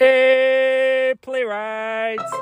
Hey, 0.00 1.12
playwrights! 1.20 2.32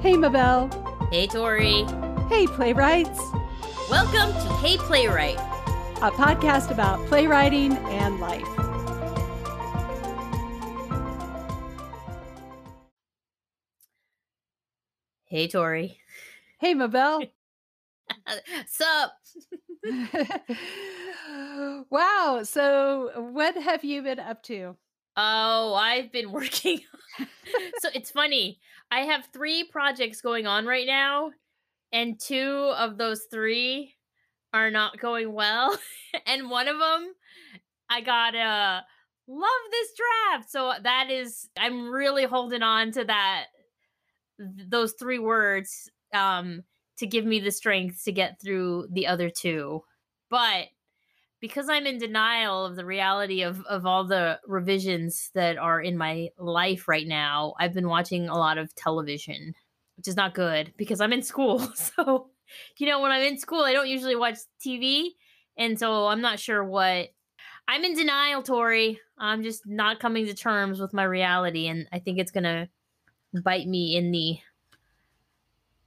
Hey, 0.00 0.16
Mabel. 0.16 0.70
Hey, 1.10 1.26
Tori. 1.26 1.84
Hey, 2.30 2.46
playwrights. 2.46 3.20
Welcome 3.90 4.32
to 4.32 4.54
Hey 4.54 4.78
Playwright, 4.78 5.36
a 5.36 6.10
podcast 6.12 6.70
about 6.70 6.98
playwriting 7.08 7.76
and 7.90 8.20
life. 8.20 8.40
Hey, 15.26 15.46
Tori. 15.46 15.98
Hey, 16.58 16.72
Mabel. 16.72 17.20
Sup? 18.66 19.12
wow. 21.90 22.40
So, 22.44 23.10
what 23.32 23.56
have 23.56 23.84
you 23.84 24.02
been 24.02 24.20
up 24.20 24.42
to? 24.44 24.76
Oh, 25.16 25.74
I've 25.74 26.12
been 26.12 26.32
working. 26.32 26.80
so 27.78 27.88
it's 27.94 28.10
funny. 28.10 28.60
I 28.90 29.00
have 29.00 29.28
three 29.32 29.64
projects 29.64 30.20
going 30.20 30.46
on 30.46 30.66
right 30.66 30.86
now, 30.86 31.30
and 31.92 32.20
two 32.20 32.72
of 32.76 32.98
those 32.98 33.22
three 33.30 33.94
are 34.52 34.70
not 34.70 35.00
going 35.00 35.32
well. 35.32 35.76
and 36.26 36.50
one 36.50 36.68
of 36.68 36.78
them, 36.78 37.12
I 37.88 38.00
got 38.00 38.34
a 38.34 38.84
love 39.28 39.50
this 39.70 39.88
draft. 39.96 40.50
So 40.50 40.72
that 40.82 41.10
is, 41.10 41.48
I'm 41.58 41.88
really 41.88 42.24
holding 42.24 42.62
on 42.62 42.92
to 42.92 43.04
that, 43.04 43.46
those 44.38 44.94
three 44.98 45.18
words 45.18 45.90
um, 46.14 46.62
to 46.98 47.06
give 47.06 47.24
me 47.24 47.40
the 47.40 47.50
strength 47.50 48.04
to 48.04 48.12
get 48.12 48.40
through 48.40 48.88
the 48.90 49.06
other 49.06 49.30
two. 49.30 49.84
But 50.30 50.66
because 51.40 51.68
I'm 51.68 51.86
in 51.86 51.98
denial 51.98 52.64
of 52.64 52.76
the 52.76 52.84
reality 52.84 53.42
of, 53.42 53.64
of 53.66 53.84
all 53.86 54.04
the 54.04 54.40
revisions 54.46 55.30
that 55.34 55.58
are 55.58 55.80
in 55.80 55.98
my 55.98 56.30
life 56.38 56.88
right 56.88 57.06
now, 57.06 57.54
I've 57.60 57.74
been 57.74 57.88
watching 57.88 58.28
a 58.28 58.38
lot 58.38 58.58
of 58.58 58.74
television, 58.74 59.54
which 59.96 60.08
is 60.08 60.16
not 60.16 60.34
good 60.34 60.72
because 60.76 61.00
I'm 61.00 61.12
in 61.12 61.22
school. 61.22 61.72
So, 61.74 62.30
you 62.78 62.86
know, 62.86 63.00
when 63.00 63.10
I'm 63.10 63.22
in 63.22 63.38
school, 63.38 63.62
I 63.62 63.72
don't 63.72 63.88
usually 63.88 64.14
watch 64.14 64.38
TV. 64.64 65.08
And 65.58 65.78
so 65.78 66.06
I'm 66.06 66.20
not 66.20 66.38
sure 66.38 66.62
what 66.62 67.08
I'm 67.66 67.84
in 67.84 67.94
denial, 67.94 68.42
Tori. 68.42 69.00
I'm 69.18 69.42
just 69.42 69.66
not 69.66 69.98
coming 69.98 70.26
to 70.26 70.34
terms 70.34 70.80
with 70.80 70.94
my 70.94 71.02
reality. 71.02 71.66
And 71.66 71.88
I 71.92 71.98
think 71.98 72.18
it's 72.18 72.30
going 72.30 72.44
to 72.44 72.68
bite 73.42 73.66
me 73.66 73.96
in 73.96 74.12
the 74.12 74.38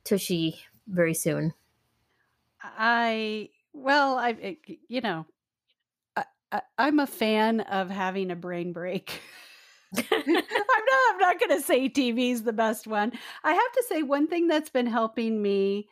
tushy 0.04 0.60
very 0.90 1.14
soon. 1.14 1.54
I, 2.62 3.50
well, 3.74 4.18
I, 4.18 4.58
you 4.88 5.02
know, 5.02 5.26
I, 6.52 6.62
am 6.78 7.00
a 7.00 7.08
fan 7.08 7.62
of 7.62 7.90
having 7.90 8.32
a 8.32 8.36
brain 8.36 8.74
break. 8.74 9.22
I'm 9.96 10.04
not. 10.34 10.44
I'm 11.12 11.18
not 11.18 11.40
going 11.40 11.60
to 11.60 11.66
say 11.66 11.90
TV's 11.90 12.44
the 12.44 12.54
best 12.54 12.88
one. 12.88 13.12
I 13.44 13.54
have 13.54 13.72
to 13.74 13.84
say 13.88 14.04
one 14.04 14.28
thing 14.28 14.48
that's 14.48 14.70
been 14.70 14.88
helping 14.88 15.42
me 15.42 15.88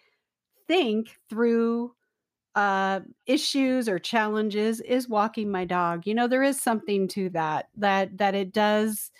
think 0.67 1.09
through 1.29 1.93
uh, 2.55 3.01
issues 3.25 3.87
or 3.89 3.99
challenges 3.99 4.81
is 4.81 5.09
walking 5.09 5.51
my 5.51 5.65
dog. 5.65 6.05
You 6.05 6.15
know, 6.15 6.27
there 6.27 6.43
is 6.43 6.61
something 6.61 7.07
to 7.09 7.29
that. 7.29 7.69
That 7.77 8.17
that 8.17 8.35
it 8.35 8.53
does 8.53 9.11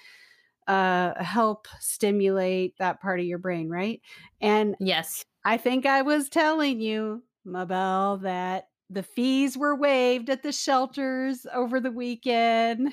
uh, 0.68 1.24
help 1.24 1.68
stimulate 1.80 2.78
that 2.78 3.02
part 3.02 3.20
of 3.20 3.26
your 3.26 3.38
brain, 3.38 3.70
right? 3.70 4.02
And 4.42 4.76
yes, 4.80 5.26
I 5.48 5.56
think 5.56 5.86
I 5.86 6.02
was 6.02 6.28
telling 6.28 6.82
you, 6.82 7.24
Mabel, 7.46 8.18
that 8.18 8.68
the 8.90 9.02
fees 9.02 9.58
were 9.58 9.78
waived 9.78 10.30
at 10.30 10.44
the 10.44 10.52
shelters 10.52 11.46
over 11.54 11.80
the 11.80 11.90
weekend. 11.90 12.92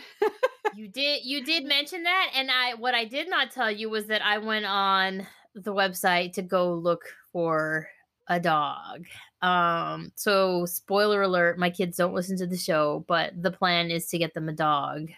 you 0.77 0.87
did 0.87 1.25
you 1.25 1.45
did 1.45 1.65
mention 1.65 2.05
that 2.05 2.31
and 2.33 2.53
I 2.53 2.75
what 2.75 2.95
I 2.95 3.07
did 3.07 3.29
not 3.29 3.51
tell 3.51 3.73
you 3.73 3.91
was 3.91 4.07
that 4.07 4.23
I 4.23 4.39
went 4.39 4.67
on 4.67 5.27
the 5.57 5.75
website 5.75 6.35
to 6.35 6.43
go 6.43 6.75
look 6.75 7.03
for 7.33 7.89
a 8.29 8.39
dog. 8.39 9.05
Um 9.43 10.13
so 10.15 10.65
spoiler 10.65 11.23
alert, 11.23 11.59
my 11.59 11.71
kids 11.71 11.97
don't 11.97 12.15
listen 12.15 12.37
to 12.39 12.47
the 12.47 12.57
show, 12.57 13.05
but 13.09 13.33
the 13.41 13.51
plan 13.51 13.91
is 13.91 14.07
to 14.11 14.19
get 14.19 14.33
them 14.33 14.49
a 14.49 14.53
dog 14.53 15.09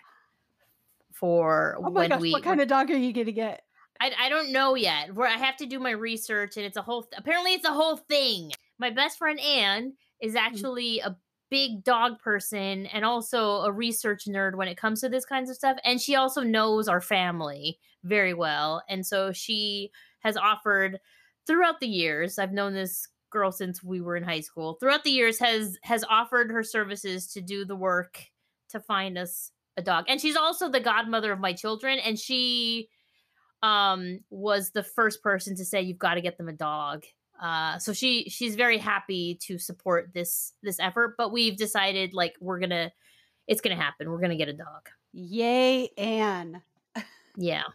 for 1.12 1.76
oh 1.82 1.90
when 1.90 2.08
gosh, 2.08 2.20
we 2.20 2.32
what 2.32 2.42
kind 2.42 2.62
of 2.62 2.68
dog 2.68 2.90
are 2.90 2.96
you 2.96 3.12
going 3.12 3.26
to 3.26 3.32
get? 3.32 3.65
I, 4.00 4.12
I 4.18 4.28
don't 4.28 4.52
know 4.52 4.74
yet. 4.74 5.14
Where 5.14 5.28
I 5.28 5.36
have 5.36 5.56
to 5.58 5.66
do 5.66 5.78
my 5.78 5.90
research 5.90 6.56
and 6.56 6.66
it's 6.66 6.76
a 6.76 6.82
whole 6.82 7.02
th- 7.02 7.18
apparently 7.18 7.52
it's 7.52 7.66
a 7.66 7.72
whole 7.72 7.96
thing. 7.96 8.52
My 8.78 8.90
best 8.90 9.18
friend 9.18 9.40
Anne 9.40 9.94
is 10.20 10.34
mm. 10.34 10.40
actually 10.40 11.00
a 11.00 11.16
big 11.50 11.84
dog 11.84 12.18
person 12.18 12.86
and 12.86 13.04
also 13.04 13.60
a 13.62 13.72
research 13.72 14.24
nerd 14.26 14.56
when 14.56 14.68
it 14.68 14.76
comes 14.76 15.00
to 15.00 15.08
this 15.08 15.24
kinds 15.24 15.48
of 15.48 15.56
stuff 15.56 15.76
and 15.84 16.00
she 16.00 16.16
also 16.16 16.42
knows 16.42 16.88
our 16.88 17.00
family 17.00 17.78
very 18.02 18.34
well 18.34 18.82
and 18.88 19.06
so 19.06 19.32
she 19.32 19.90
has 20.20 20.36
offered 20.36 20.98
throughout 21.46 21.78
the 21.78 21.86
years 21.86 22.38
i've 22.38 22.52
known 22.52 22.74
this 22.74 23.06
girl 23.30 23.52
since 23.52 23.82
we 23.82 24.00
were 24.00 24.16
in 24.16 24.24
high 24.24 24.40
school 24.40 24.76
throughout 24.80 25.04
the 25.04 25.10
years 25.10 25.38
has 25.38 25.78
has 25.82 26.04
offered 26.10 26.50
her 26.50 26.64
services 26.64 27.28
to 27.28 27.40
do 27.40 27.64
the 27.64 27.76
work 27.76 28.24
to 28.68 28.80
find 28.80 29.16
us 29.16 29.52
a 29.76 29.82
dog 29.82 30.04
and 30.08 30.20
she's 30.20 30.36
also 30.36 30.68
the 30.68 30.80
godmother 30.80 31.30
of 31.30 31.38
my 31.38 31.52
children 31.52 31.98
and 32.00 32.18
she 32.18 32.88
um 33.66 34.20
was 34.30 34.70
the 34.70 34.82
first 34.82 35.22
person 35.22 35.56
to 35.56 35.64
say 35.64 35.82
you've 35.82 35.98
got 35.98 36.14
to 36.14 36.20
get 36.20 36.38
them 36.38 36.48
a 36.48 36.52
dog. 36.52 37.04
Uh 37.40 37.78
so 37.78 37.92
she 37.92 38.28
she's 38.30 38.54
very 38.54 38.78
happy 38.78 39.38
to 39.42 39.58
support 39.58 40.10
this 40.14 40.52
this 40.62 40.78
effort 40.80 41.16
but 41.18 41.32
we've 41.32 41.56
decided 41.56 42.14
like 42.14 42.34
we're 42.40 42.60
gonna 42.60 42.92
it's 43.46 43.60
gonna 43.60 43.76
happen. 43.76 44.10
We're 44.10 44.20
gonna 44.20 44.36
get 44.36 44.48
a 44.48 44.52
dog. 44.52 44.88
Yay 45.12 45.88
anne. 45.98 46.62
Yeah. 47.36 47.64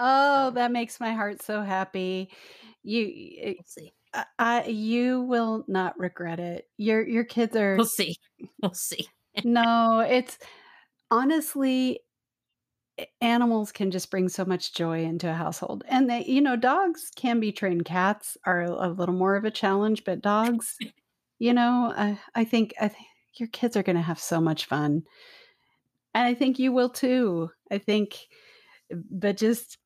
Oh 0.00 0.52
that 0.52 0.70
makes 0.70 1.00
my 1.00 1.12
heart 1.12 1.42
so 1.42 1.60
happy. 1.60 2.30
You 2.84 3.02
we'll 3.44 3.54
see. 3.66 3.92
I, 4.38 4.64
you 4.66 5.22
will 5.22 5.64
not 5.66 5.98
regret 5.98 6.38
it. 6.38 6.68
Your 6.76 7.04
your 7.04 7.24
kids 7.24 7.56
are 7.56 7.74
we'll 7.76 7.84
see. 7.84 8.14
We'll 8.62 8.74
see. 8.74 9.08
No 9.42 9.98
it's 9.98 10.38
honestly 11.10 11.98
animals 13.20 13.72
can 13.72 13.90
just 13.90 14.10
bring 14.10 14.28
so 14.28 14.44
much 14.44 14.74
joy 14.74 15.02
into 15.04 15.28
a 15.30 15.34
household. 15.34 15.84
And 15.88 16.08
they, 16.08 16.24
you 16.24 16.40
know, 16.40 16.56
dogs 16.56 17.10
can 17.14 17.40
be 17.40 17.52
trained. 17.52 17.84
Cats 17.84 18.36
are 18.44 18.62
a 18.62 18.88
little 18.88 19.14
more 19.14 19.36
of 19.36 19.44
a 19.44 19.50
challenge, 19.50 20.04
but 20.04 20.22
dogs, 20.22 20.76
you 21.38 21.52
know, 21.52 21.92
I, 21.96 22.18
I 22.34 22.44
think 22.44 22.74
I 22.80 22.88
think 22.88 23.06
your 23.34 23.48
kids 23.48 23.76
are 23.76 23.82
going 23.82 23.96
to 23.96 24.02
have 24.02 24.18
so 24.18 24.40
much 24.40 24.66
fun. 24.66 25.02
And 26.14 26.26
I 26.26 26.34
think 26.34 26.58
you 26.58 26.72
will 26.72 26.88
too. 26.88 27.50
I 27.70 27.78
think, 27.78 28.16
but 28.90 29.36
just 29.36 29.78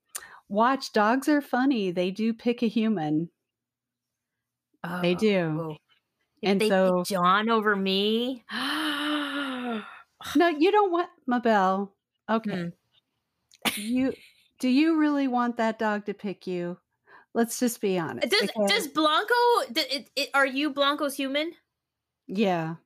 watch. 0.49 0.93
Dogs 0.93 1.29
are 1.29 1.43
funny. 1.43 1.91
They 1.91 2.11
do 2.11 2.33
pick 2.33 2.63
a 2.63 2.69
human. 2.69 3.31
Oh, 4.85 5.03
they 5.03 5.15
do. 5.15 5.77
And 6.43 6.61
they 6.61 6.69
so 6.69 7.05
John 7.07 7.49
over 7.49 7.77
me. 7.77 8.45
no, 8.53 9.83
you 10.37 10.73
don't 10.73 10.91
want 10.91 11.09
Mabel. 11.27 11.95
Okay. 12.31 12.63
Hmm 12.63 12.69
you 13.77 14.13
do 14.59 14.69
you 14.69 14.99
really 14.99 15.29
want 15.29 15.57
that 15.57 15.79
dog 15.79 16.07
to 16.07 16.15
pick 16.15 16.47
you? 16.47 16.79
Let's 17.35 17.59
just 17.59 17.81
be 17.81 17.99
uh, 17.99 18.07
honest. 18.07 18.31
Does 18.31 18.41
because, 18.43 18.71
does 18.71 18.89
Blanco? 18.89 19.35
it, 19.75 20.11
it, 20.15 20.29
are 20.35 20.47
you 20.47 20.71
Blanco's 20.71 21.15
human? 21.15 21.53
Yeah. 22.27 22.77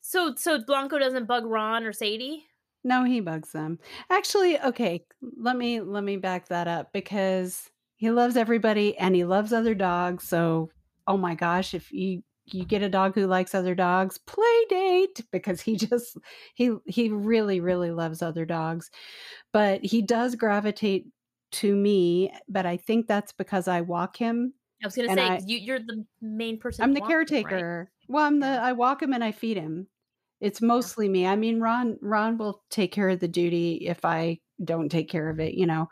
So 0.00 0.34
so 0.36 0.58
Blanco 0.64 0.98
doesn't 0.98 1.26
bug 1.26 1.44
Ron 1.46 1.84
or 1.84 1.92
Sadie. 1.92 2.44
No, 2.84 3.04
he 3.04 3.20
bugs 3.20 3.52
them. 3.52 3.78
Actually, 4.10 4.60
okay. 4.60 5.04
Let 5.36 5.56
me 5.56 5.80
let 5.80 6.04
me 6.04 6.16
back 6.16 6.48
that 6.48 6.68
up 6.68 6.92
because 6.92 7.70
he 7.96 8.10
loves 8.10 8.36
everybody 8.36 8.96
and 8.96 9.14
he 9.14 9.24
loves 9.24 9.52
other 9.52 9.74
dogs. 9.74 10.24
So, 10.26 10.70
oh 11.06 11.16
my 11.16 11.34
gosh, 11.34 11.74
if 11.74 11.92
you 11.92 12.22
you 12.54 12.64
get 12.64 12.82
a 12.82 12.88
dog 12.88 13.14
who 13.14 13.26
likes 13.26 13.54
other 13.54 13.74
dogs, 13.74 14.18
play 14.18 14.64
date 14.68 15.24
because 15.30 15.60
he 15.60 15.76
just 15.88 16.16
he 16.54 16.72
he 16.86 17.10
really 17.10 17.60
really 17.60 17.90
loves 17.90 18.22
other 18.22 18.44
dogs. 18.44 18.90
But 19.52 19.84
he 19.84 20.02
does 20.02 20.34
gravitate 20.34 21.06
to 21.50 21.74
me, 21.74 22.32
but 22.48 22.66
I 22.66 22.76
think 22.76 23.06
that's 23.06 23.32
because 23.32 23.68
I 23.68 23.80
walk 23.80 24.16
him. 24.16 24.54
I 24.82 24.86
was 24.86 24.94
going 24.94 25.08
to 25.08 25.14
say 25.14 25.22
I, 25.22 25.40
you, 25.44 25.74
are 25.74 25.78
the 25.80 26.04
main 26.20 26.58
person. 26.58 26.84
I'm 26.84 26.94
the 26.94 27.00
caretaker. 27.00 27.56
Him, 27.56 27.64
right? 27.64 27.86
Well, 28.08 28.24
I'm 28.24 28.40
the 28.40 28.46
I 28.46 28.72
walk 28.72 29.02
him 29.02 29.12
and 29.12 29.24
I 29.24 29.32
feed 29.32 29.56
him. 29.56 29.88
It's 30.40 30.62
mostly 30.62 31.06
yeah. 31.06 31.12
me. 31.12 31.26
I 31.26 31.36
mean, 31.36 31.60
Ron 31.60 31.98
Ron 32.00 32.38
will 32.38 32.62
take 32.70 32.92
care 32.92 33.08
of 33.08 33.20
the 33.20 33.28
duty 33.28 33.86
if 33.88 34.04
I 34.04 34.38
don't 34.62 34.88
take 34.88 35.08
care 35.08 35.28
of 35.28 35.40
it, 35.40 35.54
you 35.54 35.66
know. 35.66 35.88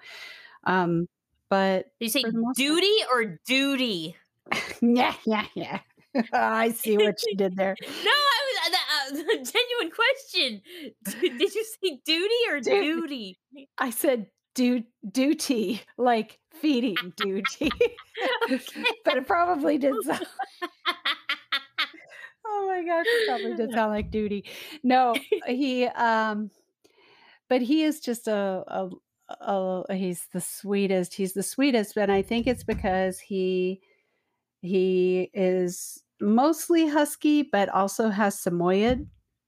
Um, 0.65 1.09
but 1.49 1.87
Did 2.01 2.07
you 2.07 2.09
say 2.11 2.25
duty 2.55 2.93
part, 3.09 3.27
or 3.27 3.41
duty? 3.47 4.17
yeah, 4.81 5.15
yeah, 5.25 5.47
yeah. 5.55 5.81
I 6.33 6.71
see 6.73 6.97
what 6.97 7.19
you 7.27 7.37
did 7.37 7.57
there. 7.57 7.77
No, 8.05 8.11
I 8.11 8.43
was 9.11 9.21
uh, 9.21 9.41
uh, 9.41 9.45
genuine 9.53 9.91
question. 9.95 10.63
Did 11.21 11.55
you 11.55 11.65
say 11.65 12.01
duty 12.05 12.35
or 12.51 12.61
duty? 12.61 13.39
I 13.79 13.91
said 13.91 14.27
du- 14.55 14.85
duty, 15.11 15.83
like 15.99 16.39
feeding 16.61 16.97
duty. 17.17 17.71
but 19.05 19.17
it 19.17 19.27
probably 19.27 19.79
did 19.79 19.95
so. 20.05 20.13
my 22.67 22.83
gosh, 22.85 23.07
it 23.07 23.29
probably 23.29 23.55
did 23.55 23.73
sound 23.73 23.93
like 23.93 24.11
duty. 24.11 24.45
No, 24.83 25.15
he, 25.47 25.87
um 25.87 26.51
but 27.49 27.63
he 27.63 27.85
is 27.85 28.01
just 28.01 28.29
a 28.29 28.65
a 28.67 28.91
a 29.41 29.95
he's 29.95 30.27
the 30.33 30.41
sweetest. 30.41 31.15
He's 31.15 31.33
the 31.33 31.43
sweetest, 31.43 31.97
and 31.97 32.11
I 32.11 32.23
think 32.23 32.47
it's 32.47 32.65
because 32.65 33.19
he 33.19 33.81
he 34.63 35.31
is 35.33 36.03
mostly 36.21 36.89
husky, 36.89 37.43
but 37.43 37.69
also 37.69 38.09
has 38.09 38.39
Samoyed. 38.41 39.07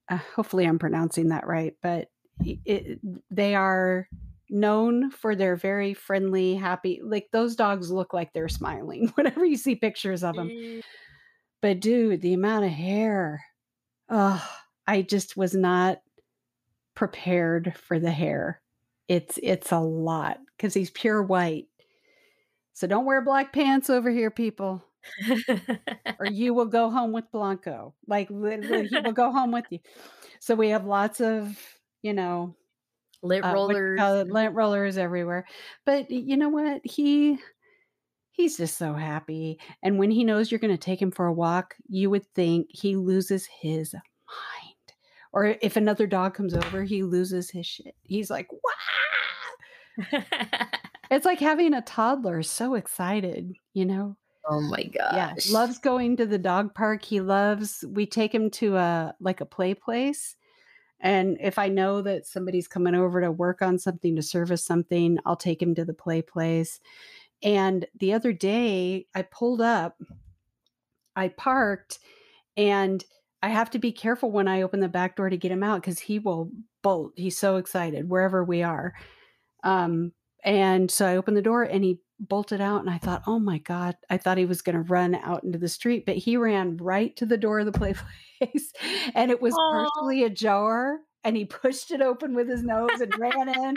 Uh, 0.09 0.19
hopefully, 0.35 0.65
I'm 0.65 0.79
pronouncing 0.79 1.29
that 1.29 1.45
right, 1.47 1.75
but 1.81 2.07
it, 2.43 2.99
they 3.29 3.55
are 3.55 4.07
known 4.49 5.11
for 5.11 5.35
their 5.35 5.55
very 5.55 5.93
friendly, 5.93 6.55
happy. 6.55 6.99
Like 7.03 7.27
those 7.31 7.55
dogs 7.55 7.91
look 7.91 8.13
like 8.13 8.33
they're 8.33 8.49
smiling 8.49 9.07
whenever 9.15 9.45
you 9.45 9.57
see 9.57 9.75
pictures 9.75 10.23
of 10.23 10.35
them. 10.35 10.49
Mm, 10.49 10.81
But 11.61 11.79
dude, 11.79 12.21
the 12.21 12.33
amount 12.33 12.65
of 12.65 12.71
hair. 12.71 13.43
Oh, 14.09 14.43
I 14.87 15.03
just 15.03 15.37
was 15.37 15.53
not 15.53 15.99
prepared 16.95 17.75
for 17.77 17.99
the 17.99 18.11
hair. 18.11 18.61
It's 19.07 19.39
it's 19.41 19.71
a 19.71 19.79
lot 19.79 20.39
because 20.57 20.73
he's 20.73 20.89
pure 20.89 21.21
white. 21.21 21.67
So 22.73 22.87
don't 22.87 23.05
wear 23.05 23.21
black 23.21 23.53
pants 23.53 23.89
over 23.89 24.09
here, 24.09 24.31
people, 24.31 24.83
or 26.19 26.25
you 26.31 26.53
will 26.53 26.65
go 26.65 26.89
home 26.89 27.11
with 27.11 27.31
Blanco. 27.31 27.93
Like 28.07 28.29
literally, 28.29 28.87
he 28.87 28.99
will 28.99 29.11
go 29.13 29.31
home 29.31 29.51
with 29.51 29.65
you. 29.69 29.79
So 30.39 30.55
we 30.55 30.69
have 30.69 30.85
lots 30.85 31.21
of, 31.21 31.57
you 32.01 32.13
know, 32.13 32.55
Lint 33.21 33.45
uh, 33.45 33.53
rollers. 33.53 33.99
it, 33.99 34.31
lint 34.31 34.55
rollers 34.55 34.97
everywhere. 34.97 35.45
But 35.85 36.09
you 36.09 36.37
know 36.37 36.49
what? 36.49 36.81
He 36.83 37.37
he's 38.31 38.57
just 38.57 38.77
so 38.77 38.93
happy. 38.93 39.59
And 39.83 39.99
when 39.99 40.11
he 40.11 40.23
knows 40.23 40.51
you're 40.51 40.59
going 40.59 40.71
to 40.73 40.77
take 40.77 41.01
him 41.01 41.11
for 41.11 41.25
a 41.25 41.33
walk, 41.33 41.75
you 41.87 42.09
would 42.09 42.25
think 42.33 42.67
he 42.69 42.95
loses 42.95 43.45
his 43.61 43.93
mind. 43.93 44.75
Or 45.33 45.57
if 45.61 45.75
another 45.75 46.07
dog 46.07 46.33
comes 46.33 46.53
over, 46.53 46.83
he 46.83 47.03
loses 47.03 47.49
his 47.49 47.65
shit. 47.65 47.95
He's 48.03 48.29
like, 48.29 48.47
"Wow!" 48.51 50.23
It's 51.11 51.25
like 51.25 51.39
having 51.39 51.73
a 51.73 51.81
toddler 51.81 52.43
so 52.43 52.75
excited, 52.75 53.53
you 53.73 53.85
know? 53.85 54.15
Oh 54.47 54.61
my 54.61 54.83
gosh. 54.83 55.13
Yeah, 55.13 55.33
loves 55.51 55.77
going 55.77 56.17
to 56.17 56.25
the 56.25 56.37
dog 56.37 56.73
park. 56.73 57.03
He 57.03 57.21
loves 57.21 57.83
we 57.87 58.05
take 58.05 58.33
him 58.33 58.49
to 58.51 58.77
a 58.77 59.15
like 59.19 59.41
a 59.41 59.45
play 59.45 59.73
place. 59.73 60.35
And 61.01 61.37
if 61.39 61.57
I 61.57 61.69
know 61.69 62.01
that 62.01 62.25
somebody's 62.25 62.67
coming 62.67 62.95
over 62.95 63.21
to 63.21 63.31
work 63.31 63.61
on 63.61 63.79
something 63.79 64.15
to 64.15 64.21
service 64.21 64.65
something, 64.65 65.17
I'll 65.25 65.37
take 65.37 65.61
him 65.61 65.73
to 65.75 65.85
the 65.85 65.93
play 65.93 66.21
place. 66.21 66.79
And 67.41 67.85
the 67.97 68.13
other 68.13 68.33
day 68.33 69.05
I 69.15 69.21
pulled 69.21 69.61
up, 69.61 70.01
I 71.15 71.29
parked, 71.29 71.99
and 72.57 73.03
I 73.41 73.49
have 73.49 73.69
to 73.71 73.79
be 73.79 73.93
careful 73.93 74.31
when 74.31 74.49
I 74.49 74.61
open 74.61 74.81
the 74.81 74.89
back 74.89 75.15
door 75.15 75.29
to 75.29 75.37
get 75.37 75.51
him 75.51 75.63
out 75.63 75.81
because 75.81 75.99
he 75.99 76.19
will 76.19 76.51
bolt. 76.81 77.13
He's 77.15 77.37
so 77.37 77.55
excited 77.55 78.09
wherever 78.09 78.43
we 78.43 78.63
are. 78.63 78.93
Um, 79.63 80.11
and 80.43 80.91
so 80.91 81.05
I 81.05 81.15
open 81.15 81.33
the 81.33 81.41
door 81.41 81.63
and 81.63 81.83
he 81.83 81.99
bolted 82.19 82.61
out, 82.61 82.81
and 82.81 82.89
I 82.89 82.97
thought, 82.97 83.23
oh 83.27 83.39
my 83.39 83.59
God, 83.59 83.95
I 84.09 84.17
thought 84.17 84.37
he 84.37 84.45
was 84.45 84.61
going 84.61 84.75
to 84.75 84.81
run 84.81 85.15
out 85.15 85.43
into 85.43 85.57
the 85.57 85.69
street, 85.69 86.05
but 86.05 86.17
he 86.17 86.37
ran 86.37 86.77
right 86.77 87.15
to 87.17 87.25
the 87.25 87.37
door 87.37 87.59
of 87.59 87.65
the 87.65 87.71
play 87.79 87.93
place 88.39 88.71
and 89.15 89.31
it 89.31 89.41
was 89.41 89.53
partially 89.69 90.23
ajar 90.23 90.99
and 91.23 91.35
he 91.35 91.45
pushed 91.45 91.91
it 91.91 92.01
open 92.01 92.35
with 92.35 92.47
his 92.49 92.63
nose 92.63 93.01
and 93.01 93.13
ran 93.17 93.49
in. 93.49 93.75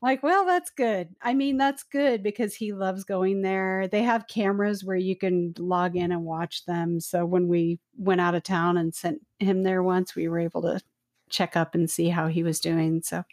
Like, 0.00 0.22
well, 0.22 0.46
that's 0.46 0.70
good. 0.70 1.16
I 1.22 1.34
mean, 1.34 1.56
that's 1.56 1.82
good 1.82 2.22
because 2.22 2.54
he 2.54 2.72
loves 2.72 3.02
going 3.02 3.42
there. 3.42 3.88
They 3.88 4.04
have 4.04 4.28
cameras 4.28 4.84
where 4.84 4.96
you 4.96 5.16
can 5.16 5.54
log 5.58 5.96
in 5.96 6.12
and 6.12 6.24
watch 6.24 6.64
them. 6.66 7.00
So 7.00 7.26
when 7.26 7.48
we 7.48 7.80
went 7.96 8.20
out 8.20 8.36
of 8.36 8.44
town 8.44 8.76
and 8.76 8.94
sent 8.94 9.26
him 9.40 9.64
there 9.64 9.82
once, 9.82 10.14
we 10.14 10.28
were 10.28 10.38
able 10.38 10.62
to 10.62 10.80
check 11.30 11.56
up 11.56 11.74
and 11.74 11.90
see 11.90 12.08
how 12.08 12.28
he 12.28 12.44
was 12.44 12.60
doing. 12.60 13.02
So 13.02 13.24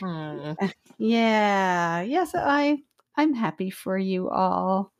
Hmm. 0.00 0.52
yeah, 0.98 2.02
yes, 2.02 2.32
I 2.34 2.82
I'm 3.18 3.34
happy 3.34 3.68
for 3.68 3.98
you 3.98 4.30
all. 4.30 4.92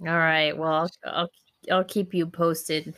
All 0.00 0.18
right. 0.18 0.58
Well, 0.58 0.72
I'll, 0.72 0.90
I'll 1.06 1.28
I'll 1.70 1.84
keep 1.84 2.12
you 2.12 2.26
posted. 2.26 2.94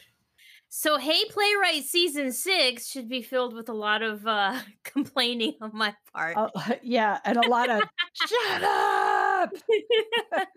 So, 0.70 0.96
Hey 0.96 1.24
Playwright 1.28 1.84
season 1.84 2.32
six 2.32 2.88
should 2.88 3.08
be 3.08 3.22
filled 3.22 3.54
with 3.54 3.68
a 3.68 3.74
lot 3.74 4.02
of 4.02 4.26
uh 4.26 4.58
complaining 4.84 5.56
on 5.60 5.72
my 5.74 5.94
part. 6.14 6.36
Oh, 6.38 6.50
yeah, 6.82 7.18
and 7.26 7.36
a 7.36 7.48
lot 7.48 7.68
of 7.68 7.82
shut 8.14 8.62
up. 8.62 9.50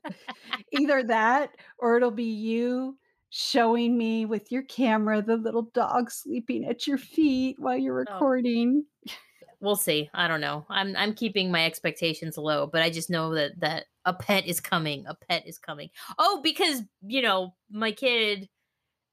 Either 0.72 1.04
that 1.04 1.58
or 1.78 1.98
it'll 1.98 2.10
be 2.10 2.24
you 2.24 2.98
showing 3.30 3.98
me 3.98 4.26
with 4.26 4.50
your 4.50 4.64
camera 4.64 5.22
the 5.22 5.36
little 5.36 5.70
dog 5.74 6.10
sleeping 6.10 6.66
at 6.66 6.88
your 6.88 6.98
feet 6.98 7.60
while 7.60 7.78
you're 7.78 8.06
Oh. 8.10 8.20
We'll 9.62 9.76
see. 9.76 10.10
I 10.14 10.28
don't 10.28 10.42
know. 10.42 10.66
I'm 10.70 10.96
I'm 10.96 11.14
keeping 11.14 11.52
my 11.52 11.66
expectations 11.66 12.38
low, 12.38 12.68
but 12.68 12.82
I 12.82 12.90
just 12.90 13.10
know 13.10 13.34
that 13.36 13.60
that 13.60 13.86
a 14.06 14.14
pet 14.14 14.46
is 14.48 14.60
coming. 14.60 15.06
A 15.08 15.16
pet 15.16 15.48
is 15.48 15.58
coming. 15.58 15.90
Oh, 16.18 16.42
because 16.44 16.82
you 17.02 17.22
know 17.22 17.54
my 17.70 17.92
kid, 17.92 18.50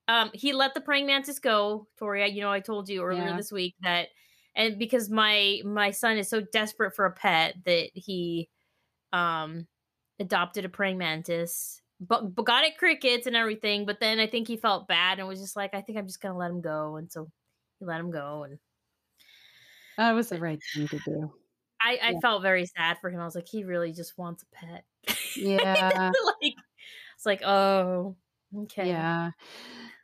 um, 0.08 0.30
he 0.34 0.52
let 0.52 0.74
the 0.74 0.80
praying 0.80 1.06
mantis 1.06 1.38
go. 1.38 1.88
Tori, 1.98 2.28
you 2.30 2.42
know 2.42 2.50
I 2.52 2.60
told 2.60 2.88
you 2.88 3.02
earlier 3.02 3.28
Yeah. 3.30 3.36
this 3.36 3.52
week 3.52 3.74
that, 3.82 4.08
and 4.54 4.78
because 4.78 5.10
my 5.10 5.60
my 5.64 5.90
son 5.90 6.16
is 6.18 6.28
so 6.28 6.40
desperate 6.52 6.94
for 6.94 7.06
a 7.06 7.12
pet 7.12 7.56
that 7.64 7.90
he, 7.94 8.48
um, 9.12 9.66
adopted 10.18 10.64
a 10.64 10.68
praying 10.68 10.98
mantis. 10.98 11.80
But, 11.98 12.34
but 12.34 12.44
got 12.44 12.64
it 12.64 12.76
crickets 12.76 13.26
and 13.26 13.34
everything, 13.34 13.86
but 13.86 14.00
then 14.00 14.18
I 14.18 14.26
think 14.26 14.48
he 14.48 14.58
felt 14.58 14.86
bad 14.86 15.18
and 15.18 15.26
was 15.26 15.40
just 15.40 15.56
like, 15.56 15.74
I 15.74 15.80
think 15.80 15.96
I'm 15.96 16.06
just 16.06 16.20
gonna 16.20 16.36
let 16.36 16.50
him 16.50 16.60
go, 16.60 16.96
and 16.96 17.10
so 17.10 17.30
he 17.80 17.86
let 17.86 18.00
him 18.00 18.10
go, 18.10 18.44
and 18.44 18.58
That 19.96 20.12
was 20.12 20.28
the 20.28 20.38
right 20.38 20.60
thing 20.74 20.88
to 20.88 20.98
do. 21.00 21.32
I, 21.80 21.98
I 22.02 22.10
Yeah. 22.12 22.20
felt 22.20 22.42
very 22.42 22.66
sad 22.66 22.98
for 23.00 23.10
him. 23.10 23.20
I 23.20 23.24
was 23.24 23.34
like, 23.34 23.48
he 23.48 23.64
really 23.64 23.92
just 23.92 24.16
wants 24.18 24.42
a 24.42 24.46
pet. 24.54 24.84
Yeah. 25.36 26.12
like, 26.42 26.54
it's 27.14 27.26
like, 27.26 27.42
oh, 27.42 28.16
okay. 28.62 28.88
Yeah. 28.88 29.30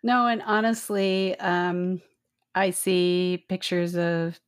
No, 0.03 0.27
and 0.27 0.43
honestly, 0.43 1.39
um, 1.39 2.03
I 2.55 2.71
see 2.71 3.44
pictures 3.49 3.97
of 3.97 4.39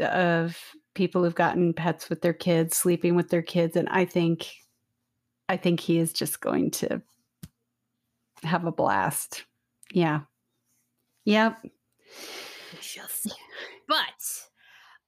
of 0.00 0.58
people 0.94 1.22
who've 1.24 1.34
gotten 1.34 1.72
pets 1.72 2.10
with 2.10 2.20
their 2.22 2.32
kids, 2.32 2.76
sleeping 2.76 3.14
with 3.16 3.28
their 3.30 3.42
kids, 3.42 3.76
and 3.76 3.88
I 3.88 4.04
think 4.04 4.48
I 5.48 5.56
think 5.56 5.80
he 5.80 5.98
is 5.98 6.12
just 6.12 6.40
going 6.40 6.70
to 6.72 7.02
have 8.42 8.64
a 8.64 8.72
blast. 8.72 9.44
Yeah. 9.92 10.22
Yep. 11.24 11.58
We 11.62 12.80
shall 12.80 13.08
see. 13.08 13.30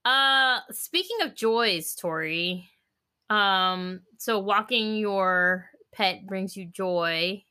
Uh 0.06 0.60
speaking 0.70 1.16
of 1.22 1.34
joys, 1.34 1.96
Tori, 1.96 2.70
um, 3.28 4.02
so 4.18 4.38
walking 4.38 4.94
your 4.96 5.68
pet 5.92 6.28
brings 6.28 6.56
you 6.56 6.66
joy. 6.66 7.42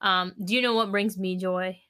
Um, 0.00 0.32
do 0.44 0.54
you 0.54 0.62
know 0.62 0.74
what 0.74 0.92
brings 0.92 1.18
me 1.18 1.36
joy? 1.36 1.80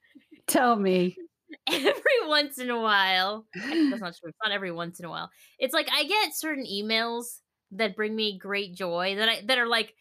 Tell 0.46 0.76
me. 0.76 1.16
every 1.70 2.26
once 2.26 2.58
in 2.58 2.70
a 2.70 2.80
while 2.80 3.46
actually, 3.54 3.90
that's 3.90 4.00
not 4.00 4.16
true 4.16 4.30
it's 4.30 4.38
not 4.42 4.52
every 4.52 4.72
once 4.72 4.98
in 4.98 5.04
a 5.04 5.10
while 5.10 5.30
it's 5.58 5.74
like 5.74 5.86
i 5.92 6.04
get 6.04 6.34
certain 6.34 6.64
emails 6.64 7.40
that 7.72 7.94
bring 7.94 8.16
me 8.16 8.38
great 8.38 8.74
joy 8.74 9.14
that 9.16 9.28
i 9.28 9.42
that 9.44 9.58
are 9.58 9.66
like 9.66 9.94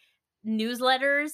newsletters 0.47 1.33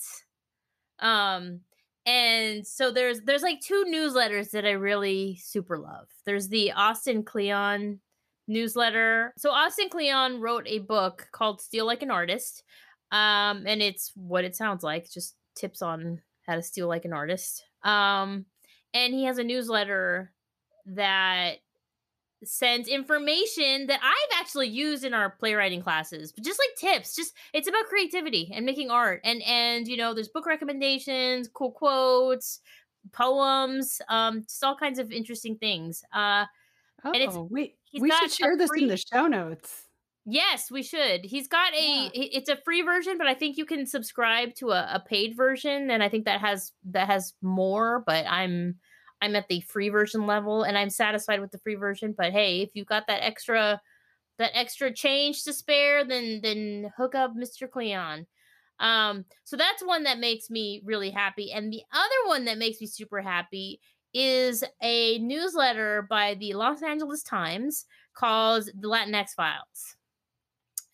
um 1.00 1.60
and 2.08 2.66
so 2.66 2.92
there's 2.92 3.22
there's 3.22 3.44
like 3.44 3.62
two 3.62 3.86
newsletters 3.88 4.50
that 4.52 4.66
i 4.66 4.72
really 4.72 5.38
super 5.42 5.78
love 5.78 6.08
there's 6.26 6.48
the 6.48 6.72
Austin 6.72 7.24
Kleon 7.24 8.00
newsletter 8.48 9.34
so 9.38 9.50
Austin 9.52 9.90
Kleon 9.90 10.40
wrote 10.42 10.66
a 10.68 10.80
book 10.80 11.28
called 11.32 11.62
steal 11.62 11.86
like 11.86 12.02
an 12.02 12.12
artist 12.12 12.64
um 13.12 13.66
and 13.68 13.82
it's 13.82 14.12
what 14.16 14.44
it 14.46 14.56
sounds 14.56 14.84
like 14.84 15.10
just 15.10 15.36
tips 15.56 15.82
on 15.82 16.22
how 16.46 16.56
to 16.56 16.62
steal 16.64 16.88
like 16.88 17.06
an 17.06 17.14
artist 17.14 17.66
um 17.84 18.46
and 18.94 19.14
he 19.14 19.26
has 19.26 19.38
a 19.38 19.44
newsletter 19.44 20.32
that 20.86 21.58
sends 22.44 22.88
information 22.88 23.88
that 23.88 24.00
I've 24.04 24.40
actually 24.40 24.68
used 24.68 25.04
in 25.04 25.14
our 25.16 25.32
playwriting 25.32 25.82
classes, 25.82 26.32
but 26.32 26.44
just 26.44 26.60
like 26.60 26.94
tips, 26.94 27.16
just 27.16 27.34
it's 27.54 27.68
about 27.68 27.86
creativity 27.86 28.52
and 28.54 28.64
making 28.66 28.92
art. 28.92 29.22
And 29.24 29.42
and 29.42 29.88
you 29.88 29.98
know, 29.98 30.14
there's 30.14 30.28
book 30.28 30.46
recommendations, 30.46 31.48
cool 31.52 31.72
quotes, 31.72 32.60
poems, 33.12 34.02
um, 34.08 34.44
just 34.44 34.64
all 34.64 34.76
kinds 34.76 35.00
of 35.00 35.12
interesting 35.12 35.58
things. 35.58 36.04
Uh 36.14 36.46
Oh, 37.04 37.12
it's- 37.14 37.36
we 37.50 37.77
he's 37.92 38.02
we 38.02 38.12
should 38.12 38.32
share 38.32 38.58
this 38.58 38.70
free- 38.70 38.84
in 38.84 38.88
the 38.88 38.98
show 38.98 39.28
notes. 39.28 39.88
Yes, 40.26 40.70
we 40.70 40.84
should. 40.84 41.24
He's 41.26 41.48
got 41.48 41.74
a 41.74 42.06
Yeah. 42.06 42.10
it's 42.14 42.50
a 42.50 42.58
free 42.58 42.82
version, 42.82 43.18
but 43.18 43.28
I 43.28 43.34
think 43.34 43.58
you 43.58 43.66
can 43.66 43.86
subscribe 43.86 44.56
to 44.56 44.72
a, 44.72 44.90
a 44.96 45.04
paid 45.06 45.38
version 45.38 45.90
and 45.90 46.04
I 46.04 46.10
think 46.10 46.26
that 46.26 46.42
has 46.42 46.74
that 46.86 47.08
has 47.08 47.34
more, 47.42 48.04
but 48.06 48.26
I'm 48.28 48.80
I'm 49.22 49.36
at 49.36 49.48
the 49.48 49.62
free 49.62 49.90
version 49.90 50.28
level 50.28 50.64
and 50.64 50.78
I'm 50.78 50.90
satisfied 50.90 51.40
with 51.42 51.52
the 51.52 51.60
free 51.60 51.76
version, 51.76 52.14
but 52.18 52.32
hey, 52.34 52.62
if 52.62 52.72
you've 52.76 52.88
got 52.88 53.08
that 53.08 53.24
extra 53.24 53.82
that 54.40 54.52
extra 54.54 54.94
change 54.94 55.44
to 55.46 55.54
spare, 55.54 56.04
then 56.06 56.42
then 56.44 56.92
hook 56.98 57.16
up 57.16 57.34
Mr. 57.36 57.68
Kleon. 57.70 58.28
Um 58.80 59.26
so 59.46 59.56
that's 59.58 59.84
one 59.86 60.04
that 60.04 60.20
makes 60.20 60.50
me 60.50 60.82
really 60.86 61.10
happy 61.12 61.52
and 61.54 61.72
the 61.74 61.84
other 61.94 62.28
one 62.28 62.46
that 62.46 62.58
makes 62.60 62.82
me 62.82 62.88
super 62.88 63.22
happy 63.22 63.80
is 64.14 64.64
a 64.82 65.20
newsletter 65.20 66.08
by 66.10 66.36
the 66.36 66.54
Los 66.54 66.82
Angeles 66.82 67.24
Times 67.24 67.86
called 68.14 68.66
the 68.80 68.88
Latinx 68.88 69.30
Files. 69.36 69.96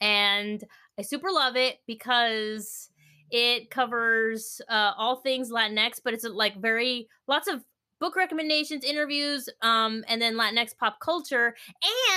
And 0.01 0.63
I 0.99 1.01
super 1.01 1.31
love 1.31 1.55
it 1.55 1.77
because 1.87 2.89
it 3.31 3.69
covers 3.69 4.61
uh, 4.69 4.91
all 4.97 5.17
things 5.17 5.51
Latinx, 5.51 5.99
but 6.03 6.13
it's 6.13 6.25
like 6.25 6.61
very 6.61 7.07
lots 7.27 7.47
of 7.47 7.63
book 7.99 8.15
recommendations, 8.15 8.83
interviews, 8.83 9.47
um, 9.61 10.03
and 10.07 10.21
then 10.21 10.35
Latinx 10.35 10.77
pop 10.77 10.99
culture. 10.99 11.55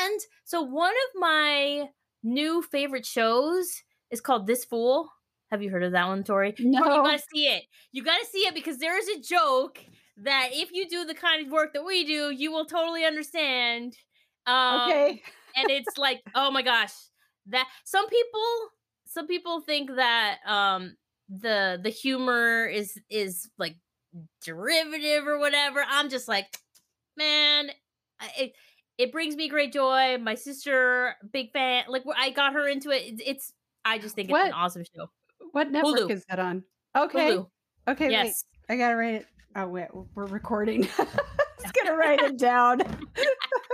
And 0.02 0.20
so 0.44 0.60
one 0.62 0.92
of 0.92 1.20
my 1.20 1.88
new 2.22 2.60
favorite 2.62 3.06
shows 3.06 3.82
is 4.10 4.20
called 4.20 4.46
This 4.46 4.64
Fool. 4.64 5.08
Have 5.50 5.62
you 5.62 5.70
heard 5.70 5.84
of 5.84 5.92
that 5.92 6.08
one, 6.08 6.24
Tori? 6.24 6.54
No. 6.58 6.80
You 6.80 6.84
gotta 6.84 7.22
see 7.32 7.46
it. 7.46 7.62
You 7.92 8.02
gotta 8.02 8.26
see 8.26 8.40
it 8.40 8.54
because 8.54 8.78
there 8.78 8.98
is 8.98 9.08
a 9.08 9.20
joke 9.20 9.78
that 10.18 10.48
if 10.52 10.72
you 10.72 10.88
do 10.88 11.04
the 11.04 11.14
kind 11.14 11.44
of 11.44 11.52
work 11.52 11.72
that 11.74 11.84
we 11.84 12.04
do, 12.04 12.30
you 12.30 12.52
will 12.52 12.64
totally 12.64 13.04
understand. 13.04 13.96
Um, 14.46 14.90
okay. 14.90 15.22
and 15.56 15.70
it's 15.70 15.98
like, 15.98 16.22
oh 16.34 16.50
my 16.50 16.62
gosh, 16.62 16.92
that 17.46 17.66
some 17.84 18.08
people, 18.08 18.40
some 19.06 19.26
people 19.26 19.60
think 19.60 19.94
that 19.96 20.38
um, 20.46 20.96
the 21.28 21.78
the 21.82 21.90
humor 21.90 22.66
is 22.66 22.98
is 23.10 23.48
like 23.58 23.76
derivative 24.42 25.26
or 25.26 25.38
whatever. 25.38 25.84
I'm 25.88 26.08
just 26.08 26.28
like, 26.28 26.46
man, 27.16 27.70
it 28.38 28.52
it 28.98 29.12
brings 29.12 29.36
me 29.36 29.48
great 29.48 29.72
joy. 29.72 30.18
My 30.18 30.34
sister, 30.34 31.14
big 31.32 31.52
fan. 31.52 31.84
Like 31.88 32.04
I 32.16 32.30
got 32.30 32.54
her 32.54 32.68
into 32.68 32.90
it. 32.90 33.20
It's 33.24 33.52
I 33.84 33.98
just 33.98 34.14
think 34.14 34.30
it's 34.30 34.38
an 34.38 34.52
awesome 34.52 34.84
show. 34.84 35.10
What 35.52 35.70
network 35.70 36.00
Hulu. 36.00 36.10
is 36.10 36.24
that 36.28 36.38
on? 36.38 36.64
Okay. 36.96 37.30
Hulu. 37.32 37.48
Okay. 37.88 38.06
Wait. 38.06 38.12
Yes. 38.12 38.44
I 38.68 38.76
gotta 38.76 38.96
write 38.96 39.14
it. 39.14 39.26
Oh 39.58 39.68
wait, 39.68 39.88
we're 40.14 40.26
recording. 40.26 40.82
Just 41.62 41.74
gonna 41.74 41.96
write 41.96 42.20
it 42.20 42.36
down. 42.36 42.82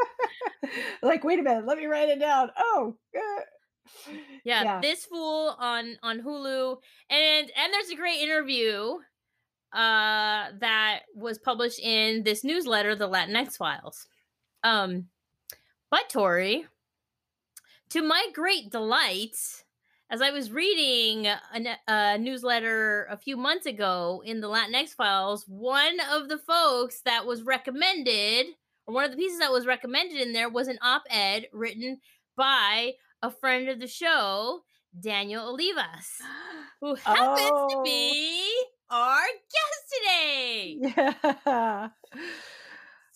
like, 1.03 1.25
wait 1.25 1.41
a 1.41 1.43
minute, 1.43 1.67
let 1.67 1.77
me 1.77 1.87
write 1.87 2.09
it 2.09 2.21
down. 2.21 2.51
Oh, 2.57 2.95
uh, 3.17 4.11
Yeah, 4.45 4.63
Yeah. 4.63 4.81
this 4.81 5.05
fool 5.07 5.57
on 5.59 5.97
on 6.05 6.21
Hulu, 6.21 6.77
and 7.11 7.51
and 7.57 7.73
there's 7.73 7.91
a 7.91 7.97
great 7.97 8.21
interview 8.21 8.95
uh 9.73 10.53
that 10.61 11.01
was 11.17 11.39
published 11.39 11.81
in 11.81 12.23
this 12.23 12.45
newsletter, 12.45 12.95
the 12.95 13.09
Latinx 13.09 13.57
Files. 13.57 14.07
Um, 14.63 15.09
but 15.91 16.09
Tori, 16.09 16.65
to 17.91 18.03
my 18.03 18.29
great 18.33 18.71
delight, 18.71 19.62
as 20.13 20.21
I 20.21 20.31
was 20.31 20.53
reading 20.53 21.27
a, 21.27 21.41
a 21.89 22.19
newsletter 22.19 23.07
a 23.11 23.17
few 23.17 23.37
months 23.39 23.65
ago 23.65 24.23
in 24.27 24.41
the 24.43 24.47
Latinx 24.47 24.91
Files, 24.91 25.45
one 25.49 25.99
of 26.13 26.29
the 26.29 26.37
folks 26.37 27.01
that 27.07 27.25
was 27.25 27.43
recommended, 27.43 28.47
or 28.87 28.95
one 28.95 29.05
of 29.07 29.11
the 29.11 29.17
pieces 29.17 29.39
that 29.39 29.51
was 29.51 29.67
recommended 29.67 30.21
in 30.21 30.35
there, 30.35 30.51
was 30.51 30.69
an 30.69 30.79
op-ed 30.83 31.47
written 31.55 31.99
by 32.37 32.93
a 33.23 33.31
friend 33.31 33.71
of 33.71 33.81
the 33.81 33.87
show, 33.87 34.61
Daniel 35.01 35.57
Olivas, 35.57 36.21
who 36.83 36.95
happens 36.95 37.49
to 37.49 37.79
Oh. 37.79 37.83
be 37.83 38.53
our 38.91 39.23
guest 39.51 39.95
today. 39.97 40.77
yeah. 41.47 41.89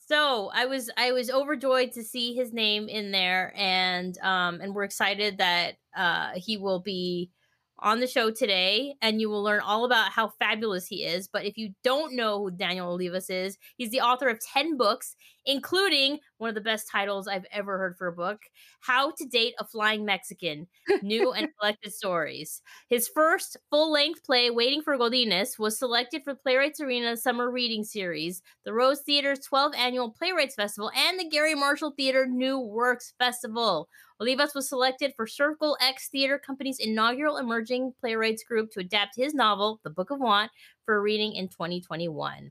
So 0.06 0.50
I 0.54 0.66
was 0.66 0.90
I 0.96 1.12
was 1.12 1.30
overjoyed 1.30 1.92
to 1.92 2.04
see 2.04 2.34
his 2.34 2.52
name 2.52 2.88
in 2.88 3.10
there, 3.10 3.52
and 3.56 4.16
um 4.18 4.60
and 4.60 4.74
we're 4.74 4.84
excited 4.84 5.38
that 5.38 5.76
uh 5.96 6.32
he 6.36 6.56
will 6.56 6.80
be 6.80 7.30
on 7.78 8.00
the 8.00 8.06
show 8.06 8.30
today, 8.30 8.94
and 9.02 9.20
you 9.20 9.28
will 9.28 9.42
learn 9.42 9.60
all 9.60 9.84
about 9.84 10.12
how 10.12 10.28
fabulous 10.38 10.86
he 10.86 11.04
is. 11.04 11.28
But 11.28 11.44
if 11.44 11.58
you 11.58 11.74
don't 11.82 12.14
know 12.14 12.38
who 12.38 12.50
Daniel 12.52 12.96
Olivas 12.96 13.30
is, 13.30 13.58
he's 13.76 13.90
the 13.90 14.00
author 14.00 14.28
of 14.28 14.40
ten 14.40 14.76
books, 14.76 15.16
including 15.46 16.18
one 16.38 16.48
of 16.48 16.54
the 16.54 16.60
best 16.60 16.88
titles 16.90 17.28
I've 17.28 17.46
ever 17.52 17.78
heard 17.78 17.96
for 17.96 18.08
a 18.08 18.12
book: 18.12 18.42
"How 18.80 19.12
to 19.12 19.24
Date 19.26 19.54
a 19.58 19.64
Flying 19.64 20.04
Mexican: 20.04 20.66
New 21.02 21.32
and 21.32 21.48
Collected 21.58 21.92
Stories." 21.92 22.62
His 22.88 23.08
first 23.08 23.56
full-length 23.70 24.24
play, 24.24 24.50
"Waiting 24.50 24.82
for 24.82 24.98
Godinez," 24.98 25.58
was 25.58 25.78
selected 25.78 26.24
for 26.24 26.34
Playwrights 26.34 26.80
Arena's 26.80 27.22
Summer 27.22 27.50
Reading 27.50 27.84
Series 27.84 28.42
the 28.64 28.72
Rose 28.72 29.00
Theater's 29.00 29.40
12th 29.40 29.76
Annual 29.76 30.10
Playwrights 30.10 30.54
Festival, 30.54 30.90
and 30.96 31.18
the 31.18 31.28
Garry 31.28 31.54
Marshall 31.54 31.92
Theater 31.92 32.26
New 32.26 32.58
Works 32.58 33.14
Festival. 33.18 33.88
Olivas 34.20 34.54
was 34.54 34.68
selected 34.68 35.12
for 35.14 35.26
Circle 35.26 35.76
X 35.80 36.08
Theater 36.08 36.38
Company's 36.38 36.78
inaugural 36.78 37.36
emerging 37.36 37.92
playwrights 38.00 38.44
group 38.44 38.70
to 38.72 38.80
adapt 38.80 39.14
his 39.16 39.34
novel, 39.34 39.80
The 39.84 39.90
Book 39.90 40.10
of 40.10 40.20
Want, 40.20 40.50
for 40.84 41.00
reading 41.02 41.34
in 41.34 41.48
2021. 41.48 42.50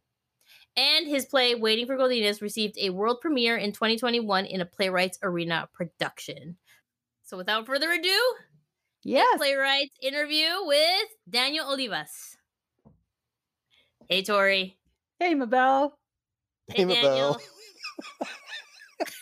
And 0.77 1.08
his 1.08 1.25
play, 1.25 1.55
Waiting 1.55 1.86
for 1.86 1.96
Godinez, 1.96 2.41
received 2.41 2.77
a 2.77 2.89
world 2.89 3.22
premiere 3.22 3.55
in 3.58 3.72
2021 3.72 4.46
in 4.46 4.60
a 4.62 4.65
Playwrights 4.65 5.17
Arena 5.24 5.70
production. 5.74 6.58
So 7.24 7.38
without 7.38 7.65
further 7.65 7.91
ado, 7.91 8.20
Yes. 9.03 9.38
Playwrights 9.38 9.96
interview 10.01 10.48
with 10.63 11.08
Daniel 11.29 11.65
Olivas. 11.67 12.36
Hey, 14.10 14.24
Tori. 14.24 14.77
Hey, 15.20 15.36
Mabel. 15.36 15.98
Hey, 16.67 16.84
Hey, 16.86 17.01
Daniel. 17.01 17.29
Mabel. 17.29 17.41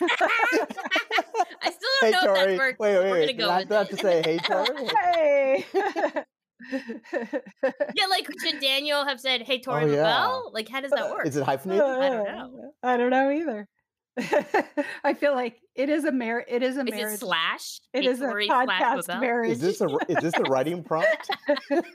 I 1.62 1.70
still 1.70 1.90
don't 2.00 2.02
hey, 2.02 2.10
know 2.10 2.20
Tori. 2.24 2.38
if 2.40 2.46
that 2.48 2.58
works. 2.58 2.78
Wait, 2.78 2.94
but 2.94 3.04
wait, 3.04 3.10
We're 3.10 3.12
wait. 3.12 3.36
gonna 3.36 3.48
go 3.48 3.50
I 3.50 3.58
with 3.58 3.70
not 3.70 3.90
to 3.90 3.96
say 3.96 4.22
hey, 4.24 4.38
Tori? 4.38 4.86
hey. 5.04 6.24
yeah, 6.72 8.06
like 8.10 8.28
should 8.42 8.60
Daniel 8.60 9.04
have 9.04 9.20
said, 9.20 9.42
"Hey, 9.42 9.60
Tori 9.60 9.84
Oh, 9.84 9.86
yeah. 9.86 10.02
Mabel"? 10.02 10.50
Like, 10.52 10.68
how 10.68 10.80
does 10.80 10.90
that 10.92 11.10
work? 11.10 11.26
Is 11.26 11.36
it 11.36 11.44
hyphenated? 11.44 11.84
I 11.84 12.08
don't 12.08 12.24
know. 12.26 12.72
I 12.82 12.96
don't 12.96 13.10
know 13.10 13.30
either. 13.30 13.68
I 15.04 15.14
feel 15.14 15.34
like 15.34 15.58
it 15.74 15.88
is 15.88 16.04
a 16.04 16.12
mar- 16.12 16.44
It 16.46 16.62
is 16.62 16.76
a 16.76 16.82
Is 16.84 16.90
marriage. 16.90 17.14
it 17.14 17.18
slash? 17.20 17.80
It 17.92 18.04
Hey, 18.04 18.10
is 18.10 18.20
a 18.20 18.26
Tori 18.26 18.46
slash 18.46 18.68
podcast 18.68 19.08
Mabel? 19.08 19.20
marriage. 19.20 19.50
Is 19.52 19.60
this 19.60 19.80
a 19.80 19.88
is 20.08 20.16
this 20.22 20.34
the 20.34 20.44
writing 20.44 20.84
prompt? 20.84 21.28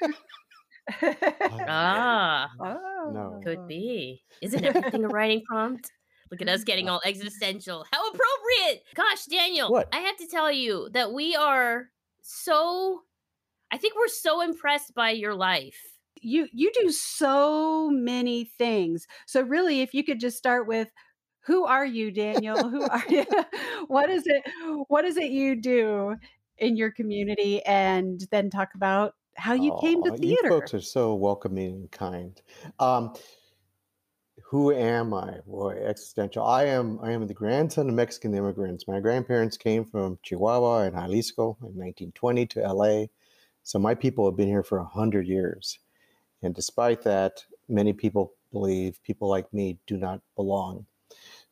Ah, 1.02 2.50
oh, 2.60 3.12
No. 3.14 3.40
could 3.44 3.68
be. 3.68 4.24
Isn't 4.42 4.66
everything 4.66 5.06
a 5.06 5.08
writing 5.08 5.44
prompt? 5.48 5.92
Look 6.32 6.42
at 6.42 6.50
us 6.50 6.64
getting 6.64 6.90
all 6.90 7.02
existential. 7.06 7.86
How 7.92 8.08
appropriate! 8.08 8.84
Gosh, 8.96 9.26
Daniel, 9.26 9.70
What? 9.72 9.88
I 9.94 9.98
have 10.00 10.18
to 10.18 10.28
tell 10.28 10.52
you 10.52 10.90
that 10.94 11.12
we 11.14 11.36
are 11.36 11.90
so. 12.22 13.02
I 13.72 13.78
think 13.78 13.96
we're 13.96 14.08
so 14.08 14.42
impressed 14.42 14.94
by 14.96 15.12
your 15.12 15.36
life. 15.36 15.80
You 16.22 16.48
you 16.52 16.72
do 16.74 16.92
so 16.92 17.90
many 17.90 18.46
things. 18.58 19.08
So 19.26 19.42
really, 19.42 19.82
if 19.82 19.94
you 19.94 20.04
could 20.04 20.20
just 20.20 20.38
start 20.38 20.68
with, 20.68 20.90
who 21.42 21.66
are 21.66 21.86
you, 21.86 22.12
Daniel? 22.12 22.70
who 22.70 22.84
are 22.84 23.04
you? 23.10 23.26
what 23.88 24.10
is 24.10 24.24
it? 24.26 24.44
What 24.88 25.06
is 25.06 25.18
it 25.18 25.32
you 25.32 25.56
do 25.56 26.16
in 26.58 26.76
your 26.76 26.92
community? 26.92 27.64
And 27.66 28.26
then 28.32 28.50
talk 28.50 28.70
about 28.76 29.16
how 29.38 29.54
you 29.54 29.78
came 29.82 30.04
to 30.04 30.12
theater 30.12 30.40
You 30.44 30.50
folks 30.50 30.74
are 30.74 30.82
so 30.82 31.16
welcoming 31.16 31.74
and 31.74 31.92
kind. 31.92 32.42
Um, 32.80 33.14
who 34.44 34.74
am 34.74 35.14
I? 35.14 35.38
Boy, 35.46 35.78
existential. 35.86 36.44
I 36.44 36.66
am. 36.66 37.00
I 37.02 37.12
am 37.12 37.28
the 37.28 37.34
grandson 37.34 37.88
of 37.88 37.94
Mexican 37.96 38.34
immigrants. 38.34 38.88
My 38.88 39.00
grandparents 39.00 39.58
came 39.58 39.86
from 39.86 40.18
Chihuahua 40.24 40.82
and 40.82 40.96
Jalisco 40.96 41.58
in 41.62 41.78
1920 41.78 42.46
to 42.48 42.74
LA. 42.74 43.06
So 43.70 43.78
my 43.78 43.94
people 43.94 44.26
have 44.26 44.36
been 44.36 44.48
here 44.48 44.64
for 44.64 44.80
a 44.80 44.84
hundred 44.84 45.28
years, 45.28 45.78
and 46.42 46.56
despite 46.56 47.04
that, 47.04 47.44
many 47.68 47.94
people 47.94 48.34
believe 48.52 48.98
people 49.04 49.30
like 49.30 49.54
me 49.54 49.78
do 49.86 49.96
not 49.96 50.22
belong. 50.36 50.88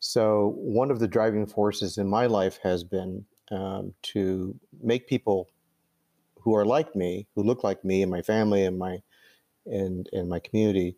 So 0.00 0.54
one 0.56 0.90
of 0.90 0.98
the 0.98 1.06
driving 1.06 1.46
forces 1.46 1.96
in 1.96 2.08
my 2.08 2.26
life 2.26 2.58
has 2.64 2.82
been 2.82 3.24
um, 3.52 3.94
to 4.14 4.58
make 4.82 5.06
people 5.06 5.48
who 6.40 6.56
are 6.56 6.64
like 6.64 6.96
me, 6.96 7.28
who 7.36 7.44
look 7.44 7.62
like 7.62 7.84
me 7.84 8.02
and 8.02 8.10
my 8.10 8.22
family 8.22 8.64
and 8.64 8.76
my 8.76 9.00
and 9.66 10.08
and 10.12 10.28
my 10.28 10.40
community, 10.40 10.96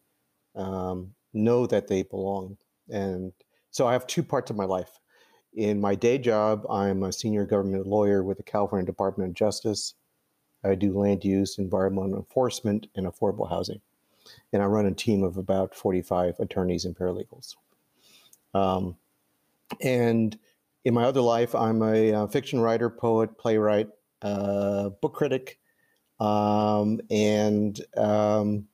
um, 0.57 1.13
know 1.35 1.67
that 1.67 1.87
they 1.87 2.03
belong. 2.03 2.57
And 2.89 3.35
so 3.71 3.87
I 3.87 3.93
have 3.93 4.07
two 4.07 4.23
parts 4.23 4.51
of 4.51 4.57
my 4.57 4.65
life. 4.65 4.99
In 5.53 5.83
my 5.83 5.97
day 5.97 6.17
job, 6.17 6.65
I'm 6.71 7.03
a 7.03 7.13
senior 7.13 7.45
government 7.45 7.87
lawyer 7.87 8.25
with 8.25 8.39
the 8.39 8.43
California 8.43 8.87
Department 8.87 9.29
of 9.29 9.35
Justice. 9.35 9.97
I 10.65 10.75
do 10.75 10.99
land 10.99 11.25
use, 11.25 11.59
environmental 11.59 12.17
enforcement, 12.17 12.87
and 12.95 13.07
affordable 13.07 13.49
housing. 13.49 13.81
And 14.53 14.63
I 14.63 14.67
run 14.67 14.87
a 14.87 14.93
team 14.93 15.23
of 15.23 15.37
about 15.37 15.75
45 15.75 16.39
attorneys 16.39 16.85
and 16.85 16.97
paralegals. 16.97 17.57
Um, 18.53 18.97
and 19.81 20.39
in 20.85 20.95
my 20.95 21.05
other 21.05 21.21
life, 21.21 21.55
I'm 21.55 21.83
a, 21.83 22.13
uh 22.13 22.27
fiction 22.27 22.61
writer, 22.61 22.91
poet, 22.91 23.39
playwright, 23.39 23.89
uh, 24.23 24.91
book 24.91 25.15
critic, 25.15 25.59
um, 26.19 27.01
and 27.11 27.81
um, 27.97 28.67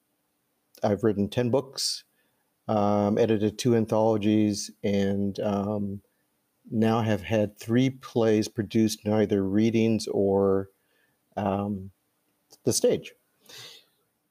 I've 0.83 1.05
written 1.05 1.29
10 1.29 1.51
books, 1.51 2.05
um, 2.69 3.19
edited 3.19 3.59
two 3.59 3.77
anthologies, 3.77 4.71
and 4.83 5.39
um, 5.41 6.03
now 6.71 7.01
have 7.01 7.23
had 7.23 7.59
three 7.59 7.91
plays 7.91 8.49
produced 8.49 9.05
in 9.05 9.13
either 9.13 9.45
readings 9.45 10.09
or 10.09 10.71
um, 11.37 11.91
the 12.65 12.73
stage. 12.73 13.13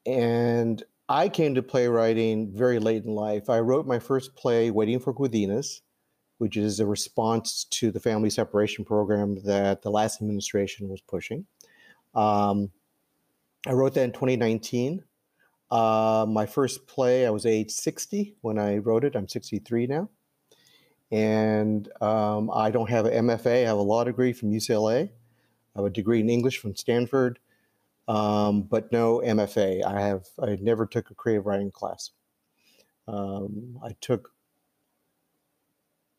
And 0.04 0.82
I 1.08 1.28
came 1.28 1.54
to 1.54 1.62
playwriting 1.62 2.52
very 2.52 2.78
late 2.78 3.04
in 3.04 3.14
life. 3.14 3.48
I 3.48 3.60
wrote 3.60 3.86
my 3.86 3.98
first 3.98 4.34
play, 4.34 4.70
Waiting 4.70 4.98
for 4.98 5.14
Godinez, 5.14 5.80
which 6.38 6.56
is 6.56 6.80
a 6.80 6.86
response 6.86 7.64
to 7.70 7.90
the 7.90 8.00
family 8.00 8.30
separation 8.30 8.84
program 8.84 9.36
that 9.44 9.82
the 9.82 9.90
last 9.90 10.20
administration 10.20 10.88
was 10.88 11.00
pushing. 11.00 11.46
Um, 12.14 12.70
I 13.66 13.72
wrote 13.72 13.94
that 13.94 14.04
in 14.04 14.12
2019. 14.12 15.02
Uh, 15.70 16.26
my 16.28 16.46
first 16.46 16.86
play, 16.86 17.26
I 17.26 17.30
was 17.30 17.46
age 17.46 17.70
60 17.70 18.36
when 18.40 18.58
I 18.58 18.78
wrote 18.78 19.04
it. 19.04 19.16
I'm 19.16 19.28
63 19.28 19.86
now. 19.86 20.08
And 21.10 21.88
um, 22.00 22.50
I 22.52 22.70
don't 22.70 22.90
have 22.90 23.06
an 23.06 23.26
MFA, 23.26 23.64
I 23.64 23.68
have 23.68 23.76
a 23.76 23.82
law 23.82 24.04
degree 24.04 24.32
from 24.32 24.50
UCLA. 24.50 25.10
I 25.76 25.80
have 25.80 25.86
a 25.86 25.90
degree 25.90 26.20
in 26.20 26.30
English 26.30 26.58
from 26.58 26.74
Stanford 26.74 27.38
um, 28.08 28.62
but 28.62 28.92
no 28.92 29.20
MFA. 29.24 29.84
I 29.84 30.00
have 30.00 30.26
I 30.40 30.56
never 30.60 30.86
took 30.86 31.10
a 31.10 31.14
creative 31.14 31.46
writing 31.46 31.70
class. 31.70 32.10
Um, 33.08 33.78
I 33.84 33.96
took 34.00 34.30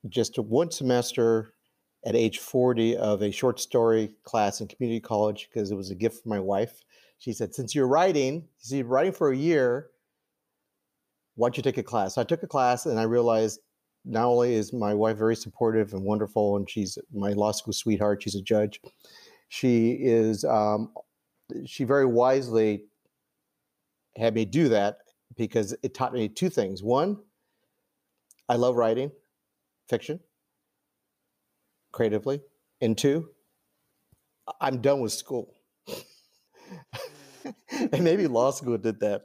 just 0.10 0.38
one 0.38 0.72
semester 0.72 1.54
at 2.06 2.16
age 2.16 2.40
40 2.40 2.96
of 2.98 3.22
a 3.22 3.32
short 3.32 3.60
story 3.60 4.16
class 4.24 4.62
in 4.62 4.68
community 4.68 5.02
college 5.02 5.50
because 5.50 5.72
it 5.72 5.76
was 5.76 5.92
a 5.92 5.96
gift 5.96 6.24
from 6.24 6.30
my 6.30 6.40
wife. 6.40 6.84
She 7.18 7.34
said, 7.34 7.54
since 7.54 7.74
you're 7.74 7.88
writing, 7.88 8.48
see, 8.60 8.78
you're 8.78 8.86
writing 8.86 9.12
for 9.12 9.32
a 9.32 9.36
year, 9.36 9.90
why 11.36 11.48
don't 11.48 11.58
you 11.58 11.64
take 11.64 11.80
a 11.80 11.84
class? 11.84 12.16
So 12.16 12.22
I 12.22 12.24
took 12.24 12.44
a 12.44 12.48
class 12.48 12.86
and 12.86 13.00
I 13.00 13.04
realized 13.04 13.60
not 14.06 14.26
only 14.26 14.54
is 14.54 14.72
my 14.72 14.94
wife 14.94 15.18
very 15.18 15.36
supportive 15.36 15.94
and 15.94 16.04
wonderful, 16.04 16.56
and 16.56 16.70
she's 16.70 16.98
my 17.14 17.34
law 17.34 17.52
school 17.52 17.74
sweetheart, 17.74 18.24
she's 18.24 18.36
a 18.36 18.42
judge. 18.42 18.80
She 19.50 19.92
is 19.94 20.44
um, 20.44 20.92
she 21.66 21.84
very 21.84 22.06
wisely 22.06 22.86
had 24.18 24.34
me 24.34 24.46
do 24.46 24.70
that 24.70 24.98
because 25.36 25.76
it 25.84 25.94
taught 25.94 26.14
me 26.14 26.28
two 26.28 26.50
things. 26.50 26.84
One, 26.84 27.18
I 28.50 28.56
love 28.56 28.76
writing 28.76 29.12
fiction 29.90 30.20
creatively. 31.92 32.42
And 32.82 32.98
two, 32.98 33.30
I'm 34.62 34.82
done 34.82 35.02
with 35.02 35.14
school. 35.14 35.54
and 37.72 38.04
maybe 38.04 38.28
law 38.28 38.52
school 38.52 38.78
did 38.78 39.00
that. 39.00 39.24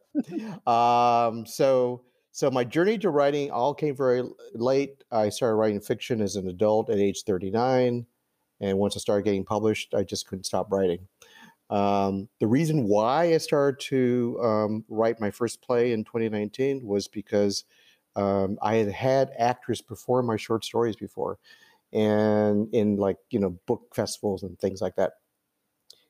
Um, 0.70 1.44
so, 1.46 2.04
so 2.30 2.50
my 2.50 2.64
journey 2.64 2.98
to 2.98 3.10
writing 3.10 3.50
all 3.50 3.74
came 3.74 3.96
very 3.96 4.22
late. 4.54 5.04
I 5.10 5.28
started 5.28 5.56
writing 5.56 5.80
fiction 5.80 6.20
as 6.22 6.36
an 6.36 6.48
adult 6.48 6.88
at 6.88 6.98
age 6.98 7.24
39. 7.26 8.06
And 8.62 8.78
once 8.78 8.96
I 8.96 9.00
started 9.00 9.24
getting 9.24 9.44
published, 9.44 9.94
I 9.94 10.04
just 10.04 10.26
couldn't 10.28 10.44
stop 10.44 10.72
writing. 10.72 11.08
Um, 11.70 12.28
the 12.40 12.46
reason 12.46 12.84
why 12.88 13.34
I 13.34 13.38
started 13.38 13.80
to 13.86 14.38
um, 14.42 14.84
write 14.88 15.20
my 15.20 15.30
first 15.30 15.62
play 15.62 15.92
in 15.92 16.04
2019 16.04 16.86
was 16.86 17.08
because 17.08 17.64
um, 18.16 18.58
I 18.62 18.76
had 18.76 18.92
had 18.92 19.32
actors 19.38 19.80
perform 19.80 20.26
my 20.26 20.36
short 20.36 20.64
stories 20.64 20.96
before, 20.96 21.38
and 21.92 22.74
in 22.74 22.96
like 22.96 23.18
you 23.30 23.40
know 23.40 23.50
book 23.66 23.94
festivals 23.94 24.42
and 24.42 24.58
things 24.58 24.82
like 24.82 24.96
that. 24.96 25.14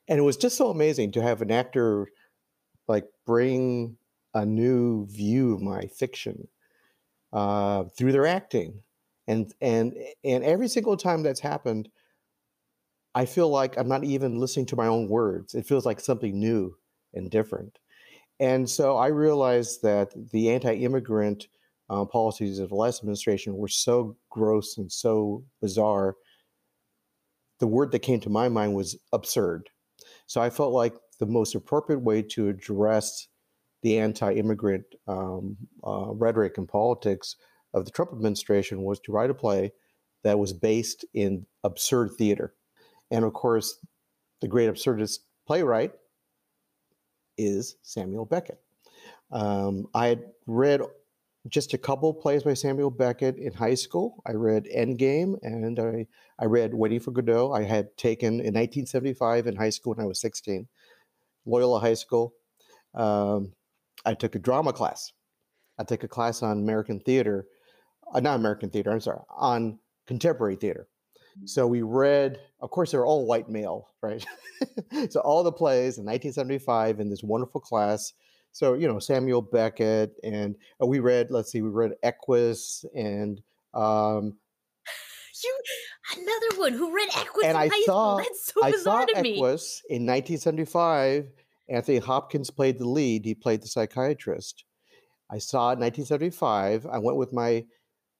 And 0.08 0.18
it 0.18 0.22
was 0.22 0.36
just 0.36 0.56
so 0.56 0.70
amazing 0.70 1.12
to 1.12 1.22
have 1.22 1.42
an 1.42 1.50
actor 1.50 2.08
like 2.88 3.08
bring 3.26 3.98
a 4.34 4.46
new 4.46 5.06
view 5.06 5.54
of 5.54 5.62
my 5.62 5.82
fiction 5.86 6.48
uh, 7.32 7.84
through 7.84 8.12
their 8.12 8.26
acting, 8.26 8.82
and 9.26 9.54
and 9.60 9.96
and 10.24 10.44
every 10.44 10.68
single 10.68 10.96
time 10.96 11.22
that's 11.22 11.40
happened, 11.40 11.90
I 13.14 13.26
feel 13.26 13.48
like 13.48 13.76
I'm 13.76 13.88
not 13.88 14.04
even 14.04 14.38
listening 14.38 14.66
to 14.66 14.76
my 14.76 14.86
own 14.86 15.08
words. 15.08 15.54
It 15.54 15.66
feels 15.66 15.84
like 15.84 16.00
something 16.00 16.38
new 16.38 16.74
and 17.14 17.30
different. 17.30 17.78
And 18.40 18.68
so 18.68 18.96
I 18.96 19.08
realized 19.08 19.82
that 19.82 20.12
the 20.30 20.50
anti 20.50 20.74
immigrant 20.74 21.48
uh, 21.90 22.04
policies 22.04 22.58
of 22.58 22.70
the 22.70 22.74
last 22.74 23.00
administration 23.00 23.56
were 23.56 23.68
so 23.68 24.16
gross 24.30 24.78
and 24.78 24.90
so 24.90 25.44
bizarre. 25.60 26.16
The 27.60 27.66
word 27.66 27.92
that 27.92 28.00
came 28.00 28.20
to 28.20 28.30
my 28.30 28.48
mind 28.48 28.74
was 28.74 28.98
absurd. 29.12 29.68
So 30.26 30.40
I 30.40 30.50
felt 30.50 30.72
like 30.72 30.94
the 31.20 31.26
most 31.26 31.54
appropriate 31.54 32.00
way 32.00 32.22
to 32.22 32.48
address 32.48 33.28
the 33.82 33.98
anti 33.98 34.32
immigrant 34.34 34.84
um, 35.06 35.56
uh, 35.86 36.12
rhetoric 36.14 36.56
and 36.56 36.68
politics 36.68 37.36
of 37.74 37.84
the 37.84 37.90
Trump 37.90 38.12
administration 38.12 38.82
was 38.82 39.00
to 39.00 39.12
write 39.12 39.30
a 39.30 39.34
play 39.34 39.72
that 40.24 40.38
was 40.38 40.52
based 40.52 41.04
in 41.14 41.46
absurd 41.64 42.12
theater. 42.16 42.54
And 43.12 43.24
of 43.26 43.34
course, 43.34 43.78
the 44.40 44.48
great 44.48 44.70
absurdist 44.70 45.18
playwright 45.46 45.92
is 47.36 47.76
Samuel 47.82 48.24
Beckett. 48.24 48.58
Um, 49.30 49.86
I 49.94 50.06
had 50.08 50.24
read 50.46 50.80
just 51.48 51.74
a 51.74 51.78
couple 51.78 52.14
plays 52.14 52.42
by 52.42 52.54
Samuel 52.54 52.90
Beckett 52.90 53.36
in 53.36 53.52
high 53.52 53.74
school. 53.74 54.22
I 54.26 54.32
read 54.32 54.66
Endgame 54.74 55.38
and 55.42 55.78
I, 55.78 56.06
I 56.38 56.46
read 56.46 56.72
Waiting 56.72 57.00
for 57.00 57.10
Godot. 57.10 57.52
I 57.52 57.64
had 57.64 57.94
taken 57.98 58.34
in 58.34 58.54
1975 58.54 59.46
in 59.46 59.56
high 59.56 59.70
school 59.70 59.94
when 59.94 60.04
I 60.04 60.08
was 60.08 60.20
16, 60.20 60.66
Loyola 61.44 61.80
High 61.80 61.94
School. 61.94 62.34
Um, 62.94 63.52
I 64.06 64.14
took 64.14 64.34
a 64.36 64.38
drama 64.38 64.72
class. 64.72 65.12
I 65.78 65.84
took 65.84 66.02
a 66.02 66.08
class 66.08 66.42
on 66.42 66.58
American 66.58 67.00
theater, 67.00 67.46
uh, 68.14 68.20
not 68.20 68.36
American 68.36 68.70
theater, 68.70 68.90
I'm 68.90 69.00
sorry, 69.00 69.20
on 69.30 69.78
contemporary 70.06 70.56
theater. 70.56 70.86
So 71.44 71.66
we 71.66 71.82
read, 71.82 72.38
of 72.62 72.70
course, 72.70 72.92
they're 72.92 73.04
all 73.04 73.26
white 73.26 73.48
male, 73.48 73.88
right? 74.00 74.24
so 75.10 75.20
all 75.20 75.42
the 75.42 75.52
plays 75.52 75.98
in 75.98 76.04
1975 76.04 77.00
in 77.00 77.10
this 77.10 77.22
wonderful 77.22 77.60
class. 77.60 78.12
So, 78.52 78.74
you 78.74 78.86
know, 78.86 79.00
Samuel 79.00 79.42
Beckett, 79.42 80.14
and 80.22 80.54
uh, 80.80 80.86
we 80.86 81.00
read, 81.00 81.30
let's 81.30 81.50
see, 81.50 81.60
we 81.60 81.70
read 81.70 81.92
Equus 82.02 82.84
and. 82.94 83.42
Um, 83.74 84.36
you, 85.44 85.58
another 86.16 86.60
one 86.60 86.72
who 86.74 86.94
read 86.94 87.08
Equus 87.16 87.44
and 87.44 87.56
I 87.56 87.68
saw, 87.84 88.18
That's 88.18 88.52
so 88.54 88.62
I 88.62 88.72
saw 88.72 89.04
to 89.04 89.22
me. 89.22 89.34
Equus 89.34 89.82
in 89.88 90.06
1975. 90.06 91.30
Anthony 91.68 91.98
Hopkins 91.98 92.50
played 92.50 92.78
the 92.78 92.88
lead, 92.88 93.24
he 93.24 93.34
played 93.34 93.62
the 93.62 93.68
psychiatrist. 93.68 94.64
I 95.30 95.38
saw 95.38 95.70
it 95.70 95.74
in 95.74 95.80
1975. 95.80 96.86
I 96.86 96.98
went 96.98 97.16
with 97.16 97.32
my 97.32 97.64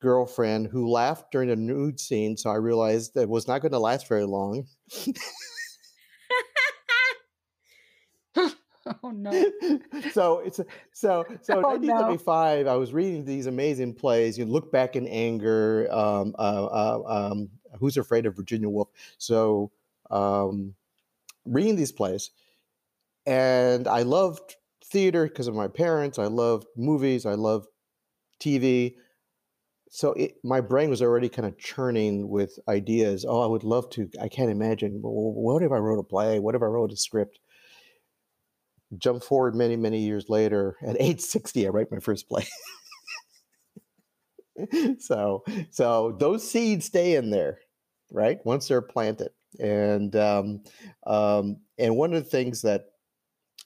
girlfriend 0.02 0.66
who 0.66 0.90
laughed 0.90 1.30
during 1.32 1.50
a 1.50 1.56
nude 1.56 2.00
scene, 2.00 2.36
so 2.36 2.50
I 2.50 2.56
realized 2.56 3.14
that 3.14 3.22
it 3.22 3.28
was 3.28 3.48
not 3.48 3.62
going 3.62 3.72
to 3.72 3.78
last 3.78 4.08
very 4.08 4.24
long. 4.24 4.66
oh 8.36 9.10
no. 9.10 9.30
so 10.12 10.40
it's 10.40 10.60
so 10.92 11.24
so 11.42 11.58
in 11.58 11.64
Oh, 11.64 11.76
no. 11.76 12.18
i 12.68 12.74
was 12.74 12.92
reading 12.92 13.24
these 13.24 13.46
amazing 13.46 13.94
plays 13.94 14.36
you 14.36 14.44
look 14.44 14.72
back 14.72 14.96
in 14.96 15.06
anger 15.06 15.88
um, 15.92 16.34
uh, 16.38 16.64
uh, 16.64 17.02
um, 17.06 17.48
who's 17.78 17.96
afraid 17.96 18.26
of 18.26 18.34
virginia 18.34 18.68
woolf 18.68 18.88
so 19.18 19.70
um, 20.10 20.74
reading 21.44 21.76
these 21.76 21.92
plays 21.92 22.30
and 23.26 23.86
i 23.86 24.02
loved 24.02 24.56
theater 24.84 25.24
because 25.28 25.46
of 25.46 25.54
my 25.54 25.68
parents 25.68 26.18
i 26.18 26.26
loved 26.26 26.66
movies 26.76 27.24
i 27.24 27.34
loved 27.34 27.68
tv 28.40 28.96
so 29.94 30.14
it, 30.14 30.37
my 30.42 30.59
brain 30.62 30.88
was 30.88 31.02
already 31.02 31.28
kind 31.28 31.46
of 31.46 31.59
churning 31.59 32.26
with 32.31 32.59
ideas 32.66 33.26
oh 33.28 33.42
i 33.42 33.46
would 33.46 33.62
love 33.62 33.90
to 33.90 34.09
i 34.22 34.26
can't 34.26 34.50
imagine 34.50 34.98
what 35.02 35.62
if 35.62 35.70
i 35.70 35.76
wrote 35.76 35.98
a 35.98 36.02
play? 36.02 36.38
What 36.40 36.55
if 36.55 36.62
i 36.62 36.64
wrote 36.66 36.92
a 36.92 36.96
script? 36.96 37.38
Jump 38.96 39.22
forward 39.22 39.55
many 39.55 39.76
many 39.76 40.00
years 40.00 40.31
later 40.31 40.76
at 40.87 40.96
age 40.98 41.20
60 41.20 41.66
i 41.66 41.70
write 41.70 41.92
my 41.92 42.00
first 42.00 42.28
play. 42.28 42.46
So 44.98 45.44
so 45.70 46.14
those 46.20 46.48
seeds 46.48 46.85
stay 46.87 47.16
in 47.16 47.31
there 47.31 47.59
right 48.12 48.38
once 48.44 48.68
they're 48.68 48.83
planted. 48.83 49.31
And 49.59 50.14
um, 50.14 50.62
um, 51.07 51.57
and 51.78 51.96
one 51.96 52.12
of 52.14 52.22
the 52.22 52.31
things 52.31 52.62
that 52.62 52.91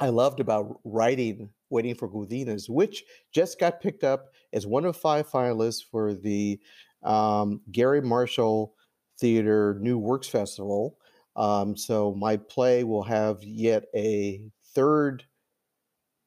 i 0.01 0.09
loved 0.09 0.41
about 0.41 0.81
writing 0.85 1.49
waiting 1.71 1.95
for 1.95 2.09
Godinez 2.09 2.69
which 2.69 3.05
just 3.33 3.59
got 3.59 3.81
picked 3.81 4.05
up 4.05 4.27
as 4.53 4.67
one 4.67 4.85
of 4.85 4.97
five 4.97 5.29
finalists 5.29 5.83
for 5.91 6.15
the 6.15 6.59
um, 7.03 7.61
Garry 7.73 8.01
Marshall 8.01 8.75
theater 9.19 9.79
new 9.81 9.99
works 9.99 10.29
festival 10.29 10.99
um, 11.37 11.77
so 11.77 12.15
my 12.15 12.37
play 12.37 12.83
will 12.85 13.03
have 13.03 13.43
yet 13.43 13.85
a 13.95 14.41
third 14.75 15.25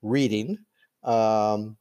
reading 0.01 0.57
um, 1.03 1.77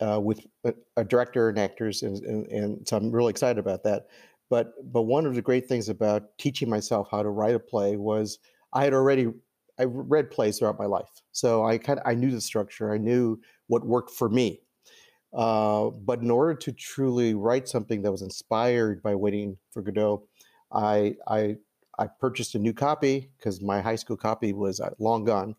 uh, 0.00 0.20
with 0.22 0.46
a, 0.64 0.74
a 0.96 1.04
director 1.04 1.48
and 1.48 1.58
actors, 1.58 2.02
and, 2.02 2.22
and, 2.24 2.46
and 2.46 2.88
so 2.88 2.96
I'm 2.96 3.10
really 3.10 3.30
excited 3.30 3.58
about 3.58 3.82
that. 3.84 4.06
But 4.48 4.74
but 4.92 5.02
one 5.02 5.26
of 5.26 5.34
the 5.34 5.42
great 5.42 5.66
things 5.66 5.88
about 5.88 6.36
teaching 6.38 6.70
myself 6.70 7.08
how 7.10 7.22
to 7.22 7.30
write 7.30 7.54
a 7.54 7.58
play 7.58 7.96
was 7.96 8.38
I 8.72 8.84
had 8.84 8.94
already 8.94 9.32
I 9.78 9.84
read 9.84 10.30
plays 10.30 10.58
throughout 10.58 10.78
my 10.78 10.86
life, 10.86 11.22
so 11.32 11.64
I 11.64 11.78
kind 11.78 12.00
I 12.04 12.14
knew 12.14 12.30
the 12.30 12.40
structure, 12.40 12.92
I 12.92 12.98
knew 12.98 13.40
what 13.66 13.86
worked 13.86 14.10
for 14.10 14.28
me. 14.28 14.60
Uh, 15.32 15.90
but 15.90 16.20
in 16.20 16.30
order 16.30 16.54
to 16.54 16.72
truly 16.72 17.34
write 17.34 17.68
something 17.68 18.02
that 18.02 18.12
was 18.12 18.22
inspired 18.22 19.02
by 19.02 19.14
Waiting 19.14 19.58
for 19.70 19.82
Godot, 19.82 20.26
I 20.72 21.16
I 21.26 21.56
I 21.98 22.06
purchased 22.06 22.54
a 22.54 22.58
new 22.58 22.72
copy 22.72 23.30
because 23.36 23.60
my 23.60 23.80
high 23.80 23.96
school 23.96 24.16
copy 24.16 24.52
was 24.52 24.80
uh, 24.80 24.90
long 24.98 25.24
gone. 25.24 25.56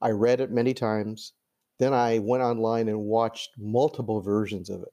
I 0.00 0.10
read 0.10 0.40
it 0.40 0.50
many 0.50 0.74
times. 0.74 1.32
then 1.78 1.94
I 1.94 2.18
went 2.18 2.42
online 2.42 2.88
and 2.88 3.00
watched 3.00 3.52
multiple 3.58 4.20
versions 4.20 4.68
of 4.70 4.82
it. 4.82 4.92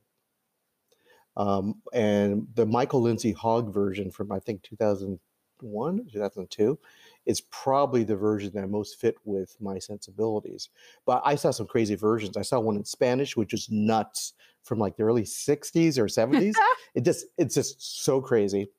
Um, 1.36 1.82
and 1.94 2.48
the 2.56 2.66
Michael 2.66 3.02
Lindsay 3.02 3.32
Hogg 3.34 3.74
version 3.74 4.10
from 4.10 4.32
I 4.32 4.40
think 4.40 4.64
2001, 4.64 6.08
2002 6.12 6.80
is 7.28 7.42
probably 7.42 8.06
the 8.06 8.16
version 8.16 8.52
that 8.54 8.68
most 8.70 9.00
fit 9.00 9.16
with 9.26 9.56
my 9.60 9.78
sensibilities. 9.78 10.70
But 11.06 11.22
I 11.26 11.36
saw 11.36 11.52
some 11.52 11.68
crazy 11.68 11.96
versions. 11.96 12.38
I 12.38 12.42
saw 12.42 12.60
one 12.60 12.78
in 12.78 12.86
Spanish, 12.86 13.36
which 13.36 13.54
is 13.54 13.70
nuts 13.70 14.34
from 14.64 14.80
like 14.80 14.96
the 14.96 15.04
early 15.04 15.24
60s 15.24 15.98
or 15.98 16.06
70s. 16.06 16.56
it 16.96 17.04
just 17.04 17.26
it's 17.38 17.54
just 17.54 18.04
so 18.04 18.22
crazy. 18.22 18.70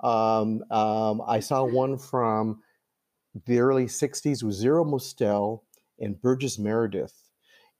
Um, 0.00 0.64
um, 0.70 1.22
I 1.26 1.40
saw 1.40 1.64
one 1.64 1.98
from 1.98 2.62
the 3.46 3.60
early 3.60 3.86
60s 3.86 4.42
with 4.42 4.54
Zero 4.54 4.84
Mostel 4.84 5.64
and 6.00 6.20
Burgess 6.20 6.58
Meredith. 6.58 7.14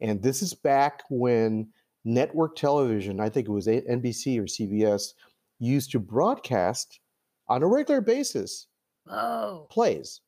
And 0.01 0.23
this 0.23 0.43
is 0.43 0.53
back 0.53 1.03
when 1.09 1.69
network 2.05 2.55
television, 2.55 3.19
I 3.19 3.31
think 3.31 3.49
it 3.49 3.53
was 3.53 3.67
NBC 3.67 4.39
or 4.39 4.45
CBS, 4.45 5.15
used 5.59 5.91
to 5.93 5.99
broadcast 5.99 7.01
on 7.49 7.63
a 7.63 7.67
regular 7.67 8.01
basis 8.01 8.67
Oh, 9.11 9.67
plays. 9.71 10.21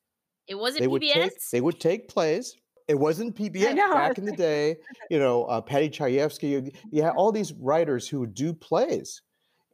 it 0.47 0.55
wasn't 0.55 0.81
They 0.81 0.87
PBS. 0.87 0.91
would 0.91 1.01
take 1.01 1.49
they 1.51 1.61
would 1.61 1.79
take 1.79 2.07
plays. 2.07 2.55
It 2.87 2.95
wasn't 2.95 3.35
PBS 3.37 3.75
back 3.75 4.17
in 4.17 4.25
the 4.25 4.35
day. 4.35 4.77
You 5.09 5.19
know, 5.19 5.45
uh, 5.45 5.61
Paddy 5.61 5.89
Chayefsky. 5.89 6.49
You, 6.49 6.71
you 6.91 7.03
had 7.03 7.13
all 7.13 7.31
these 7.31 7.53
writers 7.53 8.07
who 8.07 8.19
would 8.21 8.33
do 8.33 8.53
plays, 8.53 9.21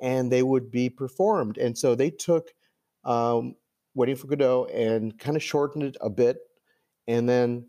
and 0.02 0.32
they 0.32 0.43
would 0.43 0.70
be 0.72 0.89
performed. 0.89 1.58
And 1.58 1.78
so 1.78 1.96
they 1.96 2.10
took 2.12 2.52
um, 3.04 3.56
Waiting 3.96 4.15
for 4.15 4.28
Godot 4.28 4.65
and 4.65 5.17
kind 5.17 5.36
of 5.36 5.41
shortened 5.41 5.84
it 5.84 5.98
a 6.02 6.10
bit, 6.10 6.38
and 7.08 7.28
then 7.28 7.65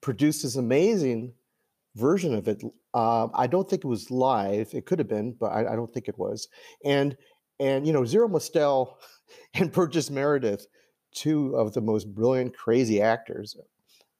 produced 0.00 0.42
this 0.42 0.54
amazing 0.56 1.32
version 1.96 2.34
of 2.34 2.46
it. 2.46 2.62
Uh, 2.92 3.28
I 3.34 3.48
don't 3.48 3.68
think 3.68 3.84
it 3.84 3.88
was 3.88 4.10
live. 4.12 4.72
It 4.72 4.86
could 4.86 5.00
have 5.00 5.08
been, 5.08 5.32
but 5.32 5.46
I, 5.46 5.72
I 5.72 5.76
don't 5.76 5.92
think 5.92 6.06
it 6.08 6.18
was. 6.18 6.46
And 6.84 7.16
and 7.60 7.86
you 7.86 7.92
know, 7.92 8.04
Zero 8.04 8.28
Mostel 8.28 8.98
and 9.54 9.72
Burgess 9.72 10.10
Meredith, 10.10 10.66
two 11.12 11.54
of 11.56 11.72
the 11.74 11.80
most 11.80 12.12
brilliant, 12.14 12.56
crazy 12.56 13.00
actors 13.00 13.56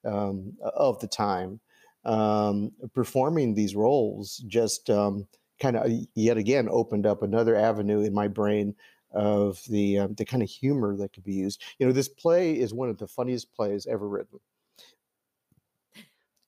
um, 0.05 0.53
of 0.75 0.99
the 1.01 1.07
time, 1.07 1.61
um, 2.05 2.71
performing 2.95 3.55
these 3.55 3.75
roles 3.75 4.39
just 4.47 4.91
um, 4.91 5.27
kind 5.61 5.77
of 5.77 5.91
yet 6.15 6.37
again 6.37 6.69
opened 6.71 7.07
up 7.07 7.23
another 7.23 7.57
avenue 7.57 8.01
in 8.01 8.13
my 8.13 8.29
brain 8.29 8.75
of 9.13 9.63
the 9.69 9.99
um, 9.99 10.15
the 10.15 10.25
kind 10.25 10.43
of 10.43 10.49
humor 10.49 10.97
that 10.97 11.13
could 11.13 11.25
be 11.25 11.35
used. 11.35 11.63
You 11.79 11.87
know, 11.87 11.93
this 11.93 12.09
play 12.09 12.59
is 12.59 12.75
one 12.75 12.89
of 12.89 12.99
the 12.99 13.07
funniest 13.07 13.53
plays 13.53 13.87
ever 13.87 14.09
written, 14.09 14.41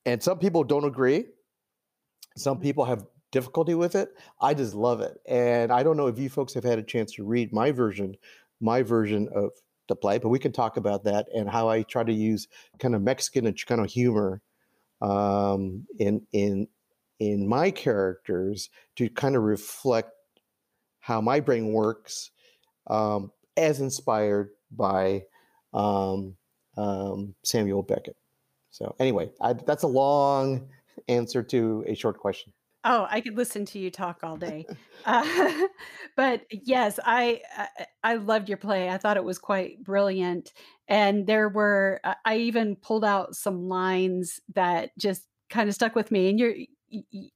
and 0.05 0.23
some 0.23 0.39
people 0.39 0.65
don't 0.65 0.85
agree. 0.85 1.27
Some 2.37 2.61
people 2.61 2.85
have 2.85 3.07
difficulty 3.37 3.75
with 3.75 3.95
it. 3.95 4.09
I 4.41 4.55
just 4.55 4.75
love 4.75 5.01
it, 5.01 5.15
and 5.29 5.71
I 5.71 5.83
don't 5.83 5.99
know 5.99 6.07
if 6.07 6.19
you 6.19 6.29
folks 6.29 6.55
have 6.55 6.65
had 6.65 6.79
a 6.79 6.83
chance 6.83 7.13
to 7.13 7.25
read 7.25 7.53
my 7.53 7.71
version, 7.71 8.17
my 8.61 8.83
version 8.83 9.29
of 9.35 9.51
the 9.89 9.97
play, 9.97 10.19
but 10.19 10.31
we 10.31 10.39
can 10.39 10.53
talk 10.53 10.77
about 10.77 11.05
that 11.05 11.27
and 11.35 11.49
how 11.49 11.69
I 11.69 11.83
try 11.83 12.03
to 12.03 12.13
use 12.13 12.49
kind 12.79 12.95
of 12.95 13.03
Mexican 13.03 13.47
and 13.47 13.57
Chicano 13.57 13.89
humor 13.89 14.41
um, 15.01 15.87
in 15.99 16.27
in 16.33 16.69
in 17.19 17.49
my 17.49 17.71
characters 17.71 18.71
to 18.97 19.09
kind 19.09 19.37
of 19.37 19.43
reflect 19.43 20.11
how 21.01 21.21
my 21.21 21.41
brain 21.41 21.73
works, 21.73 22.31
um, 22.89 23.31
as 23.57 23.81
inspired 23.81 24.51
by 24.71 25.23
um, 25.73 26.37
um, 26.77 27.35
Samuel 27.45 27.83
Beckett. 27.83 28.17
So 28.71 28.95
anyway, 28.99 29.31
I, 29.41 29.53
that's 29.53 29.85
a 29.85 29.89
long 29.89 30.69
answer 31.09 31.43
to 31.43 31.85
a 31.87 31.95
short 31.95 32.19
question. 32.19 32.53
Oh, 32.89 33.05
I 33.11 33.21
could 33.21 33.37
listen 33.37 33.65
to 33.67 33.81
you 33.81 33.91
talk 33.91 34.21
all 34.23 34.37
day. 34.37 34.67
Uh, 35.05 35.69
but 36.17 36.47
yes, 36.51 36.99
I, 37.05 37.41
I 37.57 37.87
I 38.03 38.15
loved 38.17 38.49
your 38.49 38.59
play. 38.59 38.89
I 38.91 38.99
thought 38.99 39.17
it 39.17 39.23
was 39.23 39.39
quite 39.39 39.85
brilliant, 39.85 40.53
and 40.89 41.29
there 41.29 41.49
were 41.49 42.01
I 42.03 42.17
I 42.25 42.37
even 42.39 42.75
pulled 42.75 43.05
out 43.05 43.37
some 43.37 43.69
lines 43.69 44.41
that 44.55 44.91
just 44.99 45.29
kind 45.49 45.69
of 45.69 45.77
stuck 45.77 45.95
with 45.95 46.11
me. 46.11 46.29
And 46.29 46.41
you're, 46.41 46.55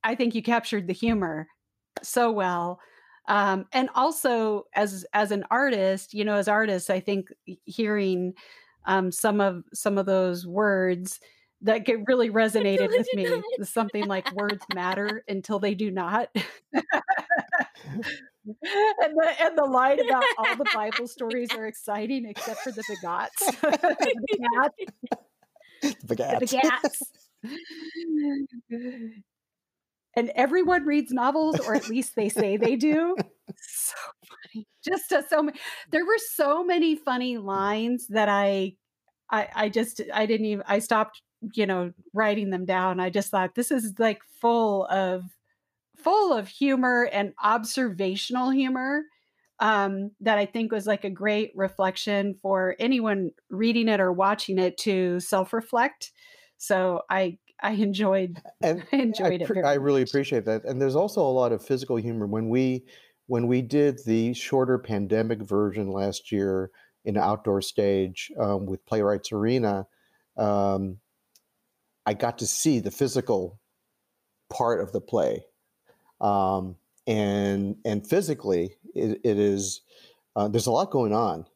I 0.03 0.17
think 0.17 0.35
you 0.35 0.43
captured 0.43 0.89
the 0.89 0.93
humor 0.93 1.47
so 2.03 2.33
well. 2.33 2.81
Um, 3.29 3.67
and 3.73 3.89
also 3.95 4.65
as 4.75 5.07
as 5.13 5.31
an 5.31 5.45
artist, 5.51 6.13
you 6.13 6.25
know, 6.25 6.35
as 6.35 6.49
artists, 6.49 6.91
I 6.91 6.99
think 6.99 7.29
hearing 7.67 8.35
um, 8.87 9.13
some 9.13 9.41
of 9.41 9.63
some 9.73 9.97
of 9.97 10.07
those 10.07 10.45
words 10.45 11.21
that 11.63 11.85
get 11.85 11.99
really 12.07 12.31
resonated 12.43 12.89
with 12.89 13.09
me. 13.15 13.25
not. 13.25 13.45
Something 13.69 14.07
like 14.07 14.33
words 14.35 14.65
matter 14.75 15.25
until 15.29 15.59
they 15.59 15.75
do 15.75 15.91
not. 15.91 16.29
and 16.35 16.85
the 19.17 19.35
and 19.41 19.59
the 19.59 19.65
line 19.65 20.01
about 20.01 20.25
all 20.39 20.57
the 20.57 20.67
Bible 20.75 21.07
stories 21.07 21.53
are 21.55 21.67
exciting 21.67 22.27
except 22.27 22.61
for 22.61 22.73
the 22.73 22.83
begots, 22.85 23.31
the 23.61 24.39
cat, 24.55 24.73
The 25.83 25.97
the 26.07 26.07
Begats. 26.07 26.41
begats. 26.41 27.03
and 30.17 30.31
everyone 30.35 30.85
reads 30.85 31.13
novels, 31.13 31.59
or 31.61 31.75
at 31.75 31.89
least 31.89 32.15
they 32.17 32.29
say 32.29 32.57
they 32.57 32.77
do. 32.77 33.17
So 33.63 33.97
funny. 34.29 34.67
Just 34.85 35.13
uh, 35.13 35.23
so 35.29 35.43
many. 35.43 35.59
There 35.91 36.05
were 36.05 36.19
so 36.35 36.65
many 36.65 36.97
funny 36.97 37.39
lines 37.39 38.07
that 38.09 38.29
I, 38.29 38.75
I, 39.31 39.49
I 39.55 39.69
just 39.69 40.01
I 40.13 40.27
didn't 40.27 40.47
even. 40.47 40.65
I 40.67 40.79
stopped, 40.81 41.23
you 41.55 41.67
know, 41.67 41.93
writing 42.13 42.51
them 42.51 42.65
down. 42.65 43.01
I 43.01 43.11
just 43.11 43.31
thought 43.31 43.55
this 43.55 43.71
is 43.71 43.95
like 43.99 44.23
full 44.41 44.87
of, 44.87 45.25
full 45.97 46.33
of 46.33 46.49
humor 46.49 47.09
and 47.13 47.35
observational 47.43 48.51
humor. 48.51 49.03
Um, 49.63 50.13
that 50.21 50.39
I 50.39 50.47
think 50.47 50.73
was 50.73 50.87
like 50.87 51.05
a 51.05 51.11
great 51.11 51.53
reflection 51.55 52.35
for 52.41 52.77
anyone 52.79 53.33
reading 53.51 53.89
it 53.89 54.01
or 54.01 54.11
watching 54.11 54.59
it 54.59 54.79
to 54.79 55.21
self-reflect. 55.21 56.13
So 56.57 57.03
I 57.11 57.37
I 57.63 57.73
enjoyed 57.73 58.41
and 58.63 58.83
I 58.93 58.97
I, 58.97 59.01
enjoyed 59.01 59.43
it 59.43 59.47
pre- 59.47 59.55
very 59.57 59.67
I 59.67 59.75
really 59.75 60.01
much. 60.01 60.11
appreciate 60.11 60.45
that. 60.47 60.65
And 60.65 60.81
there's 60.81 60.97
also 60.97 61.21
a 61.21 61.29
lot 61.29 61.53
of 61.53 61.65
physical 61.65 61.97
humor 61.97 62.27
when 62.27 62.49
we 62.49 62.85
when 63.27 63.47
we 63.47 63.63
did 63.63 64.01
the 64.07 64.35
shorter 64.35 64.79
pandemic 64.79 65.43
version 65.43 65.93
last 65.93 66.33
year 66.33 66.71
in 67.05 67.17
outdoor 67.17 67.63
stage 67.63 68.31
um, 68.39 68.67
with 68.67 68.85
Playwrights 68.87 69.33
Arena. 69.33 69.87
Um, 70.37 70.99
I 72.11 72.15
got 72.15 72.39
to 72.39 72.47
see 72.49 72.81
the 72.81 72.91
physical 72.91 73.61
part 74.53 74.81
of 74.81 74.91
the 74.91 75.01
play, 75.01 75.45
um, 76.21 76.75
and 77.07 77.77
and 77.85 78.05
physically 78.05 78.75
it, 78.97 79.21
it 79.23 79.39
is 79.39 79.83
uh, 80.35 80.49
there's 80.49 80.67
a 80.67 80.73
lot 80.73 80.91
going 80.91 81.13
on, 81.13 81.47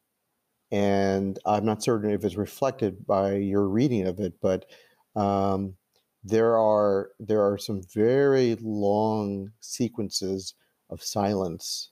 and 0.71 1.37
I'm 1.45 1.65
not 1.65 1.83
certain 1.83 2.09
if 2.09 2.23
it's 2.23 2.37
reflected 2.37 3.05
by 3.05 3.33
your 3.33 3.67
reading 3.67 4.07
of 4.07 4.21
it, 4.21 4.35
but 4.41 4.65
um, 5.13 5.75
there 6.23 6.57
are 6.57 7.09
there 7.19 7.43
are 7.43 7.57
some 7.57 7.81
very 7.93 8.55
long 8.61 9.51
sequences 9.59 10.53
of 10.89 11.03
silence 11.03 11.89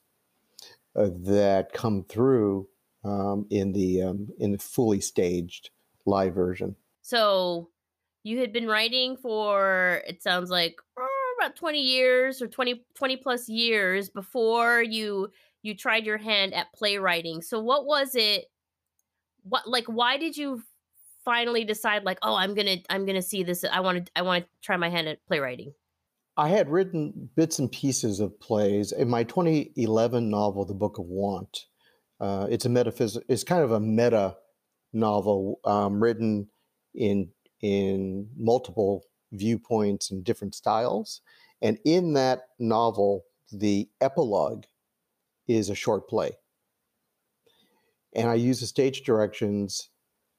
uh, 0.96 1.10
that 1.16 1.74
come 1.74 2.06
through 2.08 2.70
um, 3.04 3.46
in 3.50 3.74
the 3.74 4.04
um, 4.04 4.30
in 4.40 4.54
the 4.54 4.58
fully 4.58 5.02
staged 5.02 5.70
live 6.06 6.34
version. 6.34 6.78
So 7.02 7.68
you 8.24 8.40
had 8.40 8.54
been 8.54 8.68
writing 8.68 9.18
for 9.18 10.02
it 10.08 10.24
sounds 10.24 10.50
like 10.50 10.80
oh, 10.98 11.36
about 11.40 11.56
20 11.56 11.80
years 11.80 12.42
or 12.42 12.48
20 12.48 12.84
20 12.96 13.18
plus 13.18 13.50
years 13.50 14.10
before 14.10 14.82
you 14.82 15.30
you 15.62 15.76
tried 15.76 16.06
your 16.06 16.18
hand 16.18 16.54
at 16.54 16.74
playwriting. 16.74 17.42
So 17.42 17.60
what 17.60 17.86
was 17.86 18.16
it 18.16 18.46
what 19.44 19.68
like 19.68 19.86
why 19.86 20.18
did 20.18 20.36
you 20.38 20.64
finally 21.26 21.64
decide 21.64 22.04
like 22.04 22.20
oh 22.22 22.36
I'm 22.36 22.56
to 22.56 22.80
I'm 22.90 23.06
to 23.06 23.22
see 23.22 23.44
this 23.44 23.64
I 23.64 23.82
want 23.82 24.06
to 24.06 24.12
I 24.16 24.22
want 24.22 24.46
to 24.46 24.50
try 24.62 24.78
my 24.78 24.90
hand 24.90 25.08
at 25.08 25.26
playwriting. 25.28 25.74
I 26.36 26.50
had 26.50 26.70
written 26.70 27.30
bits 27.36 27.60
and 27.60 27.72
pieces 27.72 28.20
of 28.20 28.40
plays 28.40 28.92
in 28.92 29.08
my 29.08 29.24
2011 29.24 30.32
novel, 30.32 30.66
The 30.66 30.74
Book 30.74 30.98
of 30.98 31.06
Want. 31.06 31.68
Uh, 32.20 32.48
it's 32.50 32.66
a 32.66 32.70
metaphys- 32.70 33.20
It's 33.30 33.44
kind 33.44 33.64
of 33.64 33.72
a 33.72 33.80
meta 33.80 34.38
novel 34.94 35.60
um, 35.64 36.02
written 36.02 36.48
in 36.96 37.30
in 37.64 38.28
multiple 38.38 39.06
viewpoints 39.32 40.12
and 40.12 40.24
different 40.24 40.54
styles. 40.54 41.22
And 41.62 41.80
in 41.86 42.14
that 42.14 42.50
novel, 42.60 43.24
the 43.52 43.90
epilogue 44.02 44.66
is 45.48 45.70
a 45.70 45.76
short 45.76 46.08
play, 46.08 46.32
and 48.14 48.30
I 48.30 48.36
use 48.36 48.60
the 48.60 48.68
stage 48.68 49.04
directions 49.04 49.90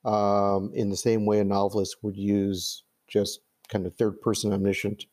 um, 0.05 0.71
in 0.75 0.91
the 0.91 0.97
same 0.97 1.25
way 1.25 1.41
a 1.41 1.45
novelist 1.45 1.97
would 2.03 2.17
use 2.17 2.85
just 3.09 3.41
kind 3.69 3.87
of 3.87 3.95
third 3.95 4.21
person 4.21 4.53
omniscient 4.53 5.07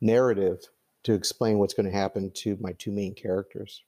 narrative 0.00 0.58
to 1.04 1.12
explain 1.12 1.58
what's 1.58 1.74
going 1.74 1.86
to 1.86 1.96
happen 1.96 2.30
to 2.34 2.56
my 2.60 2.72
two 2.72 2.90
main 2.90 3.14
characters. 3.14 3.82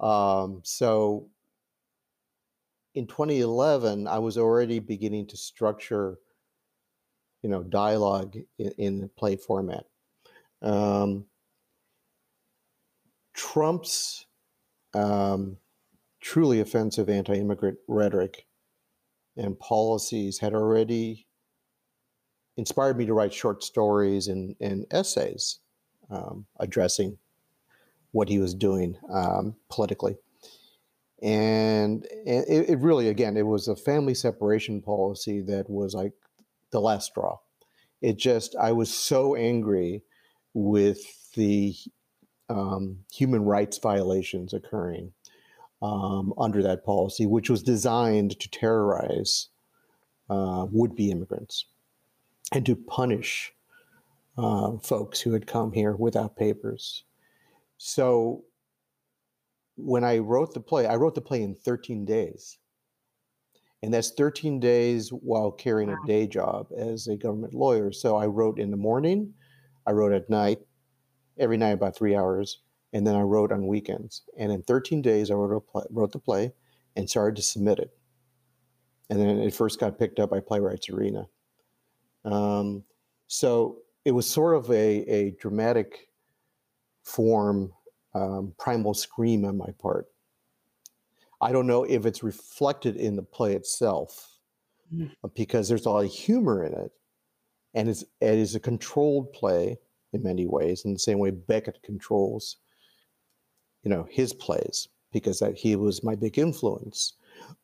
Um, 0.00 0.60
so 0.64 1.28
in 2.94 3.06
2011, 3.06 4.06
I 4.06 4.18
was 4.18 4.36
already 4.36 4.78
beginning 4.78 5.26
to 5.28 5.36
structure 5.36 6.18
you 7.42 7.50
know, 7.50 7.62
dialogue 7.62 8.36
in, 8.58 8.72
in 8.78 9.00
the 9.00 9.08
play 9.08 9.36
format. 9.36 9.84
Um, 10.60 11.26
Trump's 13.34 14.26
um, 14.94 15.56
truly 16.20 16.60
offensive 16.60 17.08
anti-immigrant 17.08 17.78
rhetoric 17.88 18.46
and 19.36 19.58
policies 19.58 20.38
had 20.38 20.54
already 20.54 21.26
inspired 22.56 22.98
me 22.98 23.06
to 23.06 23.14
write 23.14 23.32
short 23.32 23.64
stories 23.64 24.28
and, 24.28 24.54
and 24.60 24.86
essays 24.90 25.58
um, 26.10 26.46
addressing 26.60 27.18
what 28.12 28.28
he 28.28 28.38
was 28.38 28.54
doing 28.54 28.96
um, 29.10 29.56
politically. 29.70 30.16
And, 31.22 32.06
and 32.26 32.44
it, 32.46 32.68
it, 32.68 32.78
really, 32.80 33.08
again, 33.08 33.36
it 33.36 33.46
was 33.46 33.68
a 33.68 33.76
family 33.76 34.12
separation 34.12 34.82
policy 34.82 35.40
that 35.42 35.70
was 35.70 35.94
like 35.94 36.12
the 36.72 36.80
last 36.80 37.06
straw. 37.06 37.38
It 38.00 38.18
just, 38.18 38.56
I 38.56 38.72
was 38.72 38.92
so 38.92 39.36
angry 39.36 40.02
with 40.54 41.32
the 41.34 41.74
um, 42.48 42.98
human 43.12 43.44
rights 43.44 43.78
violations 43.78 44.52
occurring 44.52 45.12
um, 45.80 46.34
under 46.36 46.62
that 46.62 46.84
policy, 46.84 47.26
which 47.26 47.48
was 47.48 47.62
designed 47.62 48.38
to 48.40 48.50
terrorize 48.50 49.48
uh, 50.28 50.66
would 50.70 50.94
be 50.94 51.10
immigrants 51.10 51.66
and 52.52 52.66
to 52.66 52.76
punish 52.76 53.52
uh, 54.38 54.76
folks 54.78 55.20
who 55.20 55.32
had 55.32 55.46
come 55.46 55.72
here 55.72 55.94
without 55.94 56.36
papers. 56.36 57.04
So 57.78 58.44
when 59.76 60.04
I 60.04 60.18
wrote 60.18 60.54
the 60.54 60.60
play, 60.60 60.86
I 60.86 60.96
wrote 60.96 61.14
the 61.14 61.20
play 61.20 61.42
in 61.42 61.54
13 61.54 62.04
days. 62.04 62.58
And 63.82 63.92
that's 63.92 64.12
13 64.12 64.60
days 64.60 65.10
while 65.10 65.50
carrying 65.50 65.90
wow. 65.90 65.98
a 66.02 66.06
day 66.06 66.26
job 66.26 66.68
as 66.76 67.08
a 67.08 67.16
government 67.16 67.54
lawyer. 67.54 67.90
So 67.92 68.16
I 68.16 68.26
wrote 68.26 68.58
in 68.58 68.70
the 68.70 68.76
morning, 68.76 69.34
I 69.86 69.92
wrote 69.92 70.12
at 70.12 70.30
night, 70.30 70.58
every 71.38 71.56
night 71.56 71.72
about 71.72 71.96
three 71.96 72.14
hours, 72.14 72.60
and 72.92 73.06
then 73.06 73.16
I 73.16 73.22
wrote 73.22 73.50
on 73.50 73.66
weekends. 73.66 74.22
And 74.38 74.52
in 74.52 74.62
13 74.62 75.02
days, 75.02 75.30
I 75.30 75.34
wrote, 75.34 75.66
play, 75.66 75.84
wrote 75.90 76.12
the 76.12 76.18
play 76.18 76.52
and 76.94 77.08
started 77.08 77.36
to 77.36 77.42
submit 77.42 77.78
it. 77.78 77.90
And 79.10 79.20
then 79.20 79.40
it 79.40 79.54
first 79.54 79.80
got 79.80 79.98
picked 79.98 80.20
up 80.20 80.30
by 80.30 80.40
Playwrights 80.40 80.88
Arena. 80.90 81.26
Um, 82.24 82.84
so 83.26 83.78
it 84.04 84.12
was 84.12 84.28
sort 84.28 84.56
of 84.56 84.70
a, 84.70 85.02
a 85.10 85.30
dramatic 85.40 86.08
form, 87.02 87.72
um, 88.14 88.54
primal 88.58 88.94
scream 88.94 89.44
on 89.44 89.56
my 89.56 89.70
part. 89.80 90.06
I 91.42 91.50
don't 91.52 91.66
know 91.66 91.82
if 91.82 92.06
it's 92.06 92.22
reflected 92.22 92.96
in 92.96 93.16
the 93.16 93.22
play 93.22 93.54
itself 93.54 94.38
mm. 94.94 95.10
because 95.34 95.68
there's 95.68 95.86
a 95.86 95.90
lot 95.90 96.04
of 96.04 96.12
humor 96.12 96.64
in 96.64 96.72
it. 96.72 96.92
And 97.74 97.88
it's, 97.88 98.04
it 98.20 98.38
is 98.38 98.54
a 98.54 98.60
controlled 98.60 99.32
play 99.32 99.78
in 100.12 100.22
many 100.22 100.46
ways, 100.46 100.84
in 100.84 100.92
the 100.92 100.98
same 100.98 101.18
way 101.18 101.30
Beckett 101.30 101.82
controls, 101.82 102.58
you 103.82 103.90
know, 103.90 104.06
his 104.08 104.32
plays 104.32 104.88
because 105.12 105.40
that 105.40 105.56
he 105.56 105.74
was 105.74 106.04
my 106.04 106.14
big 106.14 106.38
influence. 106.38 107.14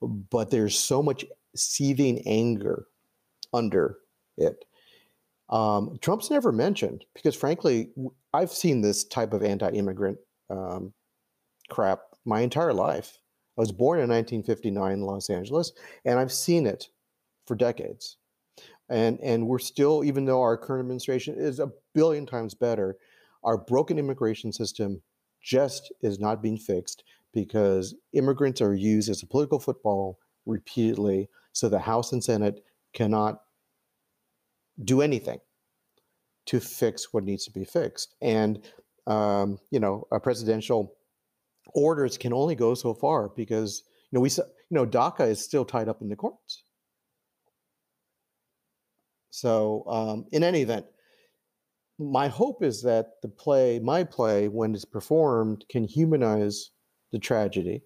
But 0.03 0.51
there's 0.51 0.79
so 0.79 1.03
much 1.03 1.25
seething 1.55 2.21
anger 2.27 2.87
under 3.53 3.99
it. 4.37 4.64
Um, 5.51 5.99
Trump's 6.01 6.31
never 6.31 6.53
mentioned 6.53 7.05
because, 7.14 7.37
frankly, 7.37 7.91
I've 8.35 8.51
seen 8.51 8.81
this 8.81 9.05
type 9.05 9.33
of 9.33 9.43
anti-immigrant 9.43 10.19
um, 10.51 10.93
crap 11.71 12.01
my 12.25 12.41
entire 12.41 12.75
life. 12.75 13.19
I 13.59 13.61
was 13.61 13.73
born 13.73 13.99
in 13.99 14.09
1959 14.09 14.92
in 14.92 15.03
Los 15.03 15.29
Angeles, 15.29 15.73
and 16.05 16.18
I've 16.18 16.33
seen 16.33 16.64
it 16.64 16.88
for 17.44 17.57
decades. 17.57 18.16
And 18.88 19.18
and 19.21 19.49
we're 19.49 19.59
still, 19.59 20.05
even 20.05 20.25
though 20.25 20.40
our 20.40 20.57
current 20.57 20.81
administration 20.81 21.35
is 21.37 21.59
a 21.59 21.73
billion 21.92 22.25
times 22.25 22.55
better, 22.55 22.97
our 23.42 23.59
broken 23.59 23.99
immigration 23.99 24.53
system 24.53 25.03
just 25.42 25.92
is 26.03 26.21
not 26.21 26.40
being 26.40 26.57
fixed 26.57 27.03
because 27.35 27.94
immigrants 28.12 28.61
are 28.61 28.75
used 28.75 29.11
as 29.11 29.23
a 29.23 29.27
political 29.27 29.59
football 29.59 30.18
repeatedly, 30.47 31.29
so 31.53 31.68
the 31.68 31.81
House 31.81 32.12
and 32.12 32.23
Senate 32.23 32.64
cannot 32.94 33.40
do 34.85 35.03
anything 35.03 35.40
to 36.47 36.61
fix 36.61 37.12
what 37.12 37.25
needs 37.25 37.44
to 37.44 37.51
be 37.51 37.64
fixed. 37.64 38.14
And 38.23 38.64
um, 39.09 39.59
you 39.71 39.81
know, 39.81 40.07
a 40.12 40.21
presidential 40.21 40.94
orders 41.74 42.18
can 42.18 42.33
only 42.33 42.54
go 42.54 42.74
so 42.74 42.94
far 42.94 43.28
because 43.28 43.83
you 44.11 44.16
know 44.16 44.20
we 44.20 44.31
you 44.31 44.44
know 44.70 44.87
DACA 44.87 45.28
is 45.28 45.42
still 45.42 45.64
tied 45.64 45.88
up 45.88 46.02
in 46.02 46.09
the 46.09 46.16
courts. 46.16 46.64
So 49.31 49.85
um, 49.88 50.24
in 50.33 50.42
any 50.42 50.62
event, 50.62 50.87
my 51.98 52.28
hope 52.28 52.62
is 52.62 52.83
that 52.83 53.20
the 53.22 53.28
play, 53.28 53.78
my 53.78 54.04
play, 54.04 54.48
when 54.48 54.74
it's 54.74 54.85
performed, 54.85 55.64
can 55.68 55.85
humanize 55.85 56.70
the 57.12 57.18
tragedy 57.18 57.83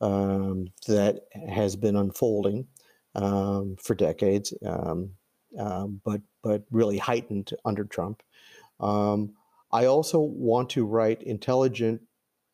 um, 0.00 0.66
that 0.86 1.20
has 1.48 1.76
been 1.76 1.96
unfolding 1.96 2.66
um, 3.14 3.76
for 3.82 3.94
decades, 3.94 4.54
um, 4.64 5.10
um 5.58 6.00
but 6.04 6.20
but 6.42 6.62
really 6.70 6.96
heightened 6.96 7.52
under 7.64 7.84
Trump. 7.84 8.22
Um, 8.78 9.34
I 9.72 9.86
also 9.86 10.18
want 10.18 10.70
to 10.70 10.84
write 10.84 11.22
intelligent, 11.22 12.00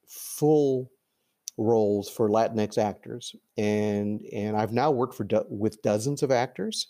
full 0.07 0.91
roles 1.59 2.09
for 2.09 2.29
Latinx 2.29 2.79
actors, 2.79 3.35
and 3.57 4.21
and 4.33 4.57
I've 4.57 4.73
now 4.73 4.91
worked 4.91 5.15
for 5.15 5.25
do- 5.25 5.47
with 5.49 5.83
dozens 5.83 6.23
of 6.23 6.31
actors, 6.31 6.89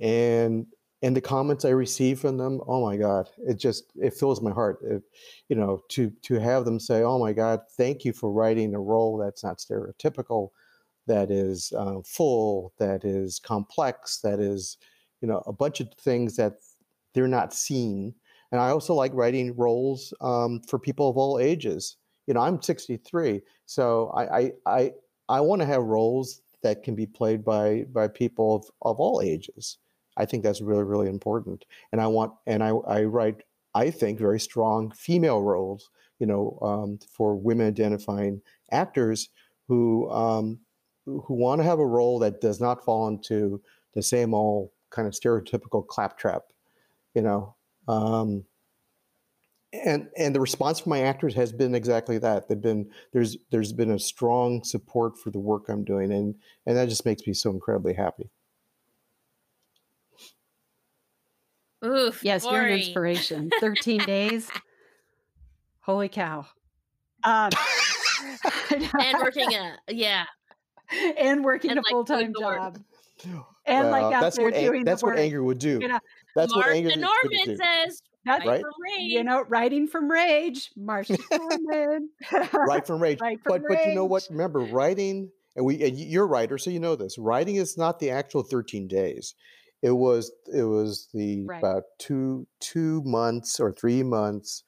and 0.00 0.66
and 1.02 1.16
the 1.16 1.20
comments 1.20 1.64
I 1.64 1.70
receive 1.70 2.20
from 2.20 2.36
them, 2.36 2.60
oh 2.68 2.84
my 2.84 2.96
God, 2.96 3.28
it 3.38 3.58
just 3.58 3.92
it 3.96 4.14
fills 4.14 4.40
my 4.40 4.52
heart. 4.52 4.78
It, 4.84 5.02
you 5.48 5.56
know, 5.56 5.82
to 5.90 6.10
to 6.22 6.34
have 6.38 6.64
them 6.64 6.80
say, 6.80 7.02
oh 7.02 7.18
my 7.18 7.32
God, 7.32 7.60
thank 7.76 8.04
you 8.04 8.12
for 8.12 8.30
writing 8.30 8.74
a 8.74 8.80
role 8.80 9.16
that's 9.18 9.44
not 9.44 9.58
stereotypical, 9.58 10.50
that 11.06 11.30
is 11.30 11.72
uh, 11.76 12.00
full, 12.04 12.72
that 12.78 13.04
is 13.04 13.38
complex, 13.40 14.20
that 14.20 14.40
is, 14.40 14.78
you 15.20 15.28
know, 15.28 15.42
a 15.46 15.52
bunch 15.52 15.80
of 15.80 15.92
things 16.00 16.36
that 16.36 16.54
they're 17.14 17.28
not 17.28 17.52
seeing 17.52 18.14
and 18.52 18.60
I 18.60 18.68
also 18.68 18.94
like 18.94 19.12
writing 19.14 19.56
roles 19.56 20.12
um, 20.20 20.60
for 20.68 20.78
people 20.78 21.08
of 21.08 21.16
all 21.16 21.40
ages. 21.40 21.96
You 22.26 22.34
know, 22.34 22.40
I'm 22.40 22.60
63, 22.62 23.42
so 23.66 24.08
I 24.14 24.38
I 24.38 24.52
I, 24.66 24.92
I 25.28 25.40
want 25.40 25.60
to 25.62 25.66
have 25.66 25.82
roles 25.82 26.42
that 26.62 26.82
can 26.82 26.94
be 26.94 27.06
played 27.06 27.44
by 27.44 27.84
by 27.92 28.08
people 28.08 28.56
of, 28.56 28.64
of 28.82 29.00
all 29.00 29.20
ages. 29.22 29.78
I 30.16 30.26
think 30.26 30.42
that's 30.42 30.60
really 30.60 30.84
really 30.84 31.08
important. 31.08 31.64
And 31.92 32.00
I 32.00 32.06
want 32.06 32.32
and 32.46 32.62
I 32.62 32.70
I 32.70 33.04
write 33.04 33.42
I 33.74 33.90
think 33.90 34.18
very 34.18 34.40
strong 34.40 34.90
female 34.92 35.42
roles. 35.42 35.90
You 36.18 36.26
know, 36.26 36.58
um, 36.62 36.98
for 37.16 37.34
women 37.34 37.66
identifying 37.66 38.42
actors 38.70 39.28
who 39.66 40.08
um, 40.10 40.60
who 41.06 41.34
want 41.34 41.60
to 41.60 41.64
have 41.64 41.78
a 41.78 41.86
role 41.86 42.18
that 42.20 42.40
does 42.40 42.60
not 42.60 42.84
fall 42.84 43.08
into 43.08 43.60
the 43.94 44.02
same 44.02 44.34
old 44.34 44.70
kind 44.90 45.08
of 45.08 45.14
stereotypical 45.14 45.84
claptrap. 45.86 46.42
You 47.14 47.22
know, 47.22 47.56
um, 47.88 48.44
and 49.72 50.08
and 50.16 50.34
the 50.34 50.40
response 50.40 50.80
from 50.80 50.90
my 50.90 51.00
actors 51.00 51.34
has 51.34 51.52
been 51.52 51.74
exactly 51.74 52.18
that. 52.18 52.48
They've 52.48 52.60
been 52.60 52.90
there's 53.12 53.36
there's 53.50 53.72
been 53.72 53.90
a 53.90 53.98
strong 53.98 54.62
support 54.64 55.18
for 55.18 55.30
the 55.30 55.38
work 55.38 55.68
I'm 55.68 55.84
doing, 55.84 56.12
and 56.12 56.34
and 56.66 56.76
that 56.76 56.88
just 56.88 57.06
makes 57.06 57.26
me 57.26 57.32
so 57.32 57.50
incredibly 57.50 57.94
happy. 57.94 58.30
Oof! 61.84 62.22
Yes, 62.22 62.44
you're 62.44 62.66
an 62.66 62.78
inspiration. 62.78 63.50
Thirteen 63.60 64.00
days. 64.00 64.50
Holy 65.80 66.08
cow! 66.08 66.46
Um, 67.24 67.50
and 68.70 69.18
working 69.18 69.54
a 69.54 69.78
yeah, 69.88 70.24
and 71.18 71.42
working 71.42 71.70
and 71.70 71.78
a 71.80 71.82
like 71.82 71.90
full 71.90 72.04
time 72.04 72.34
job. 72.38 72.78
And 73.64 73.88
well, 73.88 73.90
like 73.90 74.14
out 74.16 74.20
that's 74.20 74.36
there 74.36 74.44
what 74.44 74.54
doing 74.54 74.84
that's 74.84 75.02
what 75.02 75.18
anger 75.18 75.42
would 75.42 75.58
do. 75.58 75.78
You 75.80 75.88
know, 75.88 76.00
that's 76.36 76.52
Marsha 76.52 76.56
what 76.56 76.68
anger 76.68 76.96
Norman 76.96 77.56
says. 77.56 78.02
That's 78.24 78.46
right. 78.46 78.62
You 78.98 79.24
know, 79.24 79.44
writing 79.48 79.88
from 79.88 80.10
rage, 80.10 80.70
Norman. 80.76 82.10
right 82.54 82.86
from 82.86 83.02
rage. 83.02 83.20
Right 83.20 83.40
from 83.42 83.52
but 83.52 83.62
rage. 83.62 83.78
but 83.78 83.88
you 83.88 83.94
know 83.94 84.04
what? 84.04 84.26
Remember, 84.30 84.60
writing, 84.60 85.30
and 85.56 85.64
we 85.66 85.82
and 85.82 85.98
you're 85.98 86.24
a 86.24 86.28
writer, 86.28 86.58
so 86.58 86.70
you 86.70 86.80
know 86.80 86.94
this. 86.94 87.18
Writing 87.18 87.56
is 87.56 87.76
not 87.76 87.98
the 87.98 88.10
actual 88.10 88.42
13 88.42 88.86
days. 88.86 89.34
It 89.82 89.90
was 89.90 90.30
it 90.52 90.62
was 90.62 91.08
the 91.12 91.44
right. 91.44 91.58
about 91.58 91.82
two 91.98 92.46
two 92.60 93.02
months 93.04 93.58
or 93.58 93.72
three 93.72 94.04
months 94.04 94.62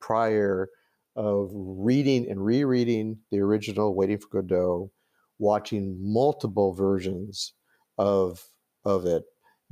prior 0.00 0.68
of 1.16 1.50
reading 1.52 2.30
and 2.30 2.44
rereading 2.44 3.18
the 3.32 3.40
original 3.40 3.94
Waiting 3.94 4.18
for 4.18 4.28
Godot, 4.28 4.90
watching 5.38 5.98
multiple 6.00 6.72
versions 6.72 7.54
of 7.98 8.44
of 8.84 9.06
it, 9.06 9.24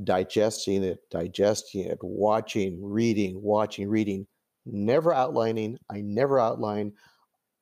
digesting 0.05 0.85
it, 0.85 1.01
digesting 1.11 1.85
it, 1.87 1.99
watching, 2.03 2.79
reading, 2.83 3.41
watching, 3.41 3.89
reading, 3.89 4.27
never 4.67 5.13
outlining. 5.13 5.79
I 5.91 6.01
never 6.01 6.39
outline. 6.39 6.93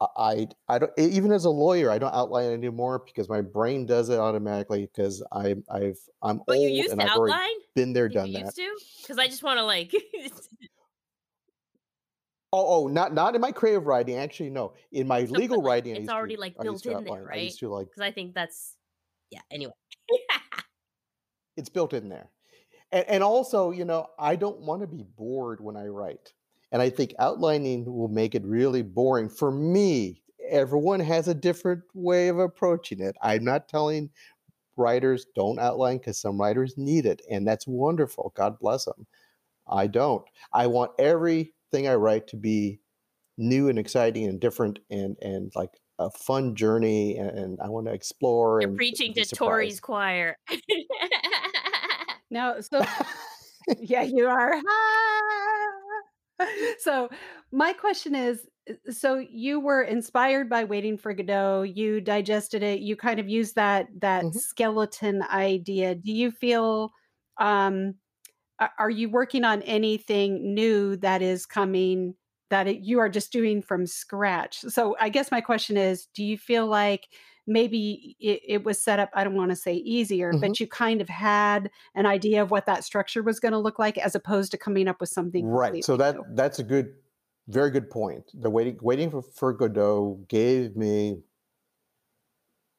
I 0.00 0.48
I 0.68 0.78
don't 0.78 0.92
even 0.98 1.32
as 1.32 1.46
a 1.46 1.50
lawyer 1.50 1.90
I 1.90 1.96
don't 1.96 2.12
outline 2.14 2.52
anymore 2.52 3.02
because 3.06 3.30
my 3.30 3.40
brain 3.40 3.86
does 3.86 4.10
it 4.10 4.18
automatically 4.18 4.90
because 4.94 5.22
I 5.32 5.56
I've 5.70 5.98
I'm 6.22 6.42
But 6.46 6.58
you 6.58 6.68
old 6.68 6.76
used 6.76 6.90
and 6.90 7.00
to 7.00 7.06
I've 7.06 7.16
already 7.16 7.54
been 7.74 7.94
there, 7.94 8.08
Did 8.08 8.14
done 8.14 8.26
you 8.26 8.32
that. 8.34 8.40
used 8.40 8.56
to? 8.56 8.76
Because 9.00 9.18
I 9.18 9.26
just 9.26 9.42
want 9.42 9.58
to 9.58 9.64
like. 9.64 9.94
Oh, 12.52 12.84
oh, 12.84 12.86
not 12.86 13.12
not 13.12 13.34
in 13.34 13.40
my 13.40 13.52
creative 13.52 13.86
writing. 13.86 14.16
Actually, 14.16 14.50
no. 14.50 14.72
In 14.92 15.06
my 15.06 15.26
so, 15.26 15.32
legal 15.34 15.58
like 15.58 15.66
writing, 15.66 15.92
I 15.92 15.96
it's 15.96 16.02
used 16.02 16.10
to 16.10 16.14
already 16.14 16.36
like 16.36 16.56
built 16.58 16.86
in 16.86 16.92
there, 16.92 17.00
outline. 17.00 17.22
I 17.24 17.26
right? 17.26 17.42
used 17.42 17.58
to 17.58 17.68
like 17.68 17.88
Because 17.88 18.02
I 18.02 18.12
think 18.12 18.34
that's 18.34 18.76
yeah. 19.30 19.40
Anyway. 19.50 19.72
it's 21.56 21.68
built 21.68 21.92
in 21.92 22.08
there. 22.08 22.30
And 22.92 23.04
and 23.08 23.22
also, 23.22 23.70
you 23.70 23.84
know, 23.84 24.08
I 24.18 24.36
don't 24.36 24.60
want 24.60 24.82
to 24.82 24.86
be 24.86 25.04
bored 25.16 25.60
when 25.60 25.76
I 25.76 25.86
write. 25.86 26.32
And 26.72 26.82
I 26.82 26.90
think 26.90 27.14
outlining 27.18 27.84
will 27.84 28.08
make 28.08 28.34
it 28.34 28.44
really 28.44 28.82
boring 28.82 29.28
for 29.28 29.50
me. 29.50 30.22
Everyone 30.48 31.00
has 31.00 31.28
a 31.28 31.34
different 31.34 31.82
way 31.94 32.28
of 32.28 32.38
approaching 32.38 33.00
it. 33.00 33.16
I'm 33.22 33.44
not 33.44 33.68
telling 33.68 34.10
writers 34.76 35.26
don't 35.34 35.58
outline 35.58 35.98
because 35.98 36.18
some 36.18 36.40
writers 36.40 36.74
need 36.76 37.06
it, 37.06 37.22
and 37.30 37.46
that's 37.46 37.66
wonderful. 37.66 38.32
God 38.36 38.58
bless 38.58 38.84
them. 38.84 39.06
I 39.68 39.86
don't. 39.86 40.24
I 40.52 40.66
want 40.68 40.92
everything 40.98 41.88
I 41.88 41.94
write 41.94 42.28
to 42.28 42.36
be 42.36 42.80
new 43.38 43.68
and 43.68 43.78
exciting 43.78 44.26
and 44.26 44.40
different 44.40 44.78
and 44.90 45.16
and 45.20 45.52
like 45.54 45.70
a 45.98 46.10
fun 46.10 46.54
journey 46.54 47.16
and, 47.16 47.30
and 47.30 47.60
I 47.60 47.68
want 47.68 47.86
to 47.86 47.92
explore 47.92 48.60
You're 48.60 48.70
preaching 48.72 49.14
to 49.14 49.24
Tori's 49.24 49.80
choir. 49.80 50.36
Now, 52.30 52.60
so 52.60 52.82
yeah, 53.78 54.02
you 54.02 54.26
are. 54.26 54.60
So 56.78 57.08
my 57.52 57.72
question 57.72 58.14
is, 58.14 58.46
uh, 58.68 58.74
so 58.92 59.16
you 59.18 59.58
were 59.58 59.82
inspired 59.82 60.48
by 60.50 60.64
Waiting 60.64 60.98
for 60.98 61.14
Godot, 61.14 61.62
you 61.62 62.00
digested 62.00 62.62
it, 62.62 62.80
you 62.80 62.96
kind 62.96 63.18
of 63.18 63.28
used 63.28 63.54
that 63.54 63.88
that 64.00 64.34
Mhm. 64.34 64.34
skeleton 64.34 65.22
idea. 65.22 65.94
Do 65.94 66.12
you 66.12 66.30
feel 66.30 66.92
um 67.38 67.94
are 68.78 68.90
you 68.90 69.10
working 69.10 69.44
on 69.44 69.62
anything 69.62 70.54
new 70.54 70.96
that 70.98 71.22
is 71.22 71.46
coming 71.46 72.14
that 72.50 72.66
it, 72.68 72.80
you 72.80 73.00
are 73.00 73.08
just 73.08 73.32
doing 73.32 73.62
from 73.62 73.86
scratch? 73.86 74.60
So 74.60 74.96
I 75.00 75.08
guess 75.10 75.30
my 75.30 75.40
question 75.42 75.76
is, 75.76 76.06
do 76.14 76.24
you 76.24 76.38
feel 76.38 76.66
like 76.66 77.08
maybe 77.46 78.16
it, 78.18 78.40
it 78.46 78.64
was 78.64 78.80
set 78.82 78.98
up, 78.98 79.10
I 79.14 79.22
don't 79.24 79.34
want 79.34 79.50
to 79.50 79.56
say 79.56 79.74
easier, 79.74 80.32
Mhm. 80.32 80.40
but 80.40 80.60
you 80.60 80.66
kind 80.66 81.00
of 81.00 81.08
had 81.08 81.70
an 81.94 82.06
idea 82.06 82.42
of 82.42 82.50
what 82.50 82.66
that 82.66 82.84
structure 82.84 83.22
was 83.22 83.38
going 83.40 83.52
to 83.52 83.58
look 83.58 83.78
like 83.78 83.98
as 83.98 84.14
opposed 84.14 84.50
to 84.52 84.58
coming 84.58 84.88
up 84.88 85.00
with 85.00 85.08
something 85.10 85.46
Right. 85.46 85.84
So 85.84 85.96
completely 85.96 86.18
new? 86.22 86.28
that 86.28 86.36
that's 86.36 86.58
a 86.58 86.64
good, 86.64 86.94
very 87.48 87.70
good 87.70 87.88
point. 87.90 88.24
The 88.34 88.50
waiting 88.50 88.78
waiting 88.82 89.10
for, 89.10 89.22
for 89.22 89.52
Godot 89.52 90.24
gave 90.28 90.76
me 90.76 91.22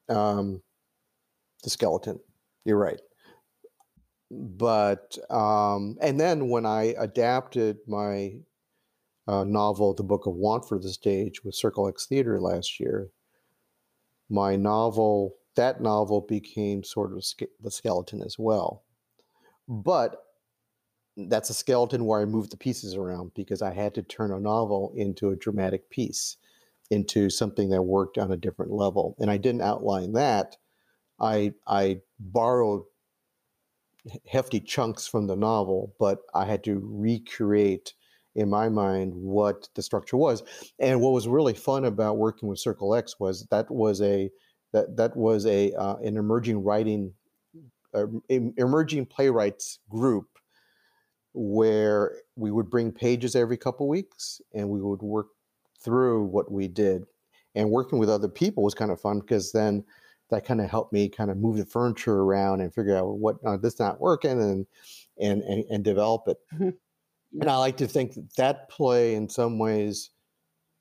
um, 0.08 0.62
the 1.64 1.70
skeleton. 1.70 2.20
You're 2.64 2.78
right. 2.78 3.00
But 4.30 5.16
um, 5.30 5.96
and 6.02 6.20
then 6.20 6.48
when 6.50 6.66
I 6.66 6.94
adapted 6.98 7.78
my 7.86 8.34
uh, 9.26 9.44
novel, 9.44 9.94
The 9.94 10.02
Book 10.02 10.26
of 10.26 10.34
Want, 10.34 10.68
for 10.68 10.78
the 10.78 10.90
stage 10.90 11.42
with 11.44 11.54
Circle 11.54 11.88
X 11.88 12.06
Theater 12.06 12.40
last 12.40 12.78
year, 12.80 13.08
my 14.28 14.56
novel 14.56 15.36
that 15.58 15.82
novel 15.82 16.20
became 16.20 16.84
sort 16.84 17.12
of 17.12 17.24
the 17.60 17.70
skeleton 17.70 18.22
as 18.22 18.38
well. 18.38 18.84
But 19.66 20.22
that's 21.16 21.50
a 21.50 21.54
skeleton 21.54 22.04
where 22.04 22.20
I 22.20 22.26
moved 22.26 22.52
the 22.52 22.56
pieces 22.56 22.94
around 22.94 23.32
because 23.34 23.60
I 23.60 23.74
had 23.74 23.92
to 23.96 24.02
turn 24.04 24.32
a 24.32 24.38
novel 24.38 24.92
into 24.94 25.30
a 25.30 25.36
dramatic 25.36 25.90
piece, 25.90 26.36
into 26.90 27.28
something 27.28 27.70
that 27.70 27.82
worked 27.82 28.18
on 28.18 28.30
a 28.30 28.36
different 28.36 28.70
level. 28.70 29.16
And 29.18 29.32
I 29.32 29.36
didn't 29.36 29.62
outline 29.62 30.12
that. 30.12 30.56
I 31.20 31.54
I 31.66 32.02
borrowed 32.20 32.84
hefty 34.28 34.60
chunks 34.60 35.08
from 35.08 35.26
the 35.26 35.36
novel, 35.36 35.92
but 35.98 36.20
I 36.34 36.44
had 36.44 36.62
to 36.64 36.80
recreate 36.84 37.94
in 38.38 38.48
my 38.48 38.68
mind 38.68 39.12
what 39.14 39.68
the 39.74 39.82
structure 39.82 40.16
was. 40.16 40.42
And 40.78 41.00
what 41.00 41.12
was 41.12 41.26
really 41.26 41.54
fun 41.54 41.84
about 41.84 42.18
working 42.18 42.48
with 42.48 42.60
Circle 42.60 42.94
X 42.94 43.18
was 43.18 43.46
that 43.50 43.70
was 43.70 44.00
a 44.00 44.30
that 44.72 44.96
that 44.96 45.16
was 45.16 45.44
a 45.46 45.72
uh, 45.74 45.96
an 45.96 46.16
emerging 46.16 46.62
writing 46.62 47.12
uh, 47.94 48.06
emerging 48.28 49.06
playwrights 49.06 49.80
group 49.88 50.28
where 51.34 52.16
we 52.36 52.50
would 52.50 52.70
bring 52.70 52.92
pages 52.92 53.36
every 53.36 53.56
couple 53.56 53.88
weeks 53.88 54.40
and 54.54 54.68
we 54.68 54.80
would 54.80 55.02
work 55.02 55.28
through 55.82 56.24
what 56.24 56.50
we 56.50 56.66
did 56.68 57.04
and 57.54 57.70
working 57.70 57.98
with 57.98 58.10
other 58.10 58.28
people 58.28 58.62
was 58.62 58.74
kind 58.74 58.90
of 58.90 59.00
fun 59.00 59.20
because 59.20 59.52
then 59.52 59.84
that 60.30 60.44
kind 60.44 60.60
of 60.60 60.68
helped 60.68 60.92
me 60.92 61.08
kind 61.08 61.30
of 61.30 61.36
move 61.38 61.56
the 61.56 61.64
furniture 61.64 62.20
around 62.20 62.60
and 62.60 62.74
figure 62.74 62.96
out 62.96 63.18
what 63.18 63.36
uh, 63.46 63.56
this 63.56 63.78
not 63.78 64.00
working 64.00 64.40
and, 64.40 64.66
and 65.20 65.42
and 65.42 65.64
and 65.70 65.84
develop 65.84 66.22
it 66.28 66.38
Mhm. 66.54 66.74
And 67.40 67.50
i 67.50 67.56
like 67.56 67.76
to 67.76 67.86
think 67.86 68.14
that 68.14 68.34
that 68.36 68.68
play 68.68 69.14
in 69.14 69.28
some 69.28 69.58
ways 69.58 70.10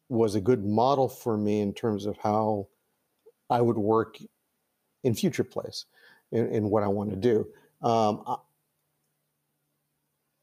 was 0.09 0.35
a 0.35 0.41
good 0.41 0.65
model 0.65 1.09
for 1.09 1.37
me 1.37 1.59
in 1.59 1.73
terms 1.73 2.05
of 2.05 2.17
how 2.17 2.67
i 3.49 3.61
would 3.61 3.77
work 3.77 4.17
in 5.03 5.13
future 5.13 5.43
plays 5.43 5.85
in, 6.31 6.47
in 6.47 6.69
what 6.69 6.83
i 6.83 6.87
want 6.87 7.09
to 7.09 7.15
do 7.15 7.47
um, 7.81 8.23
I, 8.25 8.35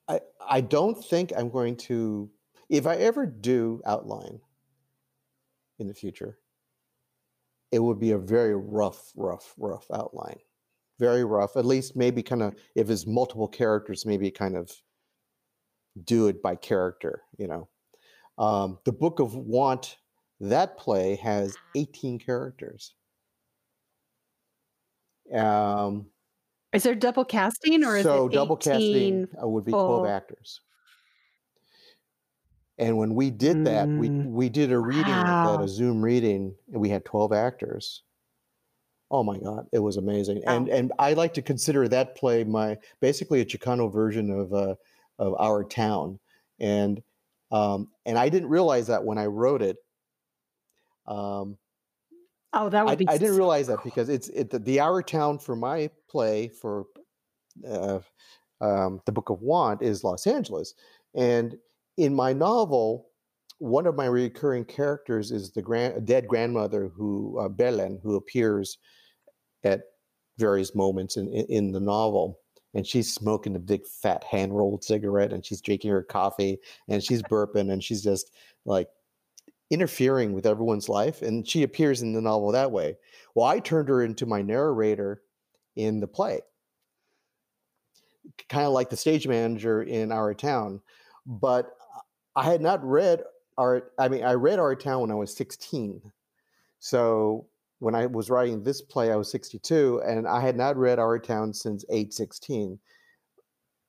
I 0.08 0.20
I 0.46 0.60
don't 0.60 1.02
think 1.02 1.32
I'm 1.36 1.48
going 1.50 1.76
to 1.88 2.30
if 2.68 2.86
I 2.86 2.96
ever 2.96 3.26
do 3.26 3.80
outline 3.86 4.40
in 5.78 5.88
the 5.88 5.94
future, 5.94 6.38
it 7.72 7.78
would 7.78 7.98
be 7.98 8.12
a 8.12 8.18
very 8.18 8.54
rough, 8.54 9.12
rough, 9.16 9.54
rough 9.58 9.86
outline. 9.92 10.38
Very 10.98 11.24
rough. 11.24 11.56
At 11.56 11.64
least 11.64 11.96
maybe 11.96 12.22
kind 12.22 12.42
of 12.42 12.54
if 12.74 12.88
it's 12.88 13.06
multiple 13.06 13.48
characters, 13.48 14.06
maybe 14.06 14.30
kind 14.30 14.56
of 14.56 14.70
do 16.02 16.28
it 16.28 16.42
by 16.42 16.56
character, 16.56 17.22
you 17.38 17.46
know. 17.46 17.68
Um, 18.38 18.78
the 18.84 18.92
Book 18.92 19.20
of 19.20 19.36
Want, 19.36 19.96
that 20.40 20.76
play 20.76 21.16
has 21.16 21.56
18 21.74 22.18
characters. 22.18 22.94
Um, 25.32 26.06
Is 26.72 26.82
there 26.82 26.94
double 26.94 27.24
casting 27.24 27.84
or 27.84 27.96
is 27.96 28.02
so 28.02 28.28
double 28.28 28.56
casting 28.56 29.24
18 29.24 29.28
uh, 29.42 29.48
would 29.48 29.64
be 29.64 29.72
12 29.72 30.06
actors. 30.06 30.60
And 32.76 32.98
when 32.98 33.14
we 33.14 33.30
did 33.30 33.64
that, 33.66 33.88
we 33.96 34.08
Mm, 34.08 34.32
we 34.32 34.48
did 34.48 34.72
a 34.72 34.78
reading 34.78 35.14
of 35.14 35.26
that, 35.44 35.60
a. 35.60 35.68
Zoom 35.68 36.02
reading, 36.02 36.56
and 36.72 36.80
we 36.80 36.88
had 36.88 37.04
12 37.04 37.32
actors. 37.32 38.02
Oh 39.10 39.22
my 39.22 39.38
God, 39.38 39.68
it 39.72 39.78
was 39.78 39.96
amazing. 39.96 40.42
And 40.44 40.68
and 40.68 40.92
I 40.98 41.12
like 41.12 41.34
to 41.34 41.42
consider 41.42 41.86
that 41.88 42.16
play 42.16 42.42
my 42.42 42.78
basically 43.00 43.40
a 43.40 43.44
Chicano 43.44 43.92
version 43.92 44.28
of 44.30 44.52
uh, 44.52 44.74
of 45.18 45.34
Our 45.38 45.64
Town. 45.64 46.18
And 46.60 47.02
um, 47.50 47.88
and 48.04 48.18
I 48.18 48.28
didn't 48.28 48.48
realize 48.48 48.88
that 48.88 49.04
when 49.04 49.18
I 49.18 49.26
wrote 49.26 49.62
it. 49.62 49.76
Um, 51.06 51.58
Oh, 52.56 52.68
that 52.68 52.84
would 52.84 52.92
I, 52.92 52.94
be 52.94 53.08
I 53.08 53.18
didn't 53.18 53.36
realize 53.36 53.66
that 53.66 53.82
because 53.82 54.08
it's 54.08 54.28
it, 54.28 54.50
the, 54.50 54.60
the 54.60 54.78
Our 54.78 55.02
Town 55.02 55.38
for 55.38 55.56
my 55.56 55.90
play 56.08 56.48
for 56.48 56.84
uh, 57.68 57.98
um, 58.60 59.00
the 59.06 59.12
Book 59.12 59.28
of 59.28 59.42
Want 59.42 59.82
is 59.82 60.04
Los 60.04 60.26
Angeles, 60.26 60.74
and 61.16 61.56
in 61.96 62.14
my 62.14 62.32
novel, 62.32 63.08
one 63.58 63.86
of 63.86 63.96
my 63.96 64.06
recurring 64.06 64.64
characters 64.64 65.32
is 65.32 65.50
the 65.50 65.62
grand, 65.62 66.06
dead 66.06 66.28
grandmother 66.28 66.92
who 66.94 67.40
uh, 67.40 67.48
Belen, 67.48 67.98
who 68.04 68.14
appears 68.14 68.78
at 69.64 69.82
various 70.38 70.76
moments 70.76 71.16
in, 71.16 71.26
in 71.28 71.46
in 71.48 71.72
the 71.72 71.80
novel, 71.80 72.38
and 72.74 72.86
she's 72.86 73.12
smoking 73.12 73.56
a 73.56 73.60
big 73.60 73.86
fat 73.86 74.24
hand 74.24 74.56
rolled 74.56 74.84
cigarette, 74.84 75.32
and 75.32 75.44
she's 75.44 75.60
drinking 75.60 75.90
her 75.90 76.02
coffee, 76.02 76.58
and 76.88 77.02
she's 77.02 77.22
burping, 77.30 77.72
and 77.72 77.82
she's 77.82 78.02
just 78.02 78.32
like 78.64 78.88
interfering 79.70 80.32
with 80.32 80.46
everyone's 80.46 80.88
life, 80.88 81.22
and 81.22 81.48
she 81.48 81.62
appears 81.62 82.02
in 82.02 82.12
the 82.12 82.20
novel 82.20 82.52
that 82.52 82.70
way. 82.70 82.96
Well, 83.34 83.46
I 83.46 83.58
turned 83.58 83.88
her 83.88 84.02
into 84.02 84.26
my 84.26 84.42
narrator 84.42 85.22
in 85.76 86.00
the 86.00 86.06
play 86.06 86.40
kind 88.48 88.66
of 88.66 88.72
like 88.72 88.90
the 88.90 88.96
stage 88.96 89.26
manager 89.26 89.82
in 89.82 90.12
our 90.12 90.34
town. 90.34 90.80
But 91.26 91.76
I 92.36 92.44
had 92.44 92.60
not 92.60 92.84
read 92.84 93.22
our, 93.56 93.90
I 93.98 94.08
mean, 94.08 94.24
I 94.24 94.34
read 94.34 94.58
our 94.58 94.74
town 94.74 95.02
when 95.02 95.10
I 95.10 95.14
was 95.14 95.34
16. 95.36 96.00
So 96.80 97.46
when 97.84 97.94
I 97.94 98.06
was 98.06 98.30
writing 98.30 98.62
this 98.62 98.80
play, 98.80 99.12
I 99.12 99.16
was 99.16 99.30
62, 99.30 100.00
and 100.06 100.26
I 100.26 100.40
had 100.40 100.56
not 100.56 100.78
read 100.78 100.98
our 100.98 101.18
town 101.18 101.52
since 101.52 101.84
816. 101.90 102.78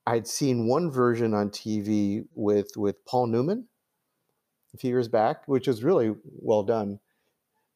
I'd 0.05 0.27
seen 0.27 0.67
one 0.67 0.91
version 0.91 1.33
on 1.33 1.49
TV 1.49 2.25
with 2.35 2.75
with 2.75 3.03
Paul 3.05 3.27
Newman 3.27 3.69
a 4.73 4.77
few 4.77 4.89
years 4.89 5.07
back, 5.07 5.47
which 5.47 5.67
was 5.67 5.81
really 5.81 6.13
well 6.23 6.61
done. 6.61 6.99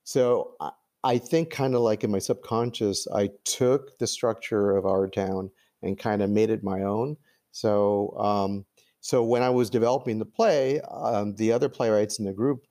So 0.04 0.56
I, 0.60 0.72
I 1.06 1.18
think, 1.20 1.52
kind 1.52 1.74
of 1.74 1.82
like 1.82 2.04
in 2.04 2.12
my 2.12 2.20
subconscious, 2.20 3.08
I 3.08 3.30
took 3.46 3.98
the 3.98 4.06
structure 4.06 4.76
of 4.76 4.86
our 4.86 5.08
town 5.08 5.50
and 5.82 5.98
kind 5.98 6.22
of 6.22 6.30
made 6.30 6.50
it 6.50 6.66
my 6.66 6.82
own. 6.82 7.16
So, 7.54 8.14
um, 8.20 8.66
so 9.00 9.24
when 9.24 9.42
I 9.42 9.52
was 9.52 9.70
developing 9.70 10.20
the 10.20 10.26
play, 10.26 10.82
um, 10.82 11.36
the 11.36 11.54
other 11.54 11.70
playwrights 11.70 12.20
in 12.20 12.26
the 12.26 12.34
group 12.34 12.66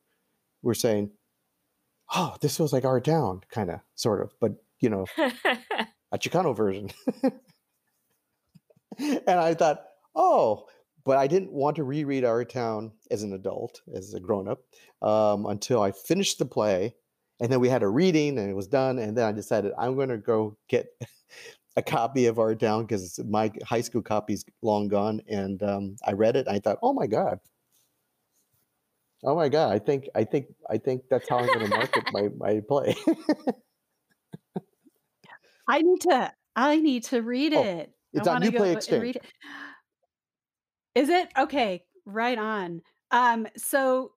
were 0.60 0.74
saying, 0.74 1.12
oh, 2.14 2.36
this 2.40 2.56
feels 2.56 2.72
like 2.72 2.84
our 2.84 3.00
town, 3.00 3.42
kind 3.50 3.70
of, 3.70 3.80
sort 3.94 4.22
of, 4.22 4.32
but 4.40 4.52
you 4.80 4.90
know, 4.90 5.06
a 6.12 6.18
Chicano 6.18 6.56
version. 6.56 6.90
and 8.98 9.28
I 9.28 9.54
thought, 9.54 9.82
oh, 10.14 10.66
but 11.04 11.16
I 11.16 11.26
didn't 11.26 11.52
want 11.52 11.76
to 11.76 11.84
reread 11.84 12.24
Our 12.24 12.44
Town 12.44 12.92
as 13.10 13.22
an 13.22 13.32
adult, 13.32 13.80
as 13.94 14.12
a 14.14 14.20
grown 14.20 14.48
up, 14.48 14.60
um, 15.00 15.46
until 15.46 15.80
I 15.80 15.92
finished 15.92 16.38
the 16.38 16.44
play. 16.44 16.94
And 17.40 17.50
then 17.50 17.60
we 17.60 17.68
had 17.68 17.82
a 17.82 17.88
reading 17.88 18.38
and 18.38 18.50
it 18.50 18.54
was 18.54 18.66
done. 18.66 18.98
And 18.98 19.16
then 19.16 19.24
I 19.24 19.32
decided 19.32 19.72
I'm 19.78 19.94
going 19.94 20.08
to 20.08 20.18
go 20.18 20.58
get 20.68 20.86
a 21.76 21.82
copy 21.82 22.26
of 22.26 22.38
Our 22.38 22.54
Town 22.54 22.84
because 22.84 23.18
my 23.26 23.50
high 23.64 23.80
school 23.80 24.02
copy's 24.02 24.44
long 24.60 24.88
gone. 24.88 25.22
And 25.28 25.62
um, 25.62 25.96
I 26.04 26.12
read 26.12 26.36
it. 26.36 26.46
And 26.46 26.54
I 26.56 26.60
thought, 26.60 26.78
oh 26.82 26.92
my 26.92 27.06
God. 27.06 27.38
Oh 29.24 29.34
my 29.34 29.48
God. 29.48 29.72
I 29.72 29.78
think, 29.78 30.08
I 30.14 30.24
think, 30.24 30.46
I 30.70 30.78
think 30.78 31.02
that's 31.10 31.28
how 31.28 31.38
I'm 31.38 31.46
going 31.46 31.60
to 31.60 31.68
market 31.68 32.04
my, 32.12 32.28
my 32.38 32.60
play. 32.68 32.96
I 35.68 35.82
need 35.82 36.00
to, 36.02 36.32
I 36.56 36.80
need 36.80 37.04
to 37.04 37.22
read 37.22 37.54
oh, 37.54 37.62
it. 37.62 37.92
it's 38.12 38.26
I 38.26 38.34
on 38.34 38.40
want 38.40 38.52
to 38.52 38.58
Uplay 38.58 38.58
go 38.58 38.64
and 38.64 39.02
read 39.02 39.16
Exchange. 39.16 39.16
it. 39.16 39.24
Is 40.94 41.08
it? 41.08 41.28
Okay, 41.36 41.84
right 42.06 42.38
on. 42.38 42.82
Um, 43.10 43.46
so 43.56 44.12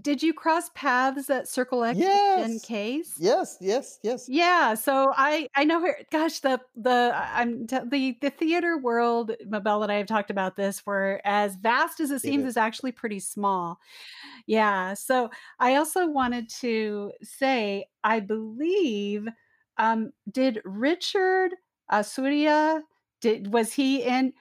did 0.00 0.22
you 0.22 0.32
cross 0.32 0.70
paths 0.74 1.28
at 1.30 1.48
Circle 1.48 1.84
X 1.84 1.98
and 1.98 2.04
Yes. 2.04 2.60
Case? 2.60 3.16
Yes. 3.18 3.56
Yes. 3.60 3.98
Yes. 4.02 4.28
Yeah, 4.28 4.74
so 4.74 5.12
I 5.16 5.48
I 5.54 5.64
know 5.64 5.80
her. 5.80 5.96
Gosh, 6.12 6.40
the 6.40 6.60
the 6.76 7.12
I'm 7.14 7.66
t- 7.66 7.78
the 7.86 8.18
the 8.20 8.30
theater 8.30 8.78
world. 8.78 9.32
Mabel 9.46 9.82
and 9.82 9.90
I 9.90 9.96
have 9.96 10.06
talked 10.06 10.30
about 10.30 10.56
this. 10.56 10.80
Where 10.86 11.26
as 11.26 11.56
vast 11.56 12.00
as 12.00 12.10
it 12.10 12.22
It 12.22 12.22
seems, 12.22 12.44
is. 12.44 12.50
is 12.50 12.56
actually 12.56 12.92
pretty 12.92 13.20
small. 13.20 13.78
Yeah. 14.46 14.94
So 14.94 15.30
I 15.60 15.76
also 15.76 16.06
wanted 16.08 16.48
to 16.60 17.12
say, 17.22 17.86
I 18.04 18.20
believe, 18.20 19.26
um, 19.78 20.12
did 20.30 20.60
Richard 20.64 21.54
Azurdia 21.90 22.82
did 23.20 23.52
was 23.52 23.72
he 23.72 24.02
in? 24.02 24.32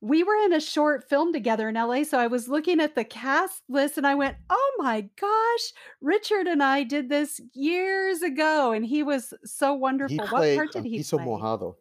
We 0.00 0.22
were 0.22 0.36
in 0.44 0.52
a 0.52 0.60
short 0.60 1.08
film 1.08 1.32
together 1.32 1.68
in 1.68 1.74
LA, 1.74 2.04
so 2.04 2.18
I 2.18 2.26
was 2.26 2.48
looking 2.48 2.80
at 2.80 2.94
the 2.94 3.04
cast 3.04 3.62
list 3.68 3.96
and 3.98 4.06
I 4.06 4.14
went, 4.14 4.36
"Oh 4.50 4.72
my 4.78 5.08
gosh, 5.20 5.72
Richard 6.00 6.46
and 6.46 6.62
I 6.62 6.82
did 6.84 7.08
this 7.08 7.40
years 7.54 8.22
ago, 8.22 8.72
and 8.72 8.84
he 8.84 9.02
was 9.02 9.32
so 9.44 9.76
He 10.06 10.18
wonderful." 10.18 10.26
What 10.28 10.54
part 10.54 10.72
did 10.72 10.80
um, 10.80 10.84
he 10.84 10.98
Piso 10.98 11.18
play? 11.18 11.26
Mojado. 11.26 11.76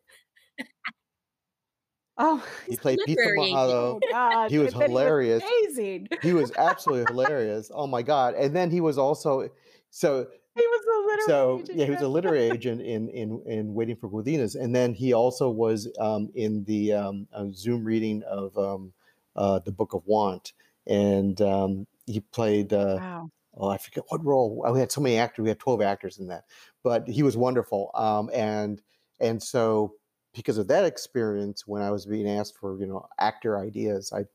Oh, 2.18 2.46
He 2.66 2.78
played 2.78 3.00
Piso 3.06 3.36
literary. 3.36 3.40
Mojado. 3.52 4.00
oh 4.14 4.48
He 4.48 4.58
was 4.60 4.74
and 4.74 4.82
then 4.82 4.92
he 4.92 5.04
was 5.04 5.14
hilarious. 5.14 5.44
amazing. 5.44 6.08
He 6.22 6.34
was 6.34 6.52
absolutely 6.58 7.06
hilarious. 7.14 7.70
Oh 7.74 7.88
my 7.88 8.02
god! 8.02 8.36
And 8.36 8.56
then 8.56 8.72
he 8.72 8.82
was 8.82 8.98
also 8.98 9.50
so 9.90 10.28
He 10.60 10.66
was 10.68 10.86
a 10.86 11.08
literary 11.08 11.28
so 11.28 11.60
agent, 11.62 11.80
yeah. 11.80 11.86
He 11.86 11.92
was 11.92 12.02
a 12.02 12.08
literary 12.08 12.44
agent 12.56 12.82
in 12.82 13.10
in 13.10 13.42
in 13.46 13.74
Waiting 13.74 13.96
for 13.96 14.10
Godinez, 14.10 14.56
and 14.60 14.76
then 14.76 14.94
he 14.94 15.14
also 15.14 15.50
was 15.50 15.92
um, 16.00 16.32
in 16.36 16.64
the 16.66 16.94
um, 16.94 17.28
Zoom 17.54 17.84
reading 17.84 18.24
of 18.24 18.58
um, 18.58 18.94
uh, 19.36 19.60
the 19.60 19.72
Book 19.72 19.94
of 19.94 20.04
Want, 20.06 20.54
and 20.88 21.40
um, 21.42 21.88
he 22.06 22.20
played. 22.20 22.74
Uh, 22.74 23.02
Wow. 23.02 23.32
oh, 23.58 23.70
I 23.70 23.78
forget 23.78 24.04
what 24.10 24.24
role. 24.26 24.64
Oh, 24.66 24.74
we 24.74 24.80
had 24.80 24.92
so 24.92 25.02
many 25.02 25.18
actors. 25.18 25.44
We 25.44 25.50
had 25.50 25.60
twelve 25.60 25.82
actors 25.82 26.20
in 26.20 26.28
that, 26.28 26.46
but 26.84 27.08
he 27.08 27.24
was 27.24 27.38
wonderful. 27.38 27.92
Um, 27.96 28.30
and 28.34 28.82
and 29.20 29.42
so 29.42 29.96
because 30.34 30.58
of 30.58 30.68
that 30.68 30.86
experience, 30.86 31.68
when 31.68 31.82
I 31.82 31.92
was 31.92 32.06
being 32.06 32.30
asked 32.30 32.58
for 32.58 32.80
you 32.80 32.88
know 32.88 33.08
actor 33.20 33.58
ideas, 33.60 34.12
I 34.14 34.26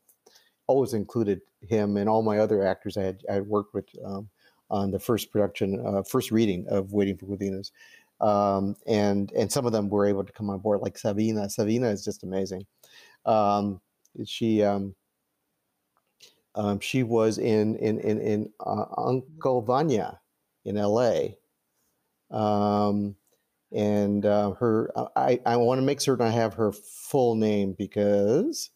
always 0.67 0.93
included 0.93 1.41
him 1.61 1.97
and 1.97 2.09
all 2.09 2.21
my 2.23 2.39
other 2.39 2.63
actors 2.65 2.97
I 2.97 3.03
had 3.03 3.23
I 3.29 3.33
had 3.35 3.47
worked 3.47 3.73
with 3.73 3.89
um, 4.05 4.29
on 4.71 4.89
the 4.89 4.99
first 4.99 5.31
production, 5.31 5.85
uh, 5.85 6.01
first 6.01 6.31
reading 6.31 6.65
of 6.69 6.93
Waiting 6.93 7.17
for 7.17 7.25
Godinez. 7.25 7.71
Um, 8.21 8.75
and 8.87 9.31
and 9.33 9.51
some 9.51 9.65
of 9.65 9.73
them 9.73 9.89
were 9.89 10.05
able 10.05 10.23
to 10.23 10.31
come 10.31 10.49
on 10.49 10.59
board, 10.59 10.81
like 10.81 10.97
Savina. 10.97 11.49
Savina 11.49 11.89
is 11.89 12.03
just 12.03 12.23
amazing. 12.23 12.65
Um, 13.25 13.81
she 14.25 14.63
um, 14.63 14.95
um, 16.55 16.79
she 16.79 17.03
was 17.03 17.37
in 17.37 17.75
in 17.77 17.99
in, 17.99 18.21
in 18.21 18.49
uh, 18.65 18.85
Uncle 18.97 19.61
Vanya 19.61 20.19
in 20.65 20.77
L.A. 20.77 21.37
Um, 22.29 23.15
and 23.71 24.25
uh, 24.25 24.51
her 24.51 24.91
I 25.15 25.39
I 25.45 25.57
want 25.57 25.79
to 25.79 25.85
make 25.85 25.99
certain 25.99 26.25
I 26.25 26.29
have 26.29 26.53
her 26.53 26.71
full 26.71 27.35
name 27.35 27.73
because 27.73 28.69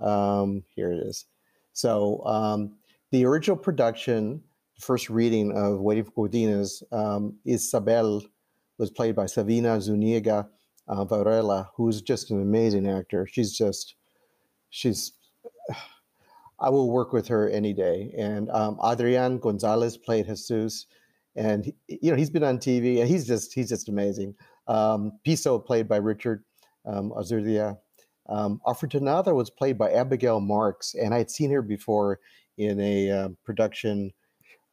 here 0.00 0.92
it 0.92 0.98
is. 1.06 1.26
So 1.72 2.70
the 3.10 3.24
original 3.24 3.56
production, 3.56 4.42
first 4.80 5.10
reading 5.10 5.52
of 5.56 5.80
Waiting 5.80 6.04
for 6.04 6.28
Godinez, 6.28 6.82
um, 6.92 7.38
Isabel 7.44 8.22
was 8.78 8.90
played 8.90 9.14
by 9.14 9.26
Savina 9.26 9.80
Zuniga 9.80 10.48
uh, 10.88 11.04
Varela, 11.04 11.70
who's 11.76 12.02
just 12.02 12.30
an 12.30 12.42
amazing 12.42 12.88
actor. 12.88 13.26
She's 13.26 13.56
just 13.56 13.96
she's 14.70 15.12
I 16.60 16.70
will 16.70 16.90
work 16.90 17.12
with 17.12 17.26
her 17.28 17.48
any 17.50 17.72
day. 17.72 18.14
And 18.16 18.48
um, 18.50 18.78
Adrian 18.82 19.38
Gonzalez 19.38 19.96
played 19.96 20.26
Jesus, 20.26 20.86
and 21.36 21.64
he, 21.64 21.74
you 21.88 22.10
know 22.10 22.16
he's 22.16 22.30
been 22.30 22.44
on 22.44 22.58
TV, 22.58 23.00
and 23.00 23.08
he's 23.08 23.26
just 23.26 23.54
he's 23.54 23.68
just 23.68 23.88
amazing. 23.88 24.34
Um, 24.66 25.12
Piso 25.24 25.58
played 25.58 25.88
by 25.88 25.96
Richard 25.96 26.44
um, 26.86 27.10
Azurdia. 27.10 27.78
Um, 28.28 28.60
Afortunada 28.66 29.34
was 29.34 29.50
played 29.50 29.76
by 29.76 29.90
Abigail 29.92 30.40
Marks, 30.40 30.94
and 30.94 31.12
I 31.12 31.18
had 31.18 31.30
seen 31.30 31.50
her 31.50 31.60
before 31.60 32.20
in 32.56 32.80
a 32.80 33.10
uh, 33.10 33.28
production, 33.44 34.12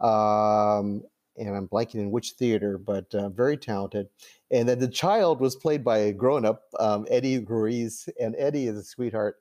um, 0.01 1.03
and 1.37 1.55
I'm 1.55 1.67
blanking 1.67 1.95
in 1.95 2.11
which 2.11 2.31
theater, 2.31 2.77
but 2.77 3.13
uh, 3.15 3.29
very 3.29 3.57
talented. 3.57 4.07
And 4.51 4.67
then 4.67 4.79
the 4.79 4.87
child 4.87 5.39
was 5.39 5.55
played 5.55 5.83
by 5.83 5.97
a 5.99 6.11
grown-up, 6.11 6.63
um, 6.79 7.05
Eddie 7.09 7.39
Ruiz, 7.39 8.09
and 8.19 8.35
Eddie 8.37 8.67
is 8.67 8.77
a 8.77 8.83
sweetheart, 8.83 9.37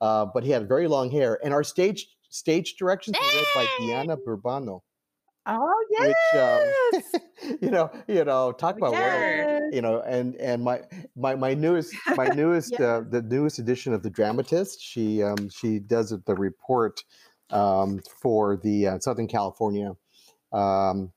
uh, 0.00 0.26
but 0.26 0.44
he 0.44 0.50
had 0.50 0.68
very 0.68 0.86
long 0.86 1.10
hair. 1.10 1.38
And 1.44 1.52
our 1.52 1.64
stage 1.64 2.08
stage 2.28 2.76
directions 2.76 3.16
were 3.20 3.26
read 3.26 3.46
by 3.54 3.66
Diana 3.78 4.16
Burbano, 4.16 4.82
Oh 5.46 5.84
which 5.98 6.14
yes. 6.32 6.94
um, 7.14 7.20
you 7.60 7.70
know, 7.70 7.90
you 8.08 8.24
know, 8.24 8.52
talk 8.52 8.78
about 8.78 8.92
yes. 8.92 9.62
you 9.72 9.82
know, 9.82 10.00
and 10.00 10.36
and 10.36 10.64
my 10.64 10.80
my 11.16 11.34
my 11.34 11.52
newest 11.52 11.94
my 12.16 12.28
newest 12.34 12.72
yes. 12.72 12.80
uh, 12.80 13.02
the 13.08 13.20
newest 13.20 13.58
edition 13.58 13.92
of 13.92 14.02
the 14.02 14.10
Dramatist. 14.10 14.80
She 14.80 15.22
um 15.22 15.50
she 15.50 15.80
does 15.80 16.12
it- 16.12 16.24
the 16.24 16.34
report 16.34 17.04
um 17.54 18.00
for 18.22 18.56
the 18.58 18.88
uh, 18.88 18.98
Southern 19.00 19.28
California 19.28 19.96
um 20.52 21.12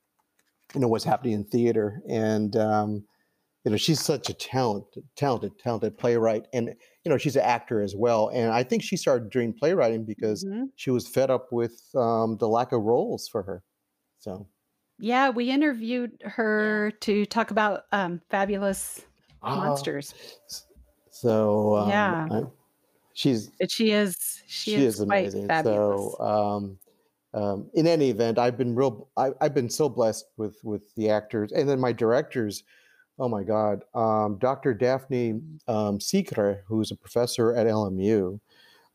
you 0.74 0.80
know 0.80 0.88
what's 0.88 1.04
happening 1.04 1.34
in 1.34 1.44
theater. 1.44 2.02
And 2.08 2.56
um 2.56 3.06
you 3.64 3.70
know 3.72 3.76
she's 3.76 4.00
such 4.00 4.28
a 4.30 4.34
talented 4.34 5.04
talented 5.16 5.58
talented 5.58 5.98
playwright. 5.98 6.46
And 6.52 6.68
you 7.04 7.10
know 7.10 7.18
she's 7.18 7.36
an 7.36 7.42
actor 7.42 7.82
as 7.82 7.94
well. 7.96 8.28
And 8.30 8.52
i 8.52 8.62
think 8.62 8.82
she 8.82 8.96
started 8.96 9.30
doing 9.30 9.52
playwriting 9.54 10.04
because 10.04 10.44
Mhm. 10.44 10.70
she 10.76 10.90
was 10.90 11.08
fed 11.08 11.30
up 11.30 11.52
with 11.52 11.82
um 11.94 12.38
the 12.38 12.48
lack 12.48 12.72
of 12.72 12.82
roles 12.82 13.28
for 13.28 13.42
her. 13.44 13.64
So. 14.18 14.48
Yeah, 15.00 15.30
we 15.30 15.50
interviewed 15.50 16.20
her 16.24 16.90
to 17.02 17.24
talk 17.26 17.52
about 17.52 17.84
um, 17.92 18.20
fabulous 18.30 19.06
ah, 19.42 19.56
monsters. 19.56 20.12
so 21.10 21.76
um 21.76 21.88
Yeah, 21.90 22.28
I, 22.30 22.42
she's 23.18 23.50
but 23.58 23.70
she 23.70 23.90
is 23.90 24.16
she 24.46 24.72
she 24.72 24.76
is 24.76 25.00
is 25.00 25.06
quite 25.06 25.18
amazing 25.20 25.48
fabulous. 25.48 26.14
so 26.16 26.20
um 26.20 26.78
um, 27.34 27.68
in 27.74 27.86
any 27.86 28.08
event, 28.08 28.38
I've 28.38 28.56
been 28.56 28.74
real. 28.74 29.08
I, 29.16 29.32
I've 29.40 29.54
been 29.54 29.68
so 29.68 29.88
blessed 29.88 30.24
with 30.38 30.56
with 30.64 30.94
the 30.94 31.10
actors, 31.10 31.52
and 31.52 31.68
then 31.68 31.78
my 31.78 31.92
directors. 31.92 32.64
Oh 33.18 33.28
my 33.28 33.42
God, 33.42 33.82
um, 33.94 34.38
Dr. 34.38 34.72
Daphne 34.72 35.40
um, 35.66 36.00
Sicre, 36.00 36.64
who's 36.66 36.90
a 36.90 36.96
professor 36.96 37.54
at 37.54 37.66
LMU. 37.66 38.40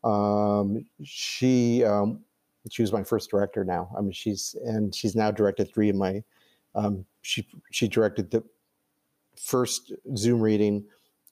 Um, 0.02 0.84
she 1.04 1.84
um, 1.84 2.24
she 2.70 2.82
was 2.82 2.92
my 2.92 3.04
first 3.04 3.30
director. 3.30 3.62
Now, 3.62 3.88
I 3.96 4.00
mean, 4.00 4.12
she's 4.12 4.56
and 4.64 4.92
she's 4.92 5.14
now 5.14 5.30
directed 5.30 5.72
three 5.72 5.90
of 5.90 5.96
my. 5.96 6.24
Um, 6.74 7.06
she 7.22 7.46
she 7.70 7.86
directed 7.86 8.32
the 8.32 8.42
first 9.36 9.92
Zoom 10.16 10.40
reading 10.40 10.84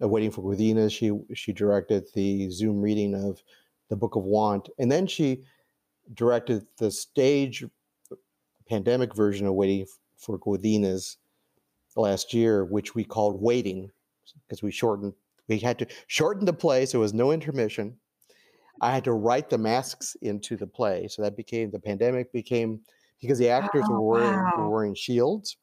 of 0.03 0.11
Waiting 0.11 0.31
for 0.31 0.43
Godinez. 0.43 0.93
She 0.93 1.13
she 1.35 1.53
directed 1.53 2.07
the 2.15 2.51
Zoom 2.51 2.81
reading 2.81 3.15
of 3.15 3.43
the 3.89 3.97
Book 3.97 4.17
of 4.17 4.25
Want, 4.25 4.69
and 4.79 4.91
then 4.91 5.07
she 5.07 5.45
directed 6.15 6.67
the 6.79 6.91
stage 6.91 7.65
pandemic 8.69 9.15
version 9.15 9.47
of 9.47 9.55
Waiting 9.55 9.87
for 10.17 10.39
Godinez 10.39 11.17
last 11.97 12.35
year, 12.35 12.65
which 12.65 12.95
we 12.95 13.05
called 13.05 13.41
Waiting 13.41 13.91
because 14.47 14.63
we 14.63 14.71
shortened. 14.71 15.15
We 15.49 15.59
had 15.59 15.79
to 15.79 15.87
shorten 16.09 16.45
the 16.45 16.53
play, 16.53 16.87
so 16.87 16.99
it 16.99 17.03
was 17.03 17.15
no 17.15 17.33
intermission. 17.33 17.97
I 18.81 18.93
had 18.93 19.05
to 19.05 19.13
write 19.13 19.51
the 19.51 19.59
masks 19.59 20.17
into 20.23 20.57
the 20.57 20.67
play, 20.67 21.07
so 21.09 21.23
that 21.23 21.37
became 21.37 21.71
the 21.71 21.79
pandemic 21.79 22.33
became 22.33 22.81
because 23.21 23.39
the 23.39 23.51
actors 23.51 23.89
were 23.89 23.97
Oh 23.97 24.03
wearing 24.03 24.53
were 24.57 24.69
wearing 24.69 24.95
shields, 24.95 25.57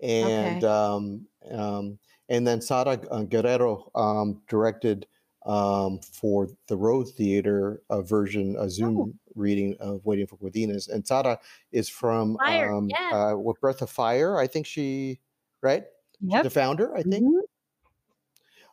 and 0.00 0.62
Okay. 0.62 0.66
um, 0.66 1.26
um, 1.50 1.98
and 2.32 2.46
then 2.48 2.62
Sara 2.62 2.94
uh, 3.12 3.24
Guerrero 3.24 3.92
um, 3.94 4.42
directed 4.48 5.06
um, 5.46 6.00
for 6.00 6.48
the 6.68 6.76
Road 6.78 7.08
Theater 7.10 7.82
a 7.90 8.02
version, 8.02 8.56
a 8.58 8.70
Oh. 8.80 9.08
Zoom 9.08 9.20
reading 9.36 9.76
of 9.80 10.04
Waiting 10.06 10.26
for 10.28 10.38
Godinez. 10.38 10.88
And 10.88 11.06
Sara 11.06 11.40
is 11.72 11.88
from 11.90 12.38
Fire, 12.38 12.74
um, 12.74 12.88
yeah. 12.88 13.12
uh, 13.12 13.36
with 13.36 13.60
Breath 13.60 13.82
of 13.82 13.90
Fire. 13.90 14.38
I 14.38 14.48
think 14.48 14.66
she, 14.66 15.20
right? 15.62 15.84
Yep. 16.20 16.44
The 16.44 16.50
founder, 16.50 16.94
I 16.96 17.04
think. 17.04 17.24
Mhm. 17.24 17.42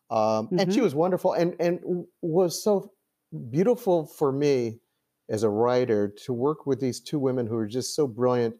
Um, 0.09 0.51
And 0.57 0.71
she 0.73 0.81
Mhm. 0.81 0.83
was 0.83 0.95
wonderful 0.95 1.33
and, 1.33 1.55
and 1.59 2.05
was 2.21 2.61
so 2.61 2.93
beautiful 3.49 4.05
for 4.05 4.31
me 4.31 4.81
as 5.29 5.43
a 5.43 5.49
writer 5.49 6.07
to 6.07 6.33
work 6.33 6.65
with 6.65 6.79
these 6.79 6.99
two 6.99 7.19
women 7.19 7.45
who 7.47 7.55
were 7.55 7.67
just 7.67 7.95
so 7.95 8.07
brilliant 8.07 8.55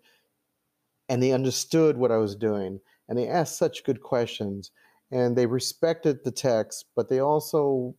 and 1.08 1.22
they 1.24 1.32
understood 1.32 1.98
what 1.98 2.12
I 2.12 2.18
was 2.18 2.36
doing 2.36 2.80
and 3.08 3.18
they 3.18 3.28
asked 3.28 3.58
such 3.58 3.84
good 3.84 4.02
questions 4.02 4.72
and 5.12 5.36
they 5.36 5.46
respected 5.46 6.24
the 6.24 6.32
text, 6.32 6.86
but 6.96 7.10
they 7.10 7.20
also 7.20 7.96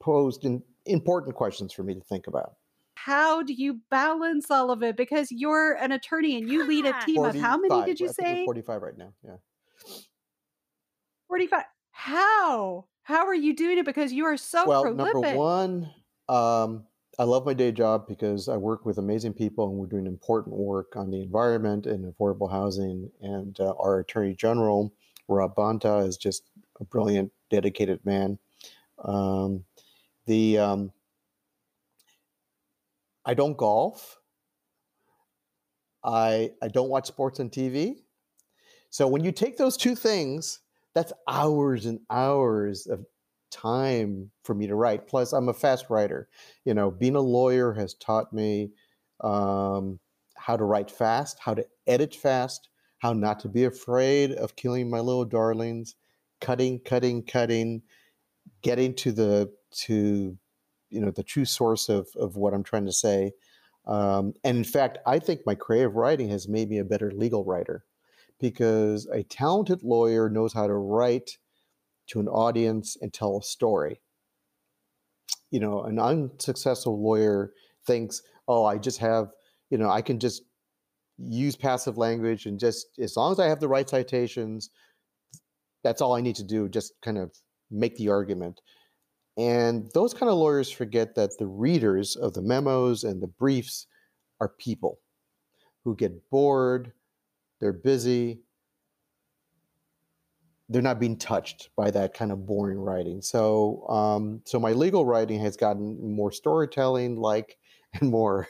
posed 0.00 0.44
in, 0.44 0.62
important 0.86 1.34
questions 1.34 1.72
for 1.72 1.82
me 1.82 1.94
to 1.94 2.00
think 2.00 2.26
about. 2.26 2.54
How 2.94 3.42
do 3.42 3.52
you 3.52 3.80
balance 3.90 4.50
all 4.50 4.70
of 4.70 4.82
it? 4.82 4.96
Because 4.96 5.30
you're 5.30 5.74
an 5.74 5.92
attorney 5.92 6.36
and 6.36 6.48
you 6.48 6.66
lead 6.66 6.84
a 6.84 6.92
God. 6.92 7.00
team 7.00 7.24
of 7.24 7.36
how 7.36 7.56
many 7.56 7.84
did 7.84 8.00
you 8.00 8.08
I 8.08 8.12
say? 8.12 8.44
45 8.44 8.82
right 8.82 8.98
now. 8.98 9.12
Yeah. 9.24 9.36
45. 11.28 11.62
How? 11.92 12.86
How 13.02 13.26
are 13.26 13.34
you 13.34 13.54
doing 13.54 13.78
it? 13.78 13.84
Because 13.84 14.12
you 14.12 14.24
are 14.24 14.36
so 14.36 14.66
Well, 14.66 14.82
prolific. 14.82 15.14
number 15.14 15.36
one, 15.36 15.90
um, 16.28 16.86
I 17.18 17.24
love 17.24 17.46
my 17.46 17.54
day 17.54 17.72
job 17.72 18.06
because 18.06 18.48
I 18.48 18.56
work 18.56 18.84
with 18.84 18.98
amazing 18.98 19.32
people 19.32 19.68
and 19.68 19.78
we're 19.78 19.86
doing 19.86 20.06
important 20.06 20.56
work 20.56 20.94
on 20.94 21.10
the 21.10 21.20
environment 21.22 21.86
and 21.86 22.04
affordable 22.04 22.50
housing. 22.50 23.10
And 23.20 23.58
uh, 23.60 23.74
our 23.78 24.00
Attorney 24.00 24.34
General, 24.34 24.92
Rob 25.28 25.54
Bonta, 25.54 26.06
is 26.06 26.16
just 26.16 26.50
a 26.80 26.84
brilliant, 26.84 27.32
dedicated 27.50 28.04
man. 28.04 28.38
Um, 29.04 29.64
the 30.26 30.58
um, 30.58 30.92
I 33.24 33.34
don't 33.34 33.56
golf. 33.56 34.18
I 36.04 36.50
I 36.62 36.68
don't 36.68 36.88
watch 36.88 37.06
sports 37.06 37.40
on 37.40 37.50
TV. 37.50 37.96
So 38.90 39.06
when 39.06 39.22
you 39.22 39.32
take 39.32 39.56
those 39.56 39.76
two 39.76 39.94
things, 39.94 40.60
that's 40.94 41.12
hours 41.28 41.86
and 41.86 42.00
hours 42.10 42.86
of 42.86 43.04
time 43.50 44.30
for 44.44 44.54
me 44.54 44.66
to 44.66 44.74
write. 44.74 45.06
Plus, 45.06 45.32
I'm 45.32 45.48
a 45.48 45.54
fast 45.54 45.90
writer. 45.90 46.28
You 46.64 46.74
know, 46.74 46.90
being 46.90 47.16
a 47.16 47.20
lawyer 47.20 47.72
has 47.72 47.94
taught 47.94 48.32
me 48.32 48.70
um, 49.20 49.98
how 50.36 50.56
to 50.56 50.64
write 50.64 50.90
fast, 50.90 51.38
how 51.38 51.54
to 51.54 51.66
edit 51.86 52.14
fast, 52.14 52.68
how 52.98 53.12
not 53.12 53.40
to 53.40 53.48
be 53.48 53.64
afraid 53.64 54.32
of 54.32 54.56
killing 54.56 54.90
my 54.90 55.00
little 55.00 55.24
darlings, 55.24 55.94
cutting, 56.40 56.80
cutting, 56.80 57.22
cutting, 57.22 57.82
getting 58.62 58.94
to 58.94 59.12
the 59.12 59.52
to 59.70 60.36
you 60.90 61.00
know 61.00 61.10
the 61.10 61.22
true 61.22 61.44
source 61.44 61.88
of 61.88 62.08
of 62.16 62.36
what 62.36 62.54
I'm 62.54 62.64
trying 62.64 62.86
to 62.86 62.92
say. 62.92 63.32
Um, 63.86 64.34
and 64.44 64.58
in 64.58 64.64
fact, 64.64 64.98
I 65.06 65.18
think 65.18 65.40
my 65.46 65.54
creative 65.54 65.94
writing 65.94 66.28
has 66.28 66.48
made 66.48 66.68
me 66.68 66.78
a 66.78 66.84
better 66.84 67.10
legal 67.10 67.44
writer 67.44 67.84
because 68.38 69.06
a 69.06 69.22
talented 69.22 69.82
lawyer 69.82 70.28
knows 70.28 70.52
how 70.52 70.66
to 70.66 70.74
write 70.74 71.38
to 72.08 72.20
an 72.20 72.28
audience 72.28 72.96
and 73.00 73.12
tell 73.12 73.38
a 73.38 73.42
story. 73.42 74.00
You 75.50 75.60
know, 75.60 75.82
an 75.82 75.98
unsuccessful 75.98 77.02
lawyer 77.02 77.52
thinks, 77.86 78.22
oh, 78.46 78.64
I 78.64 78.76
just 78.76 78.98
have, 78.98 79.32
you 79.70 79.78
know, 79.78 79.90
I 79.90 80.02
can 80.02 80.18
just 80.18 80.42
use 81.18 81.56
passive 81.56 81.98
language 81.98 82.46
and 82.46 82.58
just, 82.58 82.98
as 82.98 83.16
long 83.16 83.32
as 83.32 83.40
I 83.40 83.46
have 83.46 83.60
the 83.60 83.68
right 83.68 83.88
citations, 83.88 84.70
that's 85.82 86.00
all 86.00 86.14
I 86.14 86.20
need 86.20 86.36
to 86.36 86.44
do, 86.44 86.68
just 86.68 86.92
kind 87.02 87.18
of 87.18 87.32
make 87.70 87.96
the 87.96 88.08
argument. 88.08 88.60
And 89.36 89.88
those 89.94 90.14
kind 90.14 90.30
of 90.30 90.38
lawyers 90.38 90.70
forget 90.70 91.14
that 91.14 91.38
the 91.38 91.46
readers 91.46 92.16
of 92.16 92.34
the 92.34 92.42
memos 92.42 93.04
and 93.04 93.22
the 93.22 93.28
briefs 93.28 93.86
are 94.40 94.48
people 94.48 94.98
who 95.84 95.94
get 95.94 96.28
bored, 96.30 96.92
they're 97.60 97.72
busy, 97.72 98.40
they're 100.68 100.82
not 100.82 101.00
being 101.00 101.16
touched 101.16 101.70
by 101.76 101.90
that 101.90 102.14
kind 102.14 102.30
of 102.30 102.46
boring 102.46 102.78
writing. 102.78 103.22
So, 103.22 103.86
um, 103.88 104.42
so 104.44 104.60
my 104.60 104.72
legal 104.72 105.06
writing 105.06 105.40
has 105.40 105.56
gotten 105.56 106.14
more 106.14 106.30
storytelling 106.30 107.16
like 107.16 107.56
and 108.00 108.10
more, 108.10 108.48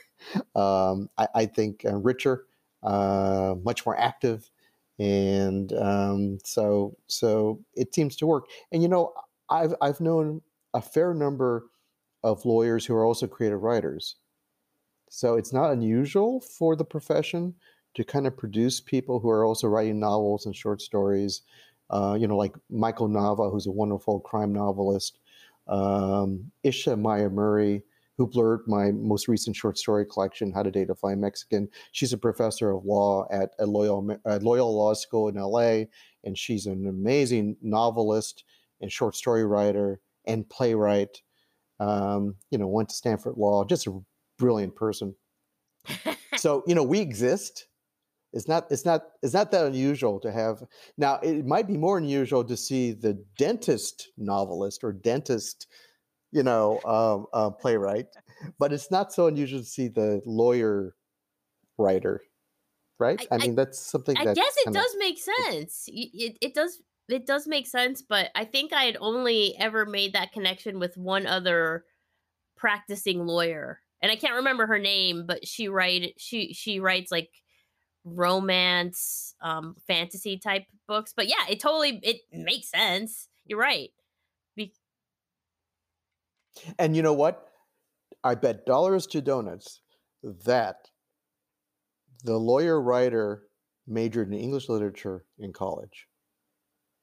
um, 0.57 1.09
I, 1.17 1.29
I 1.35 1.47
think, 1.47 1.85
uh, 1.85 1.95
richer, 1.97 2.47
uh, 2.83 3.55
much 3.63 3.85
more 3.87 3.99
active, 3.99 4.51
and 4.99 5.73
um, 5.75 6.39
so 6.45 6.97
so 7.07 7.61
it 7.75 7.95
seems 7.95 8.17
to 8.17 8.27
work. 8.27 8.47
And 8.73 8.83
you 8.83 8.89
know, 8.89 9.13
I've 9.51 9.75
I've 9.81 10.01
known 10.01 10.43
a 10.75 10.83
fair 10.83 11.15
number 11.15 11.65
of 12.25 12.45
lawyers 12.45 12.85
who 12.85 12.95
are 12.95 13.05
also 13.05 13.27
creative 13.27 13.63
writers. 13.63 14.17
So 15.11 15.37
it's 15.37 15.53
not 15.53 15.73
unusual 15.73 16.41
for 16.41 16.77
the 16.77 16.85
profession 16.85 17.55
to 17.95 18.05
kind 18.05 18.27
of 18.27 18.37
produce 18.37 18.81
people 18.81 19.21
who 19.21 19.31
are 19.31 19.45
also 19.45 19.67
writing 19.67 19.99
novels 19.99 20.47
and 20.47 20.55
short 20.55 20.83
stories. 20.83 21.43
Uh, 21.91 22.17
you 22.19 22.27
know, 22.29 22.37
like 22.37 22.55
Michael 22.69 23.09
Nava, 23.09 23.51
who's 23.51 23.67
a 23.67 23.73
wonderful 23.73 24.21
crime 24.21 24.53
novelist, 24.53 25.19
um, 25.69 26.51
Yxta 26.65 26.99
Maya 26.99 27.31
Murray, 27.31 27.83
who 28.19 28.27
blurred 28.27 28.63
my 28.67 28.91
most 28.91 29.29
recent 29.29 29.55
short 29.55 29.79
story 29.79 30.05
collection, 30.05 30.51
How 30.53 30.65
to 30.65 30.73
Date 30.73 30.91
a 30.91 30.95
Fly 30.95 31.15
Mexican. 31.15 31.69
She's 31.93 32.13
a 32.13 32.19
professor 32.19 32.71
of 32.71 32.85
law 32.85 33.27
at, 33.31 33.51
at 33.61 33.69
Loyola, 33.69 34.19
at 34.27 34.43
Loyola 34.43 34.71
Law 34.71 34.95
School 34.95 35.29
in 35.29 35.37
LA, 35.37 35.85
and 36.25 36.37
she's 36.37 36.67
an 36.67 36.89
amazing 36.89 37.57
novelist 37.63 38.43
and 38.81 38.91
short 38.91 39.15
story 39.15 39.47
writer 39.47 40.01
and 40.27 40.49
playwright. 40.49 41.23
Um, 41.79 42.35
you 42.51 42.59
know, 42.59 42.67
went 42.67 42.89
to 42.89 42.97
Stanford 42.97 43.37
Law, 43.37 43.65
just 43.65 43.87
a 43.87 44.01
brilliant 44.37 44.75
person. 44.75 45.15
so 46.37 46.65
you 46.67 46.75
know, 46.75 46.83
we 46.83 46.99
exist. 46.99 47.67
It's 48.33 48.49
not. 48.49 48.67
It's 48.71 48.85
not. 48.85 49.05
It's 49.23 49.33
not 49.33 49.53
that 49.53 49.65
unusual 49.65 50.19
to 50.21 50.33
have. 50.33 50.63
Now, 50.99 51.21
it 51.23 51.47
might 51.47 51.69
be 51.69 51.77
more 51.77 51.99
unusual 51.99 52.45
to 52.45 52.57
see 52.57 52.93
the 52.93 53.15
dentist 53.39 54.09
novelist 54.19 54.83
or 54.83 54.93
dentist, 54.93 55.69
you 56.33 56.43
know, 56.43 56.81
um, 56.85 57.27
uh, 57.33 57.51
playwright, 57.51 58.07
but 58.59 58.73
it's 58.73 58.91
not 58.91 59.13
so 59.13 59.27
unusual 59.27 59.61
to 59.61 59.67
see 59.67 59.89
the 59.89 60.21
lawyer 60.27 60.95
writer, 61.79 62.23
right? 62.99 63.21
I- 63.21 63.37
I, 63.37 63.39
mean, 63.39 63.55
that's 63.55 63.79
something. 63.79 64.17
I 64.17 64.25
that 64.25 64.35
guess 64.35 64.55
it 64.59 64.65
kinda- 64.65 64.81
does 64.81 64.97
make 64.99 65.19
sense. 65.19 65.85
It 65.89 66.39
it 66.41 66.55
does 66.55 66.83
it 67.09 67.27
does 67.27 67.47
make 67.47 67.67
sense, 67.67 68.03
but 68.03 68.31
I 68.35 68.45
think 68.45 68.73
I 68.73 68.85
had 68.85 68.97
only 69.01 69.57
ever 69.59 69.87
made 69.87 70.13
that 70.13 70.33
connection 70.33 70.79
with 70.79 70.97
one 70.97 71.27
other 71.27 71.87
practicing 72.57 73.27
lawyer, 73.27 73.83
and 74.03 74.13
I 74.13 74.17
can't 74.17 74.35
remember 74.37 74.67
her 74.67 74.79
name, 74.79 75.27
but 75.27 75.47
she 75.47 75.69
write 75.69 76.15
she 76.19 76.53
she 76.55 76.81
writes 76.81 77.13
like 77.13 77.31
romance, 78.05 79.35
um, 79.43 79.77
fantasy 79.87 80.39
type 80.39 80.67
books. 80.87 81.13
But 81.17 81.29
yeah, 81.29 81.47
it 81.49 81.61
totally 81.61 82.01
it 82.03 82.23
makes 82.33 82.69
sense. 82.71 83.29
You're 83.47 83.59
right. 83.61 83.91
And 86.79 86.97
you 86.97 87.03
know 87.03 87.13
what? 87.13 87.49
I 88.25 88.35
bet 88.35 88.67
dollars 88.67 89.07
to 89.09 89.21
donuts 89.21 89.81
that 90.23 90.77
the 92.25 92.37
lawyer 92.37 92.81
writer 92.81 93.45
majored 93.87 94.29
in 94.29 94.39
English 94.39 94.69
literature 94.69 95.25
in 95.39 95.53
college. 95.53 96.07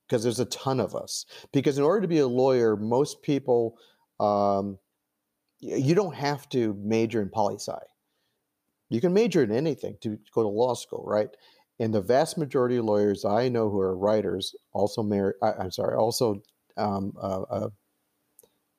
Because 0.07 0.23
there's 0.23 0.39
a 0.39 0.45
ton 0.45 0.79
of 0.79 0.95
us. 0.95 1.25
Because 1.51 1.77
in 1.77 1.83
order 1.83 2.01
to 2.01 2.07
be 2.07 2.19
a 2.19 2.27
lawyer, 2.27 2.75
most 2.75 3.23
people, 3.23 3.77
um, 4.19 4.77
you 5.59 5.95
don't 5.95 6.15
have 6.15 6.47
to 6.49 6.77
major 6.79 7.21
in 7.21 7.29
poli 7.29 7.55
sci. 7.55 7.79
You 8.89 9.01
can 9.01 9.13
major 9.13 9.41
in 9.41 9.51
anything 9.51 9.97
to 10.01 10.19
go 10.33 10.43
to 10.43 10.47
law 10.47 10.75
school, 10.75 11.03
right? 11.07 11.29
And 11.79 11.93
the 11.93 12.01
vast 12.01 12.37
majority 12.37 12.77
of 12.77 12.85
lawyers 12.85 13.25
I 13.25 13.49
know 13.49 13.69
who 13.69 13.79
are 13.79 13.97
writers 13.97 14.53
also 14.73 15.01
marry. 15.01 15.33
I, 15.41 15.53
I'm 15.53 15.71
sorry, 15.71 15.95
also 15.95 16.41
um, 16.77 17.13
uh, 17.19 17.41
uh, 17.41 17.69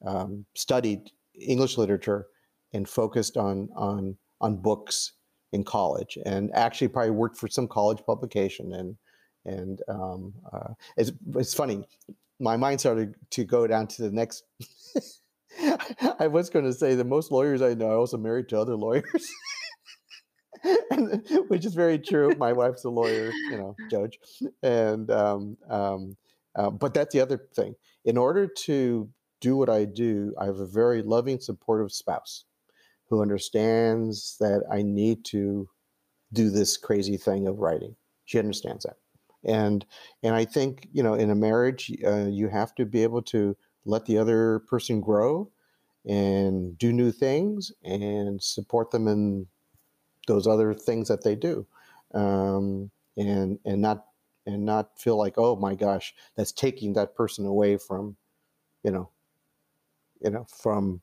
um, 0.05 0.47
studied 0.55 1.11
English 1.40 1.78
literature 1.78 2.26
and 2.72 2.88
focused 2.88 3.36
on 3.36 3.68
on 3.76 4.16
on 4.40 4.57
books 4.57 5.12
in 5.53 5.64
college, 5.64 6.18
and 6.24 6.51
actually 6.55 6.88
probably 6.88 7.11
worked 7.11 7.38
for 7.38 7.49
some 7.49 7.68
college 7.68 8.03
publication. 8.05 8.72
And 8.72 8.97
and 9.44 9.80
um, 9.88 10.34
uh, 10.53 10.74
it's 10.97 11.12
it's 11.36 11.55
funny. 11.55 11.84
My 12.38 12.57
mind 12.57 12.80
started 12.80 13.14
to 13.30 13.44
go 13.44 13.66
down 13.66 13.86
to 13.88 14.03
the 14.03 14.11
next. 14.11 14.44
I 16.18 16.26
was 16.26 16.51
going 16.51 16.66
to 16.66 16.72
say 16.72 16.94
that 16.97 17.07
most 17.07 17.30
lawyers 17.30 17.62
I 17.62 17.72
know 17.74 17.88
are 17.88 17.97
also 17.97 18.18
married 18.18 18.49
to 18.51 18.61
other 18.61 18.76
lawyers. 18.76 19.30
and, 20.90 21.26
which 21.49 21.64
is 21.64 21.74
very 21.74 21.99
true. 21.99 22.32
My 22.36 22.53
wife's 22.53 22.84
a 22.84 22.90
lawyer, 22.90 23.30
you 23.51 23.57
know, 23.57 23.76
judge, 23.90 24.18
and 24.62 25.11
um, 25.11 25.57
um, 25.68 26.16
uh, 26.55 26.70
but 26.70 26.94
that's 26.94 27.12
the 27.12 27.20
other 27.20 27.40
thing. 27.55 27.74
In 28.05 28.16
order 28.16 28.47
to 28.47 29.09
do 29.41 29.57
what 29.57 29.68
I 29.68 29.84
do, 29.84 30.34
I 30.39 30.47
have 30.47 30.59
a 30.59 30.66
very 30.66 31.03
loving, 31.03 31.41
supportive 31.41 31.93
spouse 31.93 32.45
who 33.09 33.22
understands 33.22 34.37
that 34.41 34.64
I 34.70 34.82
need 34.82 35.24
to 35.26 35.68
do 36.32 36.51
this 36.51 36.76
crazy 36.76 37.16
thing 37.16 37.47
of 37.47 37.59
writing. 37.59 37.97
She 38.24 38.39
understands 38.39 38.84
that, 38.84 38.97
and 39.45 39.87
and 40.22 40.34
I 40.34 40.45
think 40.45 40.89
you 40.93 41.03
know, 41.03 41.14
in 41.14 41.30
a 41.30 41.34
marriage, 41.34 41.93
uh, 42.05 42.26
you 42.26 42.49
have 42.49 42.74
to 42.76 42.84
be 42.84 43.03
able 43.03 43.22
to 43.22 43.57
let 43.84 44.07
the 44.07 44.18
other 44.18 44.61
person 44.68 45.01
grow 45.01 45.51
and 46.05 46.76
do 46.78 46.93
new 46.93 47.12
things 47.12 47.72
and 47.84 48.43
support 48.43 48.91
them 48.91 49.09
in 49.09 49.47
those 50.26 50.47
other 50.47 50.74
things 50.74 51.09
that 51.09 51.22
they 51.22 51.34
do 51.34 51.66
um, 52.14 52.91
and 53.16 53.59
and 53.64 53.80
not 53.80 54.07
and 54.47 54.64
not 54.64 54.99
feel 54.99 55.16
like 55.16 55.34
oh 55.37 55.57
my 55.57 55.74
gosh 55.74 56.14
that's 56.37 56.53
taking 56.53 56.93
that 56.93 57.14
person 57.14 57.47
away 57.47 57.76
from 57.76 58.16
you 58.84 58.91
know 58.91 59.09
you 60.22 60.30
know 60.30 60.46
from 60.62 61.00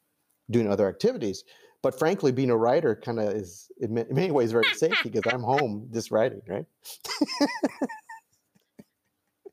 doing 0.49 0.70
other 0.70 0.88
activities. 0.88 1.43
But 1.82 1.97
frankly 1.99 2.32
being 2.32 2.49
a 2.49 2.57
writer 2.57 2.95
kind 2.95 3.20
of 3.20 3.34
is 3.34 3.70
in 3.80 3.93
many 3.93 4.32
ways 4.32 4.53
very 4.53 4.64
safe 4.74 4.97
because 5.03 5.24
i'm 5.28 5.43
home 5.43 5.89
just 5.93 6.11
writing 6.11 6.41
right? 6.47 6.66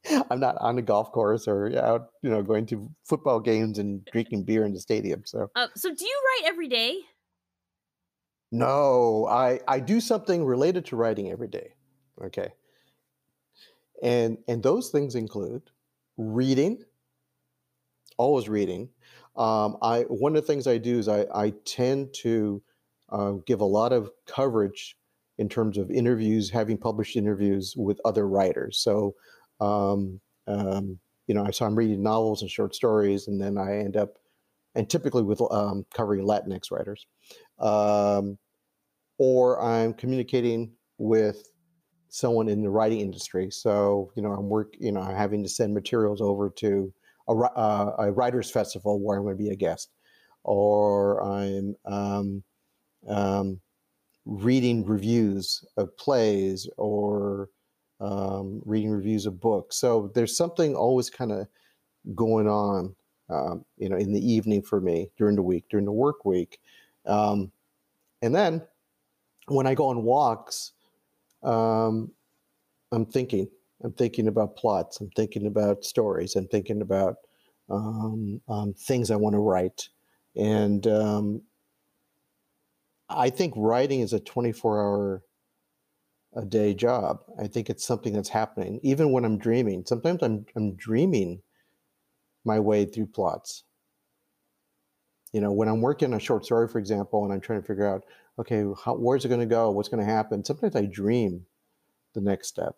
I'm 0.30 0.40
not 0.40 0.56
on 0.60 0.78
a 0.78 0.82
golf 0.82 1.12
course 1.12 1.46
or 1.48 1.76
out 1.76 2.10
you 2.22 2.30
know 2.30 2.42
going 2.42 2.66
to 2.66 2.88
football 3.04 3.40
games 3.40 3.78
and 3.78 4.04
drinking 4.12 4.44
beer 4.44 4.64
in 4.64 4.72
the 4.72 4.80
stadium 4.80 5.22
so. 5.26 5.50
Uh, 5.56 5.66
so 5.74 5.92
do 5.92 6.04
you 6.04 6.20
write 6.26 6.48
every 6.48 6.68
day? 6.68 7.00
No 8.52 9.26
i 9.28 9.60
i 9.66 9.80
do 9.80 10.00
something 10.00 10.44
related 10.44 10.84
to 10.86 10.96
writing 10.96 11.30
every 11.30 11.48
day 11.48 11.74
okay? 12.24 12.52
And 14.02 14.38
and 14.48 14.62
those 14.62 14.90
things 14.90 15.14
include 15.14 15.62
reading 16.16 16.82
always 18.16 18.48
reading 18.48 18.88
um, 19.40 19.76
i 19.82 20.02
one 20.02 20.36
of 20.36 20.42
the 20.42 20.46
things 20.46 20.66
i 20.66 20.78
do 20.78 20.98
is 20.98 21.08
i 21.08 21.26
i 21.34 21.52
tend 21.64 22.12
to 22.14 22.62
uh, 23.10 23.32
give 23.46 23.60
a 23.60 23.64
lot 23.64 23.92
of 23.92 24.10
coverage 24.26 24.96
in 25.38 25.48
terms 25.48 25.78
of 25.78 25.90
interviews 25.90 26.50
having 26.50 26.76
published 26.76 27.16
interviews 27.16 27.74
with 27.76 28.00
other 28.04 28.28
writers 28.28 28.78
so 28.78 29.14
um, 29.60 30.20
um, 30.46 30.98
you 31.26 31.34
know 31.34 31.50
so 31.50 31.66
i'm 31.66 31.76
reading 31.76 32.02
novels 32.02 32.42
and 32.42 32.50
short 32.50 32.74
stories 32.74 33.26
and 33.28 33.40
then 33.40 33.58
i 33.58 33.78
end 33.78 33.96
up 33.96 34.18
and 34.76 34.88
typically 34.88 35.22
with 35.22 35.40
um, 35.50 35.84
covering 35.92 36.24
latinx 36.24 36.70
writers 36.70 37.06
um, 37.58 38.38
or 39.18 39.60
i'm 39.62 39.92
communicating 39.94 40.72
with 40.98 41.50
someone 42.10 42.48
in 42.48 42.62
the 42.62 42.70
writing 42.70 43.00
industry. 43.00 43.50
So, 43.50 44.12
you 44.14 44.22
know, 44.22 44.32
I'm 44.32 44.48
work, 44.48 44.74
you 44.78 44.92
know, 44.92 45.00
I'm 45.00 45.16
having 45.16 45.42
to 45.42 45.48
send 45.48 45.72
materials 45.72 46.20
over 46.20 46.50
to 46.50 46.92
a, 47.30 47.58
uh, 47.58 47.94
a 47.98 48.12
writers 48.12 48.50
festival 48.50 49.00
where 49.00 49.16
I'm 49.16 49.24
going 49.24 49.36
to 49.36 49.42
be 49.42 49.50
a 49.50 49.56
guest, 49.56 49.90
or 50.44 51.22
I'm 51.22 51.76
um, 51.86 52.42
um, 53.08 53.60
reading 54.26 54.84
reviews 54.84 55.64
of 55.76 55.96
plays 55.96 56.68
or 56.76 57.48
um, 58.00 58.62
reading 58.64 58.90
reviews 58.90 59.26
of 59.26 59.40
books. 59.40 59.76
So 59.76 60.10
there's 60.14 60.36
something 60.36 60.74
always 60.74 61.10
kind 61.10 61.32
of 61.32 61.46
going 62.14 62.48
on, 62.48 62.94
um, 63.28 63.64
you 63.76 63.88
know, 63.88 63.96
in 63.96 64.12
the 64.12 64.32
evening 64.32 64.62
for 64.62 64.80
me 64.80 65.10
during 65.18 65.36
the 65.36 65.42
week, 65.42 65.64
during 65.70 65.86
the 65.86 65.92
work 65.92 66.24
week. 66.24 66.60
Um, 67.06 67.52
and 68.22 68.34
then 68.34 68.62
when 69.46 69.66
I 69.66 69.74
go 69.74 69.86
on 69.88 70.02
walks, 70.02 70.72
um, 71.42 72.12
I'm 72.92 73.06
thinking. 73.06 73.48
I'm 73.82 73.92
thinking 73.92 74.28
about 74.28 74.56
plots. 74.56 75.00
I'm 75.00 75.10
thinking 75.10 75.46
about 75.46 75.84
stories. 75.84 76.36
I'm 76.36 76.48
thinking 76.48 76.82
about 76.82 77.16
um, 77.70 78.40
um, 78.48 78.74
things 78.74 79.10
I 79.10 79.16
want 79.16 79.34
to 79.34 79.40
write. 79.40 79.88
And 80.36 80.86
um, 80.86 81.42
I 83.08 83.30
think 83.30 83.54
writing 83.56 84.00
is 84.00 84.12
a 84.12 84.20
24 84.20 84.80
hour 84.80 85.22
a 86.36 86.44
day 86.44 86.74
job. 86.74 87.20
I 87.40 87.46
think 87.46 87.70
it's 87.70 87.84
something 87.84 88.12
that's 88.12 88.28
happening 88.28 88.80
even 88.82 89.12
when 89.12 89.24
I'm 89.24 89.38
dreaming. 89.38 89.84
Sometimes 89.86 90.22
I'm 90.22 90.46
I'm 90.54 90.76
dreaming 90.76 91.42
my 92.44 92.60
way 92.60 92.84
through 92.84 93.06
plots. 93.06 93.64
You 95.32 95.40
know, 95.40 95.52
when 95.52 95.68
I'm 95.68 95.80
working 95.80 96.12
on 96.12 96.16
a 96.16 96.20
short 96.20 96.44
story, 96.44 96.68
for 96.68 96.78
example, 96.78 97.24
and 97.24 97.32
I'm 97.32 97.40
trying 97.40 97.60
to 97.60 97.66
figure 97.66 97.86
out, 97.86 98.04
okay, 98.38 98.64
how, 98.84 98.94
where's 98.94 99.24
it 99.24 99.28
going 99.28 99.40
to 99.40 99.46
go? 99.46 99.70
What's 99.70 99.88
going 99.88 100.04
to 100.04 100.12
happen? 100.12 100.44
Sometimes 100.44 100.74
I 100.74 100.86
dream 100.86 101.46
the 102.14 102.20
next 102.20 102.48
step 102.48 102.76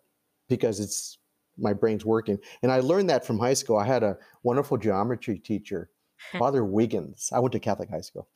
because 0.55 0.79
it's 0.79 1.17
my 1.57 1.73
brain's 1.73 2.05
working. 2.05 2.37
And 2.61 2.71
I 2.71 2.79
learned 2.79 3.09
that 3.09 3.25
from 3.25 3.39
high 3.39 3.53
school. 3.53 3.77
I 3.77 3.85
had 3.85 4.03
a 4.03 4.17
wonderful 4.43 4.77
geometry 4.77 5.39
teacher, 5.39 5.89
Father 6.39 6.63
Wiggins. 6.63 7.29
I 7.33 7.39
went 7.39 7.51
to 7.53 7.59
Catholic 7.59 7.89
high 7.89 8.01
school. 8.01 8.27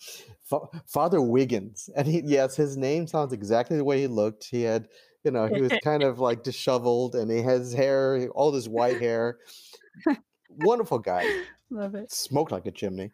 Fa- 0.44 0.68
Father 0.86 1.22
Wiggins. 1.22 1.90
And 1.96 2.08
he, 2.08 2.22
yes, 2.26 2.56
his 2.56 2.78
name 2.78 3.08
sounds 3.08 3.34
exactly 3.34 3.78
the 3.78 3.84
way 3.84 4.02
he 4.02 4.08
looked. 4.08 4.46
He 4.46 4.64
had, 4.64 4.88
you 5.24 5.32
know, 5.32 5.48
he 5.48 5.62
was 5.62 5.74
kind 5.84 6.04
of 6.04 6.20
like 6.20 6.44
disheveled 6.44 7.16
and 7.16 7.30
he 7.30 7.42
has 7.42 7.74
hair, 7.74 8.30
all 8.30 8.52
this 8.52 8.68
white 8.68 9.00
hair. 9.00 9.38
Wonderful 10.50 11.00
guy. 11.00 11.26
Love 11.70 11.96
it. 11.96 12.12
Smoked 12.12 12.52
like 12.52 12.66
a 12.66 12.72
chimney. 12.72 13.12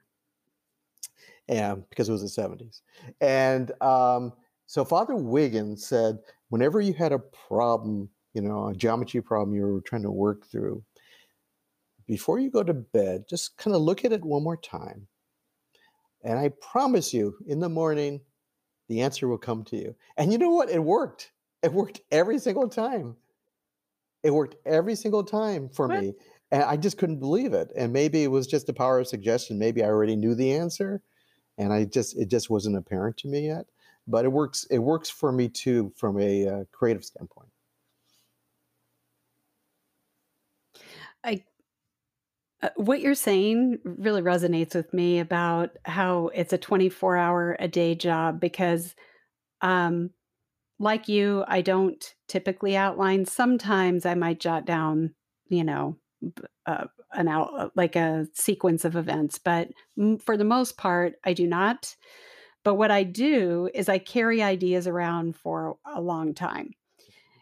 And 1.49 1.88
because 1.89 2.08
it 2.08 2.12
was 2.12 2.22
the 2.36 2.41
70s. 2.41 2.82
And 3.20 3.72
um, 3.82 4.34
so 4.66 4.86
Father 4.86 5.16
Wiggins 5.16 5.88
said, 5.88 6.20
whenever 6.49 6.80
you 6.80 6.93
had 6.93 7.12
a 7.12 7.20
problem, 7.20 8.10
you 8.34 8.41
know, 8.41 8.69
a 8.69 8.75
geometry 8.75 9.21
problem 9.21 9.55
you 9.55 9.63
were 9.63 9.81
trying 9.81 10.03
to 10.03 10.11
work 10.11 10.45
through, 10.47 10.84
before 12.07 12.39
you 12.39 12.49
go 12.49 12.63
to 12.63 12.73
bed, 12.73 13.25
just 13.29 13.57
kind 13.57 13.75
of 13.75 13.81
look 13.81 14.03
at 14.03 14.11
it 14.11 14.25
one 14.25 14.43
more 14.43 14.57
time. 14.57 15.07
And 16.23 16.38
I 16.38 16.49
promise 16.49 17.13
you, 17.13 17.36
in 17.47 17.59
the 17.59 17.69
morning, 17.69 18.21
the 18.89 19.01
answer 19.01 19.27
will 19.27 19.38
come 19.38 19.63
to 19.65 19.77
you. 19.77 19.95
And 20.17 20.31
you 20.31 20.38
know 20.38 20.51
what? 20.51 20.69
It 20.69 20.84
worked. 20.84 21.31
It 21.61 21.71
worked 21.71 22.01
every 22.11 22.39
single 22.39 22.67
time. 22.67 23.15
It 24.21 24.31
worked 24.31 24.55
every 24.65 24.95
single 24.95 25.23
time 25.23 25.69
for 25.69 25.88
what? 25.88 26.01
me. 26.01 26.13
And 26.51 26.63
I 26.63 26.77
just 26.77 26.97
couldn't 26.97 27.19
believe 27.19 27.53
it. 27.53 27.71
And 27.75 27.93
maybe 27.93 28.23
it 28.23 28.31
was 28.31 28.47
just 28.47 28.67
the 28.67 28.73
power 28.73 28.99
of 28.99 29.07
suggestion. 29.07 29.57
Maybe 29.57 29.84
I 29.84 29.88
already 29.88 30.15
knew 30.15 30.36
the 30.36 30.53
answer 30.53 31.01
and 31.57 31.71
I 31.71 31.86
just 31.86 32.17
it 32.17 32.29
just 32.29 32.49
wasn't 32.49 32.77
apparent 32.77 33.17
to 33.17 33.27
me 33.27 33.47
yet 33.47 33.65
but 34.07 34.25
it 34.25 34.31
works 34.31 34.65
it 34.69 34.79
works 34.79 35.09
for 35.09 35.31
me 35.31 35.49
too 35.49 35.91
from 35.95 36.19
a 36.19 36.47
uh, 36.47 36.63
creative 36.71 37.03
standpoint 37.03 37.49
i 41.24 41.43
uh, 42.61 42.69
what 42.76 43.01
you're 43.01 43.15
saying 43.15 43.80
really 43.84 44.21
resonates 44.21 44.74
with 44.74 44.93
me 44.93 45.19
about 45.19 45.71
how 45.86 46.30
it's 46.34 46.53
a 46.53 46.57
24 46.57 47.17
hour 47.17 47.57
a 47.59 47.67
day 47.67 47.95
job 47.95 48.39
because 48.39 48.95
um 49.61 50.09
like 50.80 51.07
you 51.07 51.43
i 51.47 51.61
don't 51.61 52.15
typically 52.28 52.76
outline. 52.76 53.26
Sometimes 53.26 54.05
i 54.05 54.15
might 54.15 54.39
jot 54.39 54.65
down 54.65 55.13
you 55.49 55.63
know 55.63 55.97
uh, 56.65 56.86
an 57.11 57.28
out 57.28 57.51
uh, 57.57 57.69
like 57.76 57.95
a 57.97 58.26
sequence 58.34 58.86
of 58.86 58.95
events 58.95 59.38
but 59.38 59.69
for 60.21 60.38
the 60.38 60.45
most 60.45 60.78
part 60.78 61.15
i 61.26 61.34
do 61.34 61.47
not. 61.47 61.95
But 62.63 62.76
what 62.76 62.91
I 62.91 63.03
do 63.03 63.69
is 63.74 63.89
I 63.89 63.97
carry 63.97 64.41
ideas 64.41 64.88
around 64.88 65.36
for 65.36 65.78
a 65.86 66.01
long 66.01 66.34
time, 66.34 66.71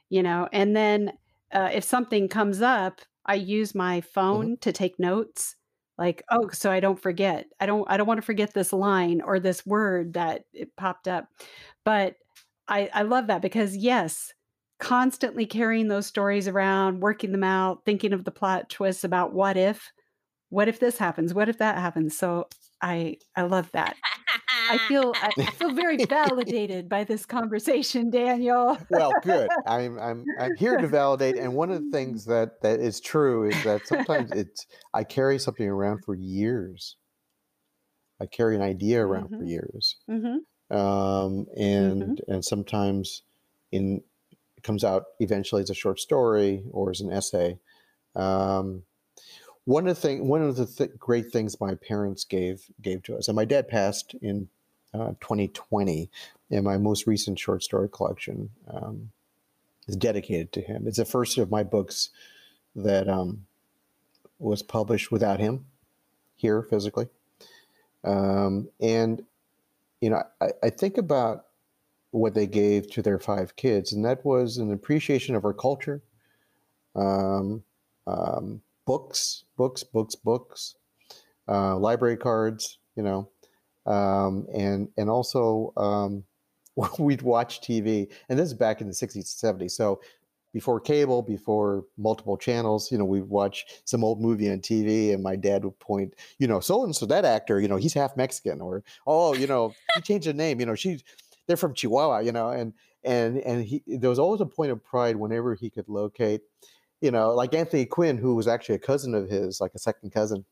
you 0.09 0.23
know, 0.23 0.49
and 0.51 0.75
then 0.75 1.13
uh, 1.53 1.69
if 1.71 1.84
something 1.84 2.27
comes 2.27 2.61
up, 2.61 3.01
I 3.26 3.36
use 3.36 3.76
my 3.76 3.99
mm-hmm. 3.99 4.09
phone 4.13 4.45
mm-hmm. 4.45 4.61
to 4.61 4.72
take 4.72 4.99
notes 4.99 5.55
like 6.01 6.24
oh 6.32 6.49
so 6.51 6.72
i 6.72 6.80
don't 6.80 6.99
forget 6.99 7.45
i 7.59 7.65
don't 7.65 7.86
i 7.89 7.95
don't 7.95 8.07
want 8.07 8.17
to 8.17 8.26
forget 8.26 8.53
this 8.53 8.74
line 8.74 9.22
or 9.22 9.39
this 9.39 9.65
word 9.65 10.13
that 10.13 10.43
it 10.51 10.76
popped 10.76 11.07
up 11.07 11.28
but 11.86 12.15
i 12.67 12.89
i 12.93 13.03
love 13.03 13.28
that 13.28 13.41
because 13.41 13.78
yes 13.78 14.34
constantly 14.80 15.45
carrying 15.45 15.88
those 15.88 16.07
stories 16.07 16.47
around 16.47 17.01
working 17.01 17.32
them 17.32 17.43
out 17.43 17.86
thinking 17.86 18.13
of 18.13 18.26
the 18.26 18.32
plot 18.32 18.67
twists 18.67 19.03
about 19.03 19.34
what 19.34 19.55
if 19.55 19.91
what 20.49 20.67
if 20.67 20.80
this 20.80 20.97
happens 20.97 21.34
what 21.34 21.49
if 21.49 21.59
that 21.59 21.78
happens 21.78 22.17
so 22.17 22.47
i 22.82 23.15
i 23.36 23.43
love 23.43 23.69
that 23.74 23.95
I 24.70 24.78
feel 24.88 25.14
I, 25.16 25.51
feel 25.51 25.74
very 25.74 25.97
validated 26.09 26.89
by 26.89 27.03
this 27.03 27.26
conversation, 27.26 28.09
Daniel. 28.09 28.78
well, 28.89 29.14
good. 29.22 29.49
I'm 29.66 29.99
I'm 29.99 30.26
I'm 30.39 30.55
here 30.55 30.78
to 30.78 30.88
validate, 30.88 31.38
and 31.38 31.53
one 31.53 31.72
of 31.72 31.84
the 31.84 31.91
things 31.91 32.26
that 32.26 32.62
that 32.62 32.80
is 32.80 32.99
true 32.99 33.49
is 33.49 33.64
that 33.64 33.88
sometimes 33.88 34.32
it's 34.32 34.66
I 34.93 35.03
carry 35.03 35.39
something 35.39 35.68
around 35.68 36.03
for 36.05 36.16
years. 36.16 36.97
I 38.22 38.26
carry 38.28 38.55
an 38.55 38.62
idea 38.62 39.05
around 39.05 39.26
mm-hmm. 39.26 39.39
for 39.39 39.45
years, 39.45 39.95
mm-hmm. 40.09 40.76
um, 40.76 41.45
and 41.57 42.03
mm-hmm. 42.03 42.32
and 42.32 42.45
sometimes 42.45 43.24
in 43.72 44.01
it 44.57 44.64
comes 44.64 44.84
out 44.84 45.05
eventually 45.20 45.62
as 45.62 45.70
a 45.70 45.76
short 45.76 45.99
story 45.99 46.64
or 46.72 46.91
as 46.91 47.01
an 47.01 47.12
essay. 47.12 47.59
Um, 48.16 48.84
one 49.66 49.88
of 49.88 49.95
the 49.95 50.01
thing, 50.01 50.28
one 50.28 50.41
of 50.41 50.55
the 50.55 50.66
th- 50.66 50.97
great 50.97 51.32
things 51.32 51.59
my 51.59 51.76
parents 51.76 52.24
gave 52.24 52.66
gave 52.82 53.03
to 53.03 53.16
us, 53.16 53.28
and 53.28 53.36
my 53.36 53.45
dad 53.45 53.68
passed 53.68 54.16
in 54.22 54.47
uh, 54.93 55.12
2020, 55.22 56.09
and 56.49 56.64
my 56.64 56.78
most 56.78 57.07
recent 57.07 57.38
short 57.38 57.64
story 57.64 57.89
collection 57.89 58.49
um, 58.68 59.12
is 59.88 59.95
dedicated 59.95 60.51
to 60.53 60.62
him. 60.62 60.88
It's 60.88 60.97
the 60.97 61.05
first 61.05 61.38
of 61.38 61.51
my 61.51 61.64
books 61.64 62.09
that 62.76 63.07
um, 63.07 63.45
was 64.39 64.64
published 64.64 65.12
without 65.12 65.39
him 65.39 65.66
here 66.36 66.64
physically, 66.64 67.07
um, 68.03 68.68
and 68.80 69.24
you 70.01 70.09
know, 70.09 70.24
I, 70.41 70.49
I 70.64 70.70
think 70.72 70.97
about 70.97 71.45
what 72.09 72.34
they 72.34 72.47
gave 72.47 72.89
to 72.91 73.01
their 73.01 73.20
five 73.20 73.55
kids, 73.55 73.93
and 73.93 74.03
that 74.05 74.26
was 74.26 74.57
an 74.57 74.74
appreciation 74.74 75.36
of 75.36 75.45
our 75.45 75.53
culture. 75.53 76.01
Um, 76.95 77.64
um, 78.07 78.62
books, 78.91 79.45
books, 79.55 79.83
books, 79.85 80.15
books, 80.15 80.75
uh, 81.47 81.77
library 81.77 82.17
cards, 82.17 82.77
you 82.97 83.03
know, 83.03 83.29
um, 83.85 84.45
and 84.53 84.89
and 84.97 85.09
also 85.09 85.71
um, 85.77 86.25
we'd 86.99 87.21
watch 87.21 87.61
TV, 87.61 88.11
and 88.27 88.37
this 88.37 88.47
is 88.47 88.53
back 88.53 88.81
in 88.81 88.87
the 88.87 88.93
'60s 88.93 89.15
and 89.15 89.61
'70s. 89.61 89.71
So 89.71 90.01
before 90.53 90.81
cable, 90.81 91.21
before 91.21 91.85
multiple 91.97 92.35
channels, 92.35 92.91
you 92.91 92.97
know, 92.97 93.05
we'd 93.05 93.29
watch 93.29 93.63
some 93.85 94.03
old 94.03 94.19
movie 94.19 94.51
on 94.51 94.59
TV, 94.59 95.13
and 95.13 95.23
my 95.23 95.37
dad 95.37 95.63
would 95.63 95.79
point, 95.79 96.13
you 96.37 96.47
know, 96.47 96.59
so 96.59 96.83
and 96.83 96.93
so 96.93 97.05
that 97.05 97.23
actor, 97.23 97.61
you 97.61 97.69
know, 97.69 97.77
he's 97.77 97.93
half 97.93 98.17
Mexican, 98.17 98.59
or 98.59 98.83
oh, 99.07 99.33
you 99.33 99.47
know, 99.47 99.73
he 99.95 100.01
changed 100.01 100.27
the 100.27 100.33
name, 100.33 100.59
you 100.59 100.65
know, 100.65 100.75
she's 100.75 101.01
they're 101.47 101.55
from 101.55 101.73
Chihuahua, 101.73 102.19
you 102.19 102.33
know, 102.33 102.49
and 102.49 102.73
and 103.05 103.37
and 103.37 103.63
he 103.63 103.83
there 103.87 104.09
was 104.09 104.19
always 104.19 104.41
a 104.41 104.45
point 104.45 104.71
of 104.71 104.83
pride 104.83 105.15
whenever 105.15 105.55
he 105.55 105.69
could 105.69 105.87
locate, 105.87 106.41
you 107.02 107.10
know, 107.10 107.34
like 107.34 107.54
Anthony 107.54 107.86
Quinn, 107.86 108.18
who 108.18 108.36
was 108.36 108.47
actually 108.47 108.76
a 108.76 108.80
cousin 108.80 109.16
of 109.16 109.28
his, 109.28 109.60
like 109.60 109.74
a 109.74 109.80
second 109.80 110.12
cousin. 110.12 110.45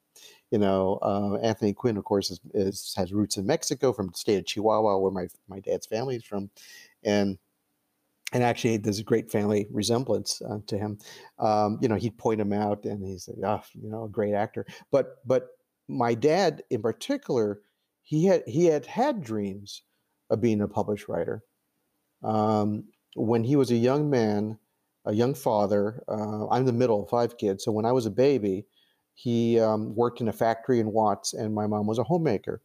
You 0.51 0.57
know, 0.57 0.97
uh, 1.01 1.35
Anthony 1.43 1.73
Quinn, 1.73 1.95
of 1.95 2.03
course, 2.03 2.31
is, 2.31 2.41
is, 2.53 2.93
has 2.97 3.13
roots 3.13 3.37
in 3.37 3.45
Mexico 3.45 3.93
from 3.93 4.07
the 4.07 4.17
state 4.17 4.39
of 4.39 4.45
Chihuahua, 4.45 4.97
where 4.97 5.11
my 5.11 5.27
my 5.47 5.59
dad's 5.59 5.85
family 5.85 6.15
is 6.15 6.23
from, 6.23 6.49
and 7.03 7.37
and 8.33 8.43
actually 8.43 8.77
there's 8.77 8.99
a 8.99 9.03
great 9.03 9.31
family 9.31 9.67
resemblance 9.71 10.41
uh, 10.41 10.57
to 10.67 10.77
him. 10.77 10.97
Um, 11.37 11.77
you 11.81 11.87
know, 11.87 11.95
he'd 11.95 12.17
point 12.17 12.41
him 12.41 12.51
out, 12.51 12.83
and 12.85 13.05
he's 13.05 13.29
oh, 13.43 13.61
you 13.79 13.89
know, 13.89 14.05
a 14.05 14.09
great 14.09 14.33
actor. 14.33 14.65
But 14.91 15.17
but 15.25 15.49
my 15.87 16.15
dad 16.15 16.63
in 16.71 16.81
particular, 16.81 17.61
he 18.01 18.25
had 18.25 18.43
he 18.47 18.65
had 18.65 18.87
had 18.87 19.23
dreams 19.23 19.83
of 20.31 20.41
being 20.41 20.61
a 20.61 20.67
published 20.67 21.07
writer. 21.07 21.43
Um, 22.23 22.85
when 23.15 23.43
he 23.43 23.55
was 23.55 23.71
a 23.71 23.75
young 23.75 24.09
man, 24.09 24.57
a 25.09 25.13
young 25.13 25.33
father, 25.33 26.03
uh, 26.07 26.47
I'm 26.49 26.65
the 26.65 26.71
middle 26.71 27.01
of 27.03 27.09
five 27.09 27.37
kids. 27.37 27.63
So 27.63 27.71
when 27.71 27.85
I 27.85 27.91
was 27.91 28.05
a 28.05 28.11
baby, 28.11 28.67
he 29.15 29.59
um, 29.59 29.95
worked 29.95 30.21
in 30.21 30.27
a 30.27 30.33
factory 30.33 30.79
in 30.79 30.91
Watts, 30.91 31.33
and 31.33 31.53
my 31.53 31.65
mom 31.65 31.87
was 31.87 31.97
a 31.97 32.03
homemaker. 32.03 32.61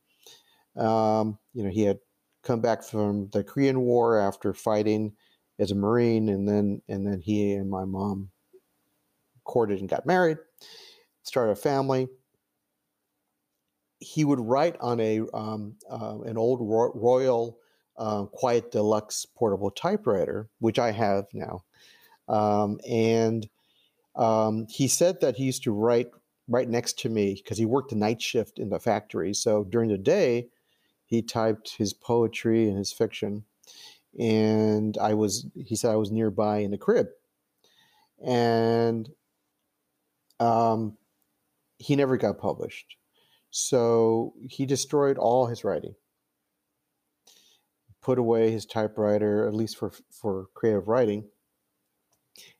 Um, 0.76 1.38
you 1.54 1.64
know, 1.64 1.70
he 1.70 1.84
had 1.84 2.00
come 2.42 2.60
back 2.60 2.84
from 2.84 3.30
the 3.32 3.42
Korean 3.42 3.80
War 3.80 4.18
after 4.18 4.52
fighting 4.52 5.14
as 5.58 5.70
a 5.70 5.74
Marine, 5.74 6.28
and 6.28 6.46
then 6.46 6.82
and 6.86 7.06
then 7.06 7.20
he 7.20 7.54
and 7.54 7.70
my 7.70 7.86
mom 7.86 8.30
courted 9.44 9.80
and 9.80 9.88
got 9.88 10.04
married, 10.04 10.36
started 11.22 11.52
a 11.52 11.56
family. 11.56 12.08
He 14.00 14.22
would 14.22 14.40
write 14.40 14.76
on 14.80 15.00
a 15.00 15.22
um, 15.32 15.76
uh, 15.90 16.18
an 16.26 16.36
old 16.36 16.60
Royal 16.60 17.58
uh, 17.96 18.26
Quiet 18.26 18.70
Deluxe 18.70 19.24
portable 19.24 19.70
typewriter, 19.70 20.50
which 20.58 20.78
I 20.78 20.90
have 20.90 21.24
now, 21.32 21.64
um, 22.28 22.78
and 22.88 23.48
um, 24.16 24.66
he 24.68 24.88
said 24.88 25.20
that 25.20 25.36
he 25.36 25.44
used 25.44 25.64
to 25.64 25.72
write 25.72 26.10
right 26.48 26.68
next 26.68 26.98
to 27.00 27.08
me 27.08 27.34
because 27.34 27.58
he 27.58 27.66
worked 27.66 27.90
the 27.90 27.96
night 27.96 28.20
shift 28.20 28.58
in 28.58 28.70
the 28.70 28.78
factory. 28.78 29.34
So 29.34 29.64
during 29.64 29.88
the 29.88 29.98
day, 29.98 30.48
he 31.06 31.22
typed 31.22 31.76
his 31.76 31.92
poetry 31.92 32.68
and 32.68 32.76
his 32.76 32.92
fiction 32.92 33.44
and 34.18 34.96
I 34.98 35.14
was 35.14 35.46
he 35.54 35.76
said 35.76 35.92
I 35.92 35.96
was 35.96 36.10
nearby 36.10 36.58
in 36.58 36.70
the 36.70 36.78
crib, 36.78 37.08
and 38.24 39.08
um, 40.40 40.96
he 41.78 41.96
never 41.96 42.16
got 42.16 42.38
published, 42.38 42.96
so 43.50 44.34
he 44.48 44.66
destroyed 44.66 45.18
all 45.18 45.46
his 45.46 45.64
writing, 45.64 45.94
put 48.02 48.18
away 48.18 48.50
his 48.50 48.66
typewriter 48.66 49.46
at 49.46 49.54
least 49.54 49.76
for 49.76 49.92
for 50.10 50.46
creative 50.54 50.88
writing. 50.88 51.24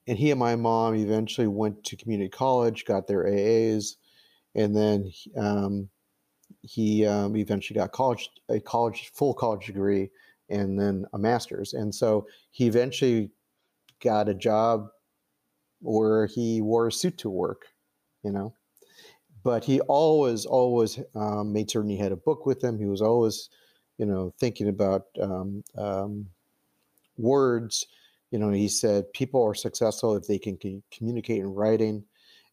And 0.07 0.19
he 0.19 0.31
and 0.31 0.39
my 0.39 0.55
mom 0.57 0.95
eventually 0.97 1.47
went 1.47 1.83
to 1.85 1.97
community 1.97 2.29
college, 2.29 2.85
got 2.85 3.07
their 3.07 3.25
AAs, 3.25 3.97
and 4.55 4.77
then 4.77 5.11
um, 5.37 5.89
he 6.63 7.07
um, 7.07 7.37
eventually 7.37 7.79
got 7.79 7.93
college 7.93 8.29
a 8.49 8.61
college 8.61 9.11
full 9.15 9.35
college 9.35 9.67
degree 9.67 10.11
and 10.49 10.79
then 10.79 11.07
a 11.13 11.19
master's. 11.19 11.73
And 11.73 11.95
so 11.95 12.27
he 12.51 12.67
eventually 12.67 13.31
got 14.03 14.29
a 14.29 14.35
job 14.35 14.89
where 15.81 16.27
he 16.27 16.61
wore 16.61 16.89
a 16.89 16.93
suit 16.93 17.19
to 17.19 17.31
work, 17.31 17.67
you 18.23 18.31
know. 18.31 18.55
But 19.43 19.65
he 19.65 19.81
always, 19.83 20.47
always 20.47 20.99
um, 21.15 21.53
made 21.53 21.71
certain 21.71 21.91
he 21.91 21.99
had 21.99 22.13
a 22.13 22.17
book 22.17 22.47
with 22.47 22.65
him. 22.65 22.79
He 22.79 22.87
was 22.87 23.03
always, 23.03 23.51
you 23.99 24.07
know, 24.07 24.33
thinking 24.39 24.69
about 24.69 25.05
um, 25.21 25.63
um, 25.77 26.27
words. 27.19 27.87
You 28.35 28.41
know, 28.41 28.51
he 28.51 28.67
said 28.67 29.13
people 29.13 29.45
are 29.45 29.55
successful 29.55 30.17
if 30.17 30.27
they 30.27 30.41
can, 30.41 30.57
can 30.57 30.83
communicate 30.91 31.39
in 31.39 31.55
writing. 31.55 32.05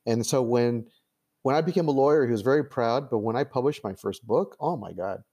And 0.06 0.24
so 0.24 0.44
when 0.44 0.86
when 1.42 1.56
I 1.56 1.62
became 1.62 1.88
a 1.88 1.92
lawyer, 1.92 2.24
he 2.28 2.32
was 2.32 2.44
very 2.44 2.64
proud. 2.64 3.10
But 3.10 3.18
when 3.18 3.36
I 3.36 3.44
published 3.44 3.84
my 3.84 3.96
first 3.96 4.28
book, 4.28 4.56
oh 4.60 4.78
my 4.78 4.94
God, 4.94 5.24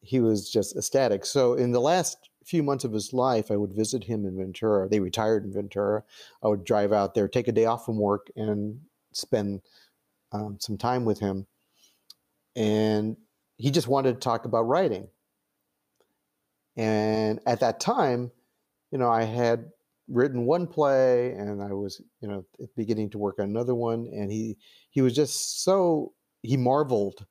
he 0.00 0.18
was 0.18 0.50
just 0.50 0.76
ecstatic. 0.76 1.24
So 1.24 1.54
in 1.54 1.70
the 1.70 1.80
last 1.80 2.30
few 2.44 2.64
months 2.64 2.82
of 2.82 2.92
his 2.92 3.12
life, 3.12 3.52
I 3.52 3.56
would 3.56 3.72
visit 3.72 4.02
him 4.02 4.26
in 4.26 4.36
Ventura. 4.36 4.88
They 4.88 4.98
retired 4.98 5.44
in 5.44 5.52
Ventura. 5.52 6.02
I 6.42 6.48
would 6.48 6.64
drive 6.64 6.92
out 6.92 7.14
there, 7.14 7.28
take 7.28 7.46
a 7.46 7.52
day 7.52 7.66
off 7.66 7.84
from 7.86 8.00
work, 8.00 8.26
and 8.34 8.80
spend 9.12 9.62
um, 10.32 10.56
some 10.58 10.78
time 10.78 11.04
with 11.04 11.20
him. 11.20 11.46
And 12.56 13.16
he 13.56 13.70
just 13.70 13.86
wanted 13.86 14.14
to 14.14 14.18
talk 14.18 14.46
about 14.46 14.64
writing. 14.64 15.06
And 16.76 17.38
at 17.46 17.60
that 17.60 17.78
time, 17.78 18.32
you 18.92 18.98
know, 18.98 19.10
I 19.10 19.24
had 19.24 19.70
written 20.08 20.44
one 20.44 20.66
play, 20.66 21.32
and 21.32 21.62
I 21.62 21.72
was, 21.72 22.00
you 22.20 22.28
know, 22.28 22.44
beginning 22.76 23.10
to 23.10 23.18
work 23.18 23.40
on 23.40 23.46
another 23.46 23.74
one. 23.74 24.08
And 24.12 24.30
he 24.30 24.58
he 24.90 25.00
was 25.00 25.14
just 25.14 25.64
so 25.64 26.12
he 26.42 26.56
marveled 26.56 27.26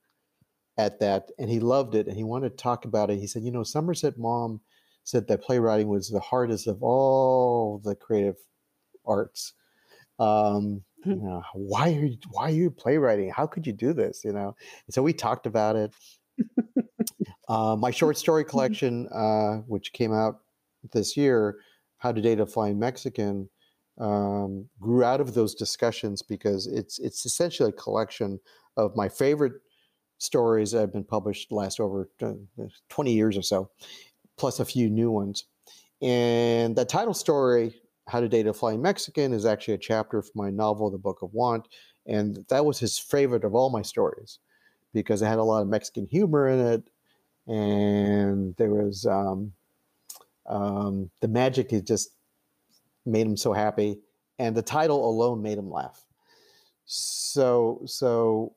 at 0.78 1.00
that 1.00 1.30
and 1.38 1.50
he 1.50 1.60
loved 1.60 1.94
it 1.94 2.06
and 2.06 2.16
he 2.16 2.24
wanted 2.24 2.50
to 2.50 2.62
talk 2.62 2.84
about 2.84 3.10
it. 3.10 3.18
He 3.18 3.26
said, 3.26 3.42
you 3.42 3.50
know, 3.50 3.62
Somerset 3.62 4.18
Maugham 4.18 4.60
said 5.04 5.28
that 5.28 5.42
playwriting 5.42 5.88
was 5.88 6.08
the 6.08 6.20
hardest 6.20 6.66
of 6.66 6.82
all 6.82 7.80
the 7.84 7.94
creative 7.94 8.36
arts. 9.04 9.52
Um, 10.18 10.82
hmm. 11.04 11.10
you 11.10 11.16
know, 11.16 11.42
why 11.54 11.88
are 11.88 12.04
you, 12.06 12.16
why 12.30 12.44
are 12.44 12.54
you 12.54 12.70
playwriting? 12.70 13.30
How 13.30 13.46
could 13.46 13.66
you 13.66 13.72
do 13.72 13.92
this? 13.92 14.22
You 14.24 14.32
know, 14.32 14.54
and 14.86 14.94
so 14.94 15.02
we 15.02 15.12
talked 15.12 15.46
about 15.46 15.76
it. 15.76 15.94
uh, 17.48 17.76
my 17.76 17.90
short 17.90 18.16
story 18.16 18.44
collection, 18.44 19.08
uh, 19.08 19.58
which 19.66 19.92
came 19.92 20.12
out 20.12 20.40
this 20.90 21.16
year, 21.16 21.58
How 21.98 22.12
to 22.12 22.20
Date 22.20 22.40
a 22.40 22.46
Flying 22.46 22.78
Mexican, 22.78 23.48
um, 23.98 24.68
grew 24.80 25.04
out 25.04 25.20
of 25.20 25.34
those 25.34 25.54
discussions 25.54 26.22
because 26.22 26.66
it's 26.66 26.98
it's 26.98 27.26
essentially 27.26 27.68
a 27.68 27.72
collection 27.72 28.40
of 28.76 28.96
my 28.96 29.08
favorite 29.08 29.52
stories 30.18 30.70
that 30.70 30.80
have 30.80 30.92
been 30.92 31.04
published 31.04 31.52
last 31.52 31.80
over 31.80 32.08
uh, 32.22 32.32
20 32.88 33.12
years 33.12 33.36
or 33.36 33.42
so, 33.42 33.70
plus 34.38 34.60
a 34.60 34.64
few 34.64 34.88
new 34.88 35.10
ones. 35.10 35.44
And 36.00 36.74
the 36.74 36.84
title 36.84 37.14
story, 37.14 37.74
How 38.08 38.20
to 38.20 38.28
Date 38.28 38.46
a 38.46 38.52
Flying 38.52 38.80
Mexican, 38.80 39.32
is 39.32 39.44
actually 39.44 39.74
a 39.74 39.78
chapter 39.78 40.22
from 40.22 40.32
my 40.34 40.50
novel, 40.50 40.90
The 40.90 40.98
Book 40.98 41.22
of 41.22 41.32
Want. 41.32 41.68
And 42.06 42.44
that 42.48 42.64
was 42.64 42.78
his 42.78 42.98
favorite 42.98 43.44
of 43.44 43.54
all 43.54 43.70
my 43.70 43.82
stories 43.82 44.38
because 44.92 45.22
it 45.22 45.26
had 45.26 45.38
a 45.38 45.44
lot 45.44 45.62
of 45.62 45.68
Mexican 45.68 46.06
humor 46.06 46.48
in 46.48 46.60
it. 46.60 46.90
And 47.46 48.54
there 48.56 48.74
was 48.74 49.06
um, 49.06 49.52
um, 50.46 51.10
the 51.20 51.28
magic, 51.28 51.72
it 51.72 51.86
just 51.86 52.10
made 53.04 53.26
him 53.26 53.36
so 53.36 53.52
happy. 53.52 53.98
And 54.38 54.56
the 54.56 54.62
title 54.62 55.08
alone 55.08 55.42
made 55.42 55.58
him 55.58 55.70
laugh. 55.70 56.04
So, 56.84 57.82
so 57.86 58.54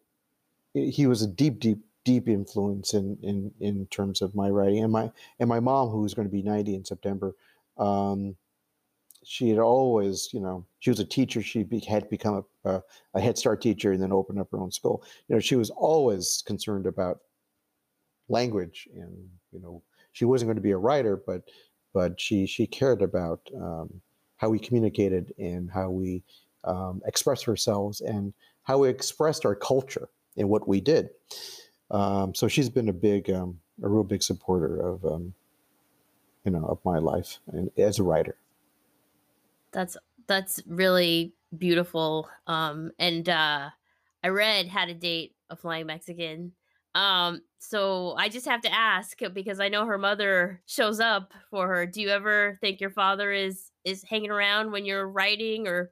he 0.73 1.07
was 1.07 1.21
a 1.21 1.27
deep, 1.27 1.59
deep, 1.59 1.79
deep 2.03 2.27
influence 2.27 2.93
in 2.93 3.17
in 3.23 3.51
in 3.59 3.87
terms 3.87 4.21
of 4.21 4.35
my 4.35 4.49
writing. 4.49 4.83
And 4.83 4.91
my 4.91 5.11
and 5.39 5.49
my 5.49 5.59
mom, 5.59 5.89
who 5.89 6.01
was 6.01 6.13
going 6.13 6.27
to 6.27 6.31
be 6.31 6.41
ninety 6.41 6.75
in 6.75 6.85
September, 6.85 7.35
um, 7.77 8.35
she 9.23 9.49
had 9.49 9.59
always, 9.59 10.29
you 10.31 10.39
know, 10.39 10.65
she 10.79 10.89
was 10.91 10.99
a 10.99 11.05
teacher. 11.05 11.41
She 11.41 11.63
be, 11.63 11.79
had 11.79 12.09
become 12.09 12.45
a, 12.63 12.69
a, 12.69 12.83
a 13.15 13.21
Head 13.21 13.37
Start 13.37 13.61
teacher 13.61 13.91
and 13.91 14.01
then 14.01 14.11
opened 14.11 14.39
up 14.39 14.51
her 14.51 14.59
own 14.59 14.71
school. 14.71 15.03
You 15.27 15.35
know, 15.35 15.39
she 15.39 15.55
was 15.55 15.71
always 15.71 16.43
concerned 16.45 16.85
about 16.85 17.19
language, 18.29 18.87
and 18.95 19.29
you 19.51 19.59
know, 19.59 19.81
she 20.11 20.25
wasn't 20.25 20.47
going 20.47 20.57
to 20.57 20.61
be 20.61 20.71
a 20.71 20.77
writer, 20.77 21.21
but 21.25 21.43
but 21.95 22.19
she 22.19 22.45
she 22.45 22.67
cared 22.67 23.01
about 23.01 23.39
um, 23.55 24.01
how 24.35 24.49
we 24.49 24.59
communicated 24.59 25.33
and 25.39 25.71
how 25.71 25.89
we 25.89 26.21
um, 26.65 27.01
expressed 27.05 27.47
ourselves 27.47 28.01
and 28.01 28.33
how 28.63 28.79
we 28.79 28.89
expressed 28.89 29.45
our 29.45 29.55
culture 29.55 30.09
in 30.35 30.49
what 30.49 30.67
we 30.67 30.81
did. 30.81 31.09
Um, 31.89 32.35
so 32.35 32.49
she's 32.49 32.69
been 32.69 32.89
a 32.89 32.93
big, 32.93 33.29
um, 33.29 33.59
a 33.81 33.87
real 33.87 34.03
big 34.03 34.21
supporter 34.21 34.81
of, 34.81 35.05
um, 35.05 35.33
you 36.43 36.51
know, 36.51 36.65
of 36.65 36.79
my 36.83 36.97
life 36.97 37.39
and 37.47 37.71
as 37.77 37.97
a 37.99 38.03
writer. 38.03 38.35
That's 39.71 39.95
that's 40.27 40.61
really 40.67 41.33
beautiful. 41.57 42.27
Um, 42.45 42.91
and 42.99 43.29
uh, 43.29 43.69
I 44.21 44.27
read 44.27 44.67
How 44.67 44.83
to 44.85 44.93
Date 44.93 45.33
a 45.49 45.55
Flying 45.55 45.85
Mexican. 45.85 46.51
Um, 46.95 47.41
so 47.59 48.15
I 48.17 48.29
just 48.29 48.47
have 48.47 48.61
to 48.61 48.73
ask 48.73 49.19
because 49.33 49.59
I 49.59 49.69
know 49.69 49.85
her 49.85 49.97
mother 49.97 50.61
shows 50.65 50.99
up 50.99 51.33
for 51.51 51.67
her. 51.67 51.85
Do 51.85 52.01
you 52.01 52.09
ever 52.09 52.57
think 52.61 52.81
your 52.81 52.89
father 52.89 53.31
is 53.31 53.71
is 53.83 54.03
hanging 54.03 54.31
around 54.31 54.71
when 54.71 54.85
you're 54.85 55.07
writing 55.07 55.67
or? 55.67 55.91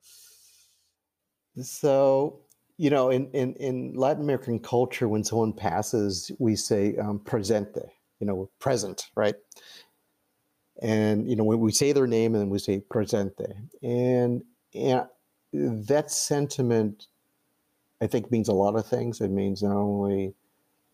So 1.62 2.40
you 2.78 2.90
know, 2.90 3.10
in, 3.10 3.30
in, 3.32 3.54
in 3.56 3.94
Latin 3.94 4.24
American 4.24 4.60
culture, 4.60 5.08
when 5.08 5.24
someone 5.24 5.54
passes, 5.54 6.32
we 6.40 6.56
say 6.56 6.96
um, 6.98 7.20
presente, 7.20 7.84
you 8.20 8.28
know, 8.28 8.50
present, 8.60 9.10
right? 9.16 9.36
And, 10.82 11.30
you 11.30 11.36
know, 11.36 11.44
when 11.44 11.60
we 11.60 11.72
say 11.72 11.92
their 11.92 12.08
name 12.08 12.34
and 12.36 12.50
we 12.50 12.58
say 12.58 12.80
presente. 12.80 13.46
And, 13.84 14.44
and 14.74 15.08
that 15.54 16.10
sentiment, 16.10 17.08
I 18.02 18.08
think, 18.08 18.32
means 18.32 18.50
a 18.50 18.54
lot 18.54 18.76
of 18.76 18.88
things. 18.88 19.22
It 19.22 19.30
means 19.30 19.62
not 19.62 19.78
only 19.78 20.34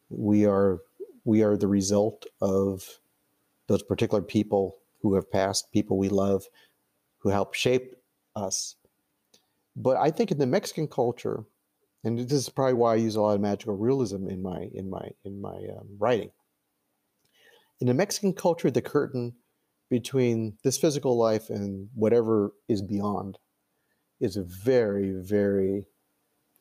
we 0.10 0.46
are 0.46 0.80
we 1.26 1.44
are 1.44 1.58
the 1.58 1.68
result 1.68 2.26
of 2.42 3.00
those 3.68 3.84
particular 3.84 4.24
people 4.24 4.76
who 5.02 5.14
have 5.16 5.32
passed, 5.32 5.72
people 5.72 5.98
we 5.98 6.10
love, 6.10 6.46
who 7.20 7.30
help 7.30 7.54
shape 7.54 7.96
us. 8.36 8.76
But 9.76 9.98
I 9.98 10.12
think 10.12 10.32
in 10.32 10.40
the 10.40 10.48
Mexican 10.48 10.88
culture, 10.88 11.46
and 12.04 12.18
this 12.18 12.32
is 12.32 12.50
probably 12.50 12.74
why 12.74 12.94
I 12.94 12.98
use 12.98 13.16
a 13.16 13.22
lot 13.22 13.36
of 13.36 13.42
magical 13.42 13.76
realism 13.76 14.28
in 14.28 14.42
my 14.42 14.70
in 14.74 14.90
my 14.90 15.10
in 15.24 15.40
my 15.40 15.58
um, 15.78 15.88
writing. 15.98 16.32
In 17.80 17.88
the 17.88 17.94
Mexican 17.94 18.34
culture, 18.34 18.72
the 18.72 18.82
curtain 18.82 19.34
between 19.90 20.58
this 20.64 20.78
physical 20.78 21.18
life 21.18 21.50
and 21.50 21.90
whatever 21.94 22.52
is 22.68 22.82
beyond 22.82 23.38
is 24.20 24.36
a 24.36 24.44
very 24.44 25.12
very 25.12 25.86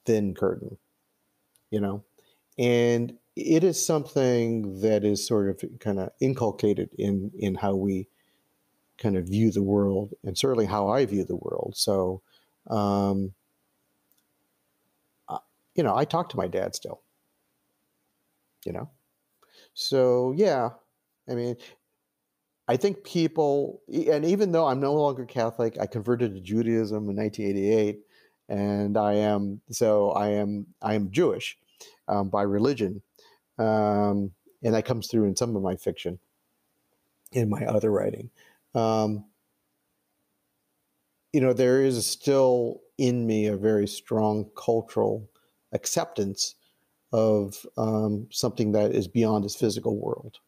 thin 0.05 0.34
curtain, 0.34 0.78
you 1.70 1.80
know, 1.80 2.05
and 2.59 3.16
it 3.39 3.64
is 3.64 3.84
something 3.84 4.80
that 4.80 5.05
is 5.05 5.26
sort 5.26 5.49
of 5.49 5.78
kind 5.80 5.99
of 5.99 6.11
inculcated 6.20 6.91
in 6.99 7.30
in 7.39 7.55
how 7.55 7.74
we 7.74 8.09
kind 8.99 9.16
of 9.16 9.26
view 9.26 9.51
the 9.51 9.62
world, 9.62 10.14
and 10.24 10.36
certainly 10.36 10.66
how 10.66 10.89
I 10.89 11.07
view 11.07 11.24
the 11.24 11.36
world. 11.36 11.74
So. 11.76 12.22
Um, 12.68 13.32
you 15.78 15.84
know, 15.84 15.97
I 15.97 16.05
talk 16.05 16.28
to 16.30 16.36
my 16.36 16.49
dad 16.49 16.74
still. 16.74 17.01
You 18.66 18.72
know? 18.72 18.91
So, 19.74 20.34
yeah. 20.36 20.70
I 21.30 21.34
mean, 21.34 21.57
I 22.66 22.76
think 22.76 23.05
people, 23.05 23.80
and 23.89 24.24
even 24.24 24.51
though 24.51 24.66
I'm 24.66 24.80
no 24.80 24.93
longer 24.93 25.24
Catholic, 25.24 25.78
I 25.80 25.86
converted 25.86 26.34
to 26.34 26.41
Judaism 26.41 27.09
in 27.09 27.16
1988, 27.16 28.01
and 28.49 28.99
I 28.99 29.14
am 29.14 29.61
so 29.70 30.11
I 30.11 30.30
am 30.30 30.66
I 30.82 30.95
am 30.95 31.11
Jewish 31.11 31.57
um, 32.09 32.28
by 32.28 32.43
religion, 32.43 33.03
um, 33.59 34.32
and 34.62 34.74
that 34.74 34.84
comes 34.84 35.09
through 35.09 35.24
in 35.24 35.36
some 35.36 35.56
of 35.56 35.62
my 35.62 35.76
fiction, 35.76 36.18
in 37.32 37.48
my 37.48 37.64
other 37.64 37.90
writing. 37.90 38.30
Um, 38.74 39.24
you 41.32 41.40
know, 41.40 41.52
there 41.52 41.82
is 41.82 42.06
still 42.06 42.80
in 42.96 43.26
me 43.26 43.46
a 43.46 43.56
very 43.56 43.86
strong 43.86 44.50
cultural 44.56 45.28
acceptance 45.72 46.54
of 47.12 47.66
um, 47.76 48.26
something 48.30 48.72
that 48.72 48.92
is 48.92 49.09
beyond 49.09 49.44
his 49.44 49.56
physical 49.56 49.96
world. 49.96 50.38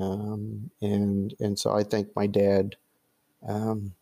Um, 0.00 0.70
and 0.80 1.34
and 1.40 1.58
so 1.58 1.72
I 1.72 1.82
think 1.82 2.16
my 2.16 2.26
dad, 2.26 2.76
um, 3.46 3.92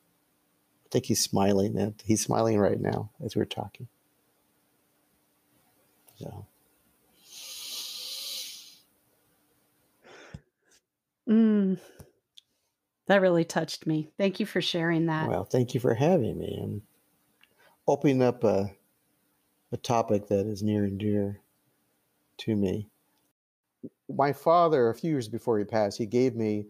I 0.87 0.89
think 0.91 1.07
he's 1.07 1.21
smiling. 1.21 1.79
At, 1.79 1.95
he's 2.05 2.23
smiling 2.23 2.59
right 2.59 2.81
now 2.81 3.11
as 3.25 3.35
we're 3.35 3.45
talking. 3.45 3.89
So. 6.19 6.47
Mm, 11.31 11.79
that 13.07 13.21
really 13.21 13.45
touched 13.45 13.87
me. 13.87 14.11
Thank 14.19 14.41
you 14.41 14.47
for 14.47 14.61
sharing 14.61 15.07
that. 15.07 15.29
Well, 15.29 15.45
thank 15.45 15.75
you 15.75 15.81
for 15.81 15.95
having 15.95 16.39
me 16.39 16.59
and 16.61 16.83
opening 17.87 18.23
up 18.23 18.45
a 18.45 18.73
a 19.73 19.77
topic 19.77 20.27
that 20.27 20.47
is 20.47 20.63
near 20.63 20.85
and 20.85 20.99
dear 20.99 21.41
to 22.39 22.57
me. 22.57 22.89
My 24.09 24.33
father, 24.33 24.89
a 24.89 24.95
few 24.95 25.11
years 25.11 25.29
before 25.29 25.59
he 25.59 25.65
passed, 25.65 25.99
he 25.99 26.07
gave 26.07 26.35
me 26.35 26.67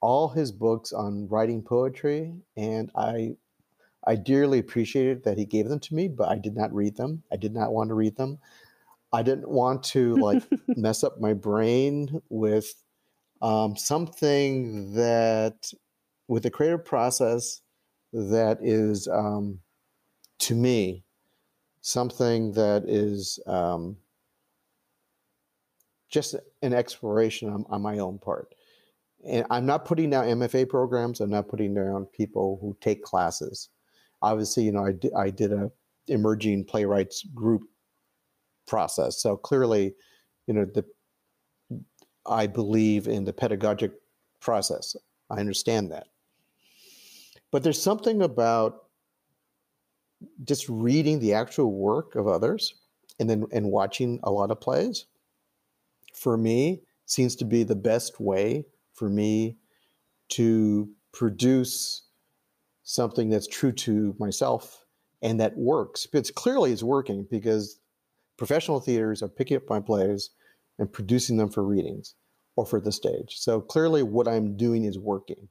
all 0.00 0.28
his 0.28 0.50
books 0.50 0.92
on 0.92 1.28
writing 1.28 1.62
poetry, 1.62 2.34
and 2.56 2.90
I 2.96 3.36
I 4.04 4.16
dearly 4.16 4.58
appreciated 4.58 5.24
that 5.24 5.38
he 5.38 5.44
gave 5.44 5.68
them 5.68 5.80
to 5.80 5.94
me, 5.94 6.08
but 6.08 6.28
I 6.28 6.38
did 6.38 6.56
not 6.56 6.74
read 6.74 6.96
them. 6.96 7.22
I 7.32 7.36
did 7.36 7.54
not 7.54 7.72
want 7.72 7.88
to 7.88 7.94
read 7.94 8.16
them. 8.16 8.38
I 9.12 9.22
didn't 9.22 9.48
want 9.48 9.82
to 9.84 10.16
like 10.16 10.42
mess 10.76 11.04
up 11.04 11.20
my 11.20 11.34
brain 11.34 12.20
with 12.28 12.74
um, 13.42 13.76
something 13.76 14.92
that, 14.94 15.70
with 16.26 16.42
the 16.42 16.50
creative 16.50 16.84
process, 16.84 17.60
that 18.12 18.58
is 18.62 19.06
um, 19.08 19.60
to 20.38 20.54
me 20.54 21.04
something 21.80 22.52
that 22.52 22.84
is 22.86 23.38
um, 23.46 23.96
just 26.10 26.34
an 26.62 26.72
exploration 26.72 27.50
on, 27.50 27.64
on, 27.68 27.82
my 27.82 27.98
own 27.98 28.18
part. 28.18 28.54
And 29.26 29.44
I'm 29.50 29.66
not 29.66 29.84
putting 29.84 30.10
down 30.10 30.26
MFA 30.26 30.68
programs. 30.68 31.20
I'm 31.20 31.30
not 31.30 31.48
putting 31.48 31.74
down 31.74 32.06
people 32.06 32.58
who 32.60 32.76
take 32.80 33.02
classes. 33.02 33.68
Obviously, 34.22 34.64
you 34.64 34.72
know, 34.72 34.84
I 34.84 34.92
did, 34.92 35.12
I 35.14 35.30
did 35.30 35.52
a 35.52 35.70
emerging 36.08 36.64
playwrights 36.64 37.24
group 37.34 37.62
process. 38.66 39.20
So 39.20 39.36
clearly, 39.36 39.94
you 40.46 40.54
know, 40.54 40.64
the 40.64 40.84
I 42.28 42.46
believe 42.46 43.08
in 43.08 43.24
the 43.24 43.32
pedagogic 43.32 43.92
process. 44.40 44.96
I 45.30 45.40
understand 45.40 45.90
that. 45.92 46.06
But 47.50 47.62
there's 47.62 47.80
something 47.80 48.22
about 48.22 48.84
just 50.44 50.68
reading 50.68 51.20
the 51.20 51.34
actual 51.34 51.72
work 51.72 52.14
of 52.14 52.26
others 52.26 52.74
and 53.20 53.28
then 53.28 53.46
and 53.52 53.70
watching 53.70 54.20
a 54.22 54.30
lot 54.30 54.50
of 54.50 54.60
plays 54.60 55.06
for 56.14 56.36
me 56.36 56.82
seems 57.06 57.36
to 57.36 57.44
be 57.44 57.62
the 57.62 57.76
best 57.76 58.20
way 58.20 58.64
for 58.92 59.08
me 59.08 59.56
to 60.28 60.90
produce 61.12 62.02
something 62.82 63.28
that's 63.28 63.46
true 63.46 63.72
to 63.72 64.14
myself 64.18 64.84
and 65.22 65.40
that 65.40 65.56
works. 65.56 66.06
It's 66.12 66.30
clearly 66.30 66.72
it's 66.72 66.82
working 66.82 67.26
because 67.30 67.80
professional 68.36 68.80
theaters 68.80 69.22
are 69.22 69.28
picking 69.28 69.56
up 69.56 69.68
my 69.68 69.80
plays 69.80 70.30
and 70.78 70.92
producing 70.92 71.36
them 71.36 71.50
for 71.50 71.64
readings 71.64 72.14
or 72.56 72.66
for 72.66 72.80
the 72.80 72.92
stage. 72.92 73.36
So 73.38 73.60
clearly 73.60 74.02
what 74.02 74.28
I'm 74.28 74.56
doing 74.56 74.84
is 74.84 74.98
working. 74.98 75.48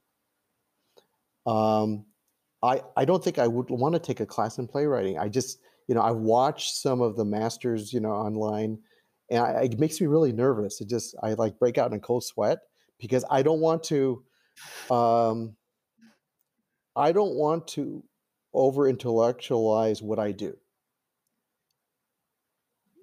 Um, 1.45 2.05
I, 2.63 2.81
I 2.95 3.05
don't 3.05 3.23
think 3.23 3.39
I 3.39 3.47
would 3.47 3.69
want 3.69 3.93
to 3.95 3.99
take 3.99 4.19
a 4.19 4.25
class 4.25 4.57
in 4.57 4.67
playwriting. 4.67 5.17
I 5.17 5.29
just, 5.29 5.59
you 5.87 5.95
know, 5.95 6.01
I've 6.01 6.17
watched 6.17 6.75
some 6.75 7.01
of 7.01 7.15
the 7.15 7.23
masters, 7.23 7.93
you 7.93 7.99
know, 7.99 8.11
online, 8.11 8.79
and 9.29 9.41
I, 9.41 9.63
it 9.63 9.79
makes 9.79 10.01
me 10.01 10.07
really 10.07 10.33
nervous. 10.33 10.81
It 10.81 10.89
just, 10.89 11.15
I 11.23 11.33
like 11.33 11.59
break 11.59 11.77
out 11.77 11.91
in 11.91 11.97
a 11.97 12.01
cold 12.01 12.25
sweat 12.25 12.59
because 12.99 13.23
I 13.29 13.41
don't 13.43 13.61
want 13.61 13.83
to, 13.83 14.23
um, 14.89 15.55
I 16.95 17.11
don't 17.11 17.35
want 17.35 17.67
to 17.69 18.03
over 18.53 18.89
intellectualize 18.89 20.01
what 20.01 20.19
I 20.19 20.31
do. 20.31 20.57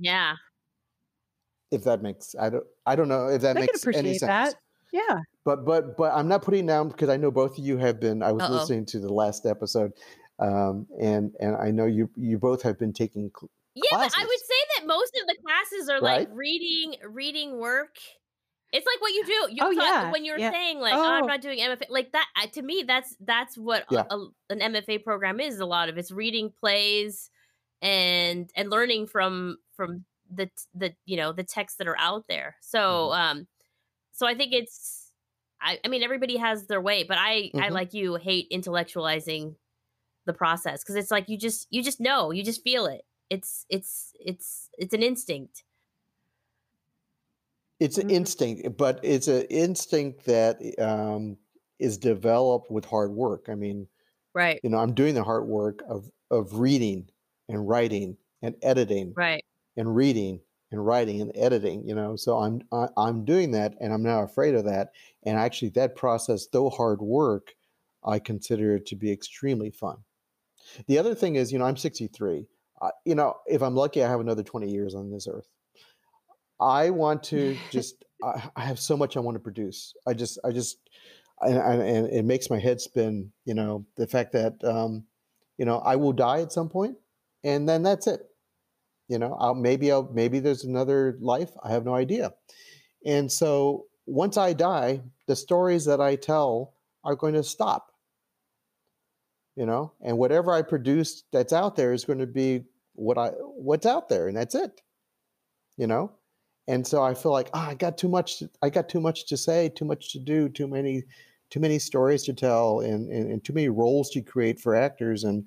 Yeah. 0.01 0.35
If 1.75 1.85
that 1.85 2.03
makes, 2.03 2.35
I 2.39 2.51
don't, 2.51 2.65
I 2.87 2.97
don't 2.97 3.09
know 3.09 3.29
if 3.29 3.43
that 3.43 3.57
I 3.57 3.61
makes 3.61 3.87
any 3.87 4.17
sense. 4.19 4.21
That. 4.21 4.55
Yeah. 4.93 5.19
But 5.45 5.65
but 5.65 5.97
but 5.97 6.13
I'm 6.15 6.29
not 6.29 6.43
putting 6.43 6.67
down 6.67 6.89
because 6.89 7.09
I 7.09 7.17
know 7.17 7.31
both 7.31 7.59
of 7.59 7.65
you 7.65 7.77
have 7.79 8.01
been. 8.01 8.23
I 8.23 8.33
was 8.33 8.45
Uh-oh. 8.45 8.53
listening 8.53 8.87
to 8.87 9.01
the 9.01 9.13
last 9.13 9.45
episode, 9.45 9.93
um, 10.39 10.87
and 11.01 11.33
and 11.41 11.57
I 11.57 11.71
know 11.71 11.85
you 11.85 12.09
you 12.17 12.39
both 12.39 12.63
have 12.63 12.79
been 12.79 12.93
taking. 12.93 13.31
Cl- 13.37 13.51
yeah, 13.75 13.83
but 13.91 14.13
I 14.17 14.25
would 14.25 14.41
say 14.41 14.79
that 14.79 14.87
most 14.87 15.19
of 15.21 15.27
the 15.27 15.37
classes 15.45 15.89
are 15.89 16.01
right? 16.01 16.21
like 16.21 16.29
reading 16.33 16.95
reading 17.11 17.59
work. 17.59 17.97
It's 18.73 18.87
like 18.87 19.01
what 19.01 19.13
you 19.13 19.25
do. 19.25 19.55
You 19.55 19.59
oh, 19.63 19.71
yeah. 19.71 20.11
when 20.11 20.25
you're 20.25 20.39
yeah. 20.39 20.51
saying 20.51 20.81
like, 20.81 20.95
oh. 20.95 21.01
oh. 21.01 21.05
I'm 21.05 21.27
not 21.27 21.41
doing 21.41 21.59
MFA 21.59 21.91
like 21.91 22.13
that. 22.13 22.27
To 22.53 22.63
me, 22.63 22.85
that's 22.87 23.15
that's 23.21 23.59
what 23.59 23.85
yeah. 23.91 24.05
a, 24.11 24.17
a, 24.17 24.29
an 24.51 24.61
MFA 24.61 25.05
program 25.05 25.41
is. 25.41 25.59
A 25.59 25.67
lot 25.67 25.89
of 25.89 25.99
it's 25.99 26.11
reading 26.11 26.53
plays 26.61 27.31
and 27.83 28.49
and 28.57 28.71
learning 28.71 29.09
from 29.09 29.59
from 29.77 30.05
the 30.37 30.51
the 30.75 30.95
you 31.07 31.17
know 31.17 31.33
the 31.33 31.45
texts 31.45 31.79
that 31.79 31.89
are 31.89 31.99
out 31.99 32.25
there. 32.29 32.57
So 32.61 32.79
mm-hmm. 32.79 33.39
um 33.39 33.47
so 34.13 34.27
I 34.27 34.35
think 34.35 34.53
it's 34.53 35.11
I, 35.61 35.79
I 35.85 35.89
mean 35.89 36.03
everybody 36.03 36.37
has 36.37 36.67
their 36.67 36.81
way, 36.81 37.05
but 37.05 37.19
I 37.19 37.51
mm-hmm. 37.55 37.61
I 37.61 37.69
like 37.69 37.95
you 37.95 38.17
hate 38.17 38.51
intellectualizing 38.51 39.55
the 40.27 40.33
process 40.33 40.83
because 40.83 40.97
it's 40.97 41.11
like 41.11 41.29
you 41.29 41.39
just 41.39 41.67
you 41.71 41.83
just 41.83 42.01
know, 42.01 42.31
you 42.31 42.43
just 42.43 42.63
feel 42.63 42.87
it. 42.87 43.03
It's 43.31 43.67
it's 43.69 44.13
it's 44.21 44.69
it's 44.79 44.95
an 44.95 45.03
instinct. 45.03 45.65
It's 47.81 47.99
an 47.99 48.09
mm-hmm. 48.09 48.17
instinct, 48.17 48.77
but 48.77 49.01
it's 49.03 49.29
an 49.29 49.43
instinct 49.51 50.25
that 50.27 50.59
um, 50.79 51.37
is 51.79 51.99
developed 51.99 52.71
with 52.71 52.85
hard 52.85 53.11
work. 53.11 53.47
I 53.49 53.55
mean, 53.55 53.89
right? 54.35 54.61
You 54.63 54.71
know, 54.71 54.79
I'm 54.79 54.95
doing 54.95 55.15
the 55.15 55.25
hard 55.25 55.47
work 55.47 55.83
of 55.89 56.11
of 56.31 56.59
reading 56.59 57.09
and 57.49 57.67
writing 57.69 58.17
and 58.43 58.55
editing, 58.63 59.13
right? 59.17 59.45
And 59.77 59.95
reading 59.95 60.41
and 60.71 60.85
writing 60.85 61.21
and 61.21 61.31
editing 61.35 61.87
you 61.87 61.95
know 61.95 62.17
so 62.17 62.39
i'm 62.39 62.63
I, 62.73 62.85
am 62.85 62.89
i 62.97 63.09
am 63.09 63.25
doing 63.25 63.53
that 63.53 63.75
and 63.81 63.93
i'm 63.93 64.03
not 64.03 64.23
afraid 64.23 64.55
of 64.55 64.65
that 64.65 64.93
and 65.25 65.39
actually 65.39 65.69
that 65.71 65.95
process 65.95 66.47
though 66.47 66.71
hard 66.71 67.01
work 67.01 67.55
i 68.03 68.19
consider 68.19 68.77
it 68.77 68.87
to 68.87 68.97
be 68.97 69.13
extremely 69.13 69.71
fun 69.71 69.99
the 70.89 70.99
other 70.99 71.15
thing 71.15 71.37
is 71.37 71.53
you 71.53 71.59
know 71.59 71.67
i'm 71.67 71.77
63 71.77 72.47
I- 72.85 72.91
you 73.05 73.15
know, 73.15 73.37
if 73.47 73.63
I'm 73.63 73.75
lucky, 73.75 74.03
I 74.03 74.09
have 74.09 74.21
another 74.21 74.43
20 74.43 74.71
years 74.71 74.95
on 74.95 75.11
this 75.11 75.27
earth. 75.27 75.49
I 76.61 76.91
want 76.91 77.23
to 77.25 77.57
just, 77.71 78.05
I, 78.23 78.51
I 78.57 78.61
have 78.63 78.79
so 78.79 78.97
much 78.97 79.17
I 79.17 79.21
want 79.21 79.37
to 79.37 79.41
produce. 79.41 79.95
I 80.07 80.15
just, 80.15 80.39
I 80.45 80.51
just, 80.51 80.79
and, 81.41 81.57
and, 81.59 81.83
and 81.83 82.09
it 82.09 82.25
makes 82.25 82.51
my 82.51 82.59
head 82.59 82.81
spin, 82.81 83.33
you 83.45 83.55
know, 83.55 83.87
the 83.97 84.07
fact 84.07 84.33
that, 84.33 84.63
um, 84.65 85.07
you 85.59 85.65
know, 85.65 85.79
I 85.79 85.97
will 85.97 86.13
die 86.13 86.41
at 86.41 86.53
some 86.53 86.69
point 86.69 86.97
and 87.43 87.69
then 87.69 87.83
that's 87.83 88.07
it. 88.07 88.21
You 89.09 89.19
know, 89.19 89.37
I'll, 89.39 89.55
maybe 89.55 89.93
I'll, 89.93 90.09
maybe 90.13 90.41
there's 90.41 90.65
another 90.65 91.17
life. 91.21 91.51
I 91.63 91.71
have 91.71 91.85
no 91.85 91.95
idea. 91.95 92.33
And 93.05 93.31
so 93.31 93.87
once 94.07 94.37
I 94.37 94.53
die, 94.53 95.03
the 95.27 95.37
stories 95.37 95.85
that 95.85 96.01
I 96.01 96.17
tell 96.17 96.75
are 97.05 97.15
going 97.15 97.35
to 97.35 97.43
stop 97.43 97.95
you 99.57 99.67
know 99.67 99.93
and 100.03 100.17
whatever 100.19 100.53
i 100.53 100.63
produce 100.63 101.25
that's 101.33 101.53
out 101.53 101.77
there 101.77 101.93
is 101.93 102.05
going 102.05 102.19
to 102.19 102.27
be 102.27 102.65
what 102.95 103.19
i 103.19 103.29
what's 103.29 103.87
out 103.87 104.09
there 104.09 104.29
and 104.29 104.37
that's 104.37 104.55
it 104.55 104.81
you 105.77 105.87
know 105.87 106.11
and 106.69 106.87
so 106.87 107.03
i 107.03 107.15
feel 107.15 107.33
like 107.33 107.51
ah, 107.55 107.69
i 107.69 107.75
got 107.75 107.97
too 107.99 108.09
much 108.09 108.39
to- 108.39 108.51
i 108.63 108.71
got 108.71 108.89
too 108.89 109.01
much 109.01 109.27
to 109.27 109.37
say 109.37 109.69
too 109.69 109.85
much 109.85 110.13
to 110.13 110.19
do 110.19 110.49
too 110.49 110.67
many 110.67 111.03
too 111.51 111.61
many 111.61 111.79
stories 111.79 112.25
to 112.25 112.33
tell 112.33 112.81
and, 112.81 113.09
and, 113.11 113.31
and 113.31 113.45
too 113.45 113.53
many 113.53 113.69
roles 113.69 114.11
to 114.11 114.21
create 114.21 114.59
for 114.59 114.75
actors 114.75 115.25
and 115.25 115.45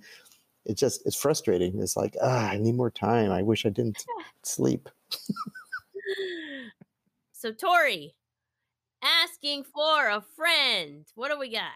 it's 0.67 0.79
just 0.79 1.05
it's 1.05 1.15
frustrating 1.15 1.81
it's 1.81 1.97
like 1.97 2.15
ah 2.21 2.49
i 2.49 2.57
need 2.57 2.75
more 2.75 2.91
time 2.91 3.31
i 3.31 3.41
wish 3.41 3.65
i 3.65 3.69
didn't 3.69 4.05
sleep 4.43 4.89
So 7.37 7.51
Tori, 7.51 8.15
asking 9.03 9.65
for 9.65 10.09
a 10.09 10.23
friend. 10.35 11.05
What 11.13 11.29
do 11.31 11.37
we 11.37 11.51
got? 11.51 11.69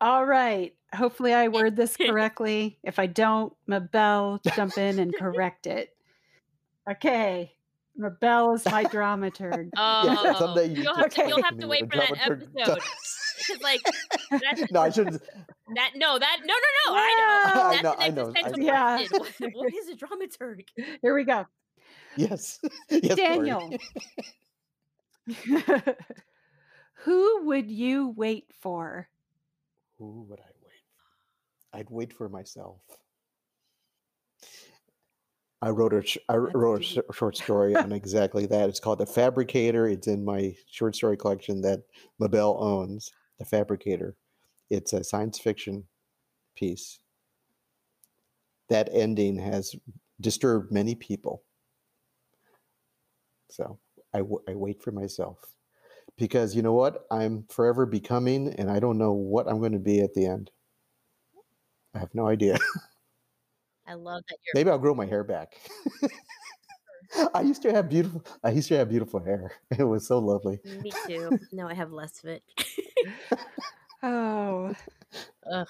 All 0.00 0.24
right. 0.24 0.74
Hopefully, 0.94 1.34
I 1.34 1.48
word 1.48 1.76
this 1.76 1.94
correctly. 1.94 2.78
If 2.82 2.98
I 2.98 3.06
don't, 3.06 3.52
Mabel, 3.66 4.40
jump 4.54 4.78
in 4.78 4.98
and 4.98 5.14
correct 5.14 5.66
it. 5.66 5.90
Okay. 6.90 7.52
Mabel 7.98 8.54
is 8.54 8.64
my 8.64 8.84
dramaturg. 8.84 9.70
Oh, 9.76 10.24
yeah 10.24 10.34
someday 10.38 10.68
you 10.68 10.82
you'll 10.84 10.94
have 10.94 11.10
to, 11.10 11.28
you'll 11.28 11.42
have 11.42 11.58
to 11.58 11.66
wait 11.66 11.90
for 11.90 11.98
that 11.98 12.12
episode. 12.24 12.80
Because 13.38 13.62
like 13.62 13.80
that's 14.30 14.64
no 14.70 14.80
i 14.82 14.90
shouldn't 14.90 15.22
that 15.74 15.92
no 15.96 16.18
that 16.18 16.38
no 16.44 16.54
no 16.54 16.92
no 16.92 16.96
I 16.96 17.14
know 17.18 17.52
Well, 17.54 17.70
that's 17.70 17.82
know, 17.82 17.92
an 17.92 17.98
I 18.00 18.08
know, 18.08 18.22
I 18.22 18.38
existential 18.40 18.58
know. 18.58 18.64
Yeah. 18.66 19.06
question. 19.08 19.50
What, 19.52 19.64
what 19.64 19.74
is 19.82 19.88
a 19.88 19.96
dramaturg? 19.96 20.66
Here 21.02 21.14
we 21.14 21.24
go. 21.24 21.46
yes 22.16 22.60
yes 22.90 23.16
Daniel. 23.16 23.70
Who 27.04 27.42
would 27.44 27.70
you 27.70 28.08
wait 28.16 28.46
for? 28.60 29.08
Who 29.98 30.26
would 30.28 30.40
I 30.40 30.44
wait? 30.64 30.82
for? 31.72 31.78
I'd 31.78 31.90
wait 31.90 32.12
for 32.12 32.28
myself. 32.28 32.80
I 35.62 35.70
wrote 35.70 35.94
a 35.94 36.02
sh- 36.04 36.18
I 36.28 36.36
wrote 36.36 36.80
a 36.80 36.84
sh- 36.84 36.98
short 37.12 37.36
story 37.36 37.74
on 37.74 37.90
exactly 37.92 38.46
that. 38.46 38.68
It's 38.68 38.78
called 38.80 38.98
The 38.98 39.06
Fabricator. 39.06 39.88
It's 39.88 40.06
in 40.06 40.24
my 40.24 40.54
short 40.70 40.94
story 40.94 41.16
collection 41.16 41.60
that 41.62 41.82
Mabel 42.20 42.56
owns. 42.60 43.10
The 43.38 43.44
Fabricator. 43.44 44.14
It's 44.70 44.92
a 44.92 45.04
science 45.04 45.38
fiction 45.38 45.84
piece. 46.56 46.98
That 48.68 48.88
ending 48.92 49.38
has 49.38 49.74
disturbed 50.20 50.72
many 50.72 50.94
people. 50.94 51.42
So 53.50 53.78
I, 54.12 54.18
w- 54.18 54.42
I 54.48 54.54
wait 54.54 54.82
for 54.82 54.90
myself 54.90 55.38
because 56.16 56.56
you 56.56 56.62
know 56.62 56.72
what? 56.72 57.06
I'm 57.10 57.44
forever 57.48 57.86
becoming, 57.86 58.54
and 58.54 58.70
I 58.70 58.80
don't 58.80 58.98
know 58.98 59.12
what 59.12 59.48
I'm 59.48 59.60
going 59.60 59.72
to 59.72 59.78
be 59.78 60.00
at 60.00 60.14
the 60.14 60.26
end. 60.26 60.50
I 61.94 61.98
have 61.98 62.14
no 62.14 62.26
idea. 62.26 62.58
I 63.86 63.94
love 63.94 64.22
that 64.28 64.38
you're 64.44 64.52
Maybe 64.54 64.70
I'll 64.70 64.78
grow 64.78 64.94
my 64.94 65.06
hair 65.06 65.22
back. 65.22 65.54
I 67.34 67.42
used 67.42 67.62
to 67.62 67.72
have 67.72 67.88
beautiful. 67.88 68.24
I 68.42 68.50
used 68.50 68.68
to 68.68 68.76
have 68.78 68.88
beautiful 68.88 69.20
hair. 69.22 69.52
It 69.78 69.84
was 69.84 70.06
so 70.06 70.18
lovely. 70.18 70.60
me 70.82 70.92
too. 71.06 71.38
No, 71.52 71.68
I 71.68 71.74
have 71.74 71.92
less 71.92 72.22
of 72.24 72.30
it. 72.30 72.42
Oh, 74.02 74.74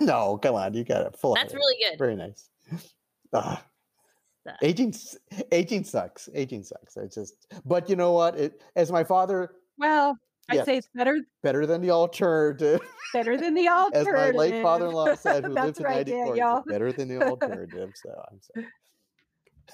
no, 0.00 0.38
come 0.38 0.54
on, 0.54 0.74
you 0.74 0.84
got 0.84 1.06
it 1.06 1.16
full. 1.18 1.34
That's 1.34 1.54
really 1.54 1.76
good. 1.82 1.98
very 1.98 2.16
nice. 2.16 2.48
Ah, 3.32 3.62
Stuff. 4.42 4.56
aging, 4.62 4.94
aging 5.50 5.82
sucks. 5.84 6.28
Aging 6.32 6.62
sucks. 6.62 6.96
It's 6.96 7.16
just. 7.16 7.34
But 7.66 7.90
you 7.90 7.96
know 7.96 8.12
what? 8.12 8.38
It 8.38 8.62
as 8.76 8.92
my 8.92 9.02
father, 9.02 9.50
well, 9.78 10.16
I'd 10.48 10.64
say 10.64 10.76
it's 10.76 10.88
better 10.94 11.20
better 11.42 11.66
than 11.66 11.82
the 11.82 11.90
alternative. 11.90 12.80
better 13.12 13.36
than 13.36 13.54
the 13.54 13.68
alternative. 13.68 14.14
as 14.14 14.32
my 14.34 14.38
late 14.38 14.62
father-in-law 14.62 15.16
said, 15.16 15.44
who 15.44 15.52
lived 15.52 15.78
in 15.78 15.84
right, 15.84 16.06
94, 16.06 16.24
he 16.24 16.28
Danielle. 16.30 16.62
said, 16.64 16.72
better 16.72 16.92
than 16.92 17.08
the 17.08 17.20
alternative. 17.26 17.92
So 17.96 18.24
I'm 18.30 18.40
sorry. 18.40 18.66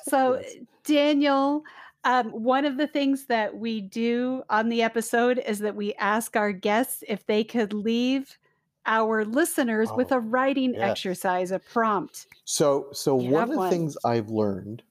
So, 0.09 0.41
Yes. 0.41 0.55
Daniel, 0.85 1.63
um, 2.05 2.31
one 2.31 2.65
of 2.65 2.77
the 2.79 2.87
things 2.87 3.27
that 3.27 3.57
we 3.57 3.81
do 3.81 4.43
on 4.51 4.69
the 4.69 4.83
episode 4.83 5.39
is 5.39 5.61
that 5.61 5.77
we 5.77 5.95
ask 5.95 6.37
our 6.37 6.53
guests 6.53 7.05
if 7.09 7.27
they 7.27 7.45
could 7.45 7.73
leave 7.73 8.39
our 8.87 9.25
listeners 9.25 9.95
with 9.95 10.11
Oh, 10.11 10.17
a 10.17 10.21
writing 10.21 10.75
yes. 10.75 10.83
exercise, 10.83 11.51
a 11.53 11.59
prompt. 11.61 12.27
So, 12.45 12.89
so 12.93 13.17
You 13.17 13.31
one 13.31 13.45
of 13.45 13.51
the 13.51 13.59
one. 13.59 13.71
things 13.71 13.97
I've 14.05 14.29
learned 14.29 14.83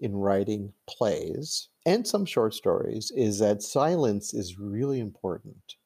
in 0.00 0.16
writing 0.16 0.72
plays 0.86 1.68
and 1.86 2.06
some 2.06 2.24
short 2.26 2.54
stories 2.54 3.10
is 3.12 3.38
that 3.38 3.62
silence 3.62 4.34
is 4.34 4.58
really 4.58 5.00
important. 5.00 5.76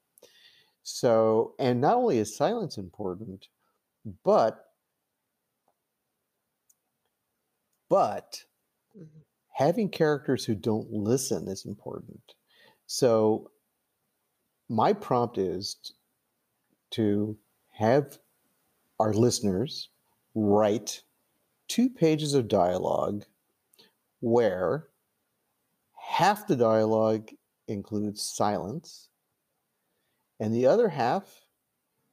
So, 0.82 1.54
and 1.58 1.80
not 1.80 1.96
only 1.96 2.18
is 2.18 2.36
silence 2.36 2.78
important, 2.78 3.48
but 4.24 4.72
but. 7.90 8.44
Having 9.58 9.88
characters 9.88 10.44
who 10.44 10.54
don't 10.54 10.88
listen 10.92 11.48
is 11.48 11.66
important. 11.66 12.34
So, 12.86 13.50
my 14.68 14.92
prompt 14.92 15.36
is 15.36 15.94
to 16.92 17.36
have 17.70 18.18
our 19.00 19.12
listeners 19.12 19.88
write 20.36 21.02
two 21.66 21.90
pages 21.90 22.34
of 22.34 22.46
dialogue 22.46 23.24
where 24.20 24.90
half 25.96 26.46
the 26.46 26.54
dialogue 26.54 27.28
includes 27.66 28.22
silence 28.22 29.08
and 30.38 30.54
the 30.54 30.66
other 30.66 30.88
half 30.88 31.48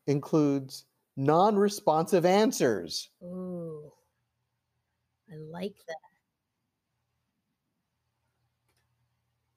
includes 0.07 0.85
non 1.15 1.55
responsive 1.55 2.25
answers. 2.25 3.11
Ooh. 3.23 3.91
I 5.31 5.35
like 5.35 5.75
that. 5.87 6.04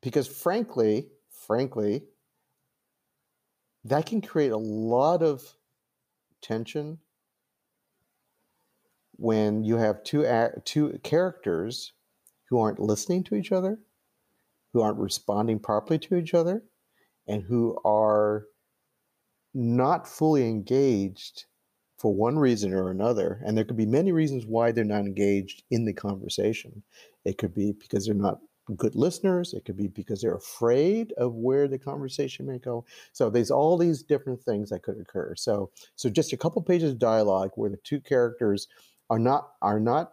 Because 0.08 0.26
frankly 0.26 1.06
frankly 1.46 2.02
that 3.84 4.06
can 4.06 4.22
create 4.22 4.52
a 4.52 4.56
lot 4.56 5.22
of 5.22 5.42
tension 6.40 6.98
when 9.16 9.62
you 9.64 9.76
have 9.76 10.02
two 10.02 10.24
two 10.64 10.98
characters 11.02 11.92
who 12.48 12.58
aren't 12.58 12.80
listening 12.80 13.22
to 13.22 13.34
each 13.34 13.52
other 13.52 13.78
who 14.72 14.80
aren't 14.80 14.98
responding 14.98 15.58
properly 15.58 15.98
to 15.98 16.16
each 16.16 16.32
other 16.32 16.62
and 17.26 17.42
who 17.42 17.78
are 17.84 18.46
not 19.52 20.08
fully 20.08 20.48
engaged 20.48 21.44
for 21.98 22.14
one 22.14 22.38
reason 22.38 22.72
or 22.72 22.90
another. 22.90 23.42
And 23.44 23.56
there 23.56 23.64
could 23.64 23.76
be 23.76 23.86
many 23.86 24.12
reasons 24.12 24.46
why 24.46 24.72
they're 24.72 24.84
not 24.84 25.04
engaged 25.04 25.64
in 25.70 25.84
the 25.84 25.92
conversation. 25.92 26.82
It 27.24 27.38
could 27.38 27.54
be 27.54 27.72
because 27.72 28.06
they're 28.06 28.14
not 28.14 28.38
good 28.76 28.94
listeners. 28.94 29.54
It 29.54 29.64
could 29.64 29.76
be 29.76 29.88
because 29.88 30.20
they're 30.20 30.34
afraid 30.34 31.12
of 31.12 31.34
where 31.34 31.68
the 31.68 31.78
conversation 31.78 32.46
may 32.46 32.58
go. 32.58 32.84
So 33.12 33.30
there's 33.30 33.50
all 33.50 33.76
these 33.76 34.02
different 34.02 34.42
things 34.42 34.70
that 34.70 34.82
could 34.82 34.98
occur. 35.00 35.34
So 35.36 35.70
so 35.96 36.08
just 36.08 36.32
a 36.32 36.36
couple 36.36 36.60
pages 36.62 36.92
of 36.92 36.98
dialogue 36.98 37.50
where 37.54 37.70
the 37.70 37.78
two 37.78 38.00
characters 38.00 38.68
are 39.10 39.18
not 39.18 39.52
are 39.62 39.80
not 39.80 40.12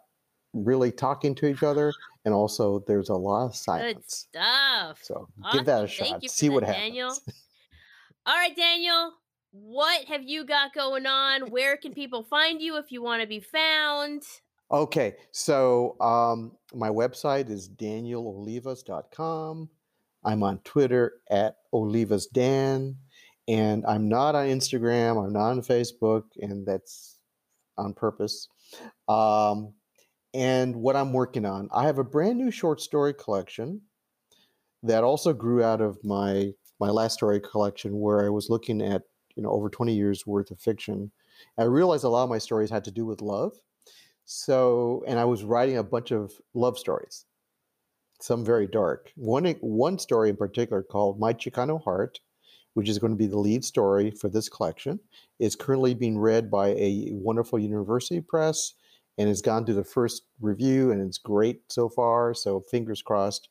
really 0.53 0.91
talking 0.91 1.36
to 1.36 1.47
each 1.47 1.64
other, 1.64 1.91
and 2.24 2.34
also 2.34 2.80
there's 2.88 3.10
a 3.10 3.14
lot 3.16 3.45
of 3.45 3.56
silence. 3.56 3.93
Good 4.32 4.39
stuff. 4.39 4.99
So 5.03 5.28
Awesome. 5.43 5.58
give 5.58 5.66
that 5.66 5.84
a 5.84 5.88
shot. 5.88 6.24
See 6.30 6.49
what 6.49 6.62
that, 6.62 6.76
happens. 6.76 6.84
Daniel. 6.84 7.18
All 8.26 8.36
right, 8.36 8.56
Daniel. 8.56 9.12
What 9.51 10.06
have 10.06 10.24
you 10.24 10.45
got 10.45 10.74
going 10.74 11.06
on? 11.06 11.49
Where 11.49 11.78
can 11.78 11.93
people 11.93 12.24
find 12.24 12.62
you 12.62 12.78
if 12.78 12.91
you 12.91 13.01
want 13.01 13.22
to 13.22 13.28
be 13.28 13.39
found? 13.39 14.24
Okay, 14.72 15.16
so 15.32 15.99
um, 16.01 16.53
my 16.74 16.89
website 16.89 17.49
is 17.49 17.70
danielolivas.com. 17.70 19.70
I'm 20.24 20.43
on 20.43 20.59
Twitter 20.63 21.13
at 21.30 21.57
olivasdan, 21.72 22.95
and 23.47 23.86
I'm 23.86 24.09
not 24.09 24.34
on 24.34 24.47
Instagram. 24.47 25.24
I'm 25.24 25.34
not 25.34 25.51
on 25.51 25.61
Facebook, 25.61 26.24
and 26.41 26.66
that's 26.66 27.20
on 27.78 27.93
purpose. 27.93 28.47
Um, 29.07 29.74
and 30.34 30.76
what 30.76 30.95
I'm 30.95 31.13
working 31.13 31.45
on, 31.45 31.70
I 31.72 31.86
have 31.86 31.99
a 31.99 32.03
brand 32.03 32.39
new 32.39 32.49
short 32.49 32.82
story 32.82 33.13
collection 33.13 33.82
that 34.82 35.03
also 35.03 35.32
grew 35.32 35.63
out 35.63 35.82
of 35.82 36.03
my 36.03 36.51
my 36.80 36.89
last 36.89 37.13
story 37.13 37.39
collection, 37.39 37.99
where 37.99 38.26
I 38.26 38.30
was 38.30 38.49
looking 38.49 38.82
at 38.82 39.03
you 39.36 39.43
know 39.43 39.51
over 39.51 39.70
20 39.70 39.93
years 39.93 40.26
worth 40.26 40.49
of 40.49 40.59
fiction. 40.59 41.11
I 41.59 41.63
realized 41.63 42.03
a 42.03 42.09
lot 42.09 42.24
of 42.24 42.30
my 42.30 42.39
stories 42.39 42.72
had 42.72 42.84
to 42.86 42.91
do 42.91 43.05
with 43.05 43.22
love. 43.22 43.53
So, 44.26 45.03
and 45.07 45.19
I 45.19 45.26
was 45.26 45.43
writing 45.43 45.78
a 45.78 45.84
bunch 45.84 46.11
of 46.11 46.34
love 46.53 46.78
stories, 46.80 47.26
some 48.19 48.43
very 48.43 48.67
dark. 48.67 49.11
One 49.15 49.45
one 49.61 49.99
story 49.99 50.30
in 50.30 50.36
particular 50.36 50.82
called 50.82 51.19
My 51.19 51.34
Chicano 51.34 51.82
Heart, 51.84 52.19
which 52.73 52.89
is 52.89 52.97
going 52.97 53.13
to 53.13 53.17
be 53.17 53.28
the 53.28 53.38
lead 53.38 53.63
story 53.63 54.09
for 54.11 54.28
this 54.28 54.49
collection, 54.49 54.99
is 55.39 55.55
currently 55.55 55.93
being 55.93 56.17
read 56.17 56.49
by 56.49 56.69
a 56.69 57.09
wonderful 57.11 57.59
university 57.59 58.19
press 58.19 58.73
and 59.17 59.28
has 59.28 59.41
gone 59.41 59.63
through 59.63 59.76
the 59.76 59.84
first 59.84 60.23
review 60.41 60.91
and 60.91 61.01
it's 61.01 61.19
great 61.19 61.61
so 61.69 61.88
far. 61.88 62.34
So 62.34 62.59
fingers 62.59 63.01
crossed. 63.01 63.49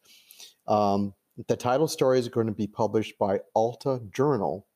Um, 0.67 1.15
the 1.49 1.57
title 1.57 1.89
story 1.89 2.19
is 2.19 2.29
going 2.29 2.47
to 2.47 2.53
be 2.53 2.67
published 2.67 3.19
by 3.19 3.41
Alta 3.55 4.01
Journal, 4.13 4.67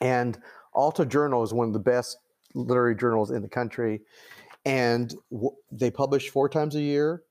and 0.00 0.38
Alta 0.74 1.06
Journal 1.06 1.42
is 1.42 1.52
one 1.52 1.66
of 1.66 1.72
the 1.72 1.78
best 1.78 2.18
literary 2.54 2.94
journals 2.94 3.30
in 3.30 3.42
the 3.42 3.48
country, 3.48 4.00
and 4.64 5.14
w- 5.30 5.56
they 5.70 5.90
publish 5.90 6.30
four 6.30 6.48
times 6.48 6.74
a 6.74 6.80
year. 6.80 7.22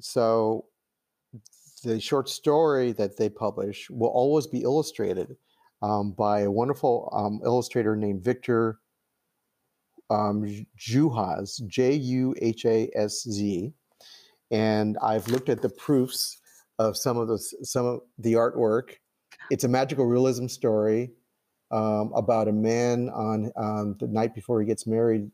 So 0.00 0.66
the 1.82 2.00
short 2.00 2.28
story 2.28 2.92
that 2.92 3.16
they 3.16 3.28
publish 3.28 3.88
will 3.90 4.08
always 4.10 4.46
be 4.46 4.62
illustrated 4.62 5.36
um, 5.82 6.12
by 6.12 6.40
a 6.40 6.50
wonderful 6.50 7.10
um, 7.12 7.40
illustrator 7.44 7.96
named 7.96 8.22
Victor 8.22 8.78
um, 10.10 10.66
Juhasz, 10.78 11.66
J 11.66 11.94
U 11.94 12.34
H 12.40 12.64
A 12.66 12.90
S 12.94 13.22
Z. 13.22 13.72
And 14.50 14.98
I've 15.02 15.28
looked 15.28 15.48
at 15.48 15.62
the 15.62 15.68
proofs 15.68 16.38
of 16.78 16.96
some 16.96 17.16
of 17.16 17.28
the 17.28 17.38
some 17.38 17.86
of 17.86 18.00
the 18.18 18.34
artwork. 18.34 18.96
It's 19.50 19.64
a 19.64 19.68
magical 19.68 20.06
realism 20.06 20.48
story 20.48 21.12
um, 21.70 22.12
about 22.14 22.48
a 22.48 22.52
man 22.52 23.08
on 23.10 23.52
the 23.98 24.08
night 24.08 24.34
before 24.34 24.60
he 24.60 24.66
gets 24.66 24.86
married. 24.86 25.30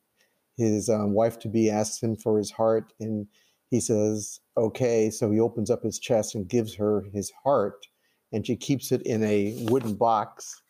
His 0.57 0.89
um, 0.89 1.13
wife 1.13 1.39
to 1.41 1.49
be 1.49 1.71
asks 1.71 2.03
him 2.03 2.17
for 2.17 2.39
his 2.39 2.51
heart, 2.51 2.93
and 2.99 3.27
he 3.71 3.81
says, 3.81 4.41
"Okay." 4.57 5.11
So 5.11 5.31
he 5.31 5.41
opens 5.41 5.71
up 5.71 5.83
his 5.83 5.99
chest 5.99 6.35
and 6.35 6.49
gives 6.49 6.75
her 6.77 7.05
his 7.13 7.31
heart, 7.45 7.87
and 8.33 8.47
she 8.47 8.57
keeps 8.57 8.91
it 8.93 9.03
in 9.03 9.23
a 9.23 9.55
wooden 9.69 9.95
box. 9.95 10.63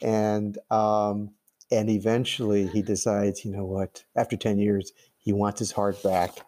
And 0.00 0.56
um, 0.70 1.30
and 1.70 1.90
eventually 1.90 2.66
he 2.66 2.82
decides, 2.82 3.44
you 3.44 3.50
know 3.50 3.64
what? 3.64 4.04
After 4.16 4.36
ten 4.36 4.58
years, 4.58 4.92
he 5.18 5.32
wants 5.32 5.58
his 5.58 5.72
heart 5.72 6.00
back, 6.02 6.38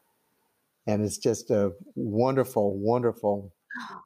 and 0.86 1.04
it's 1.04 1.18
just 1.18 1.50
a 1.50 1.72
wonderful, 1.96 2.78
wonderful 2.78 3.52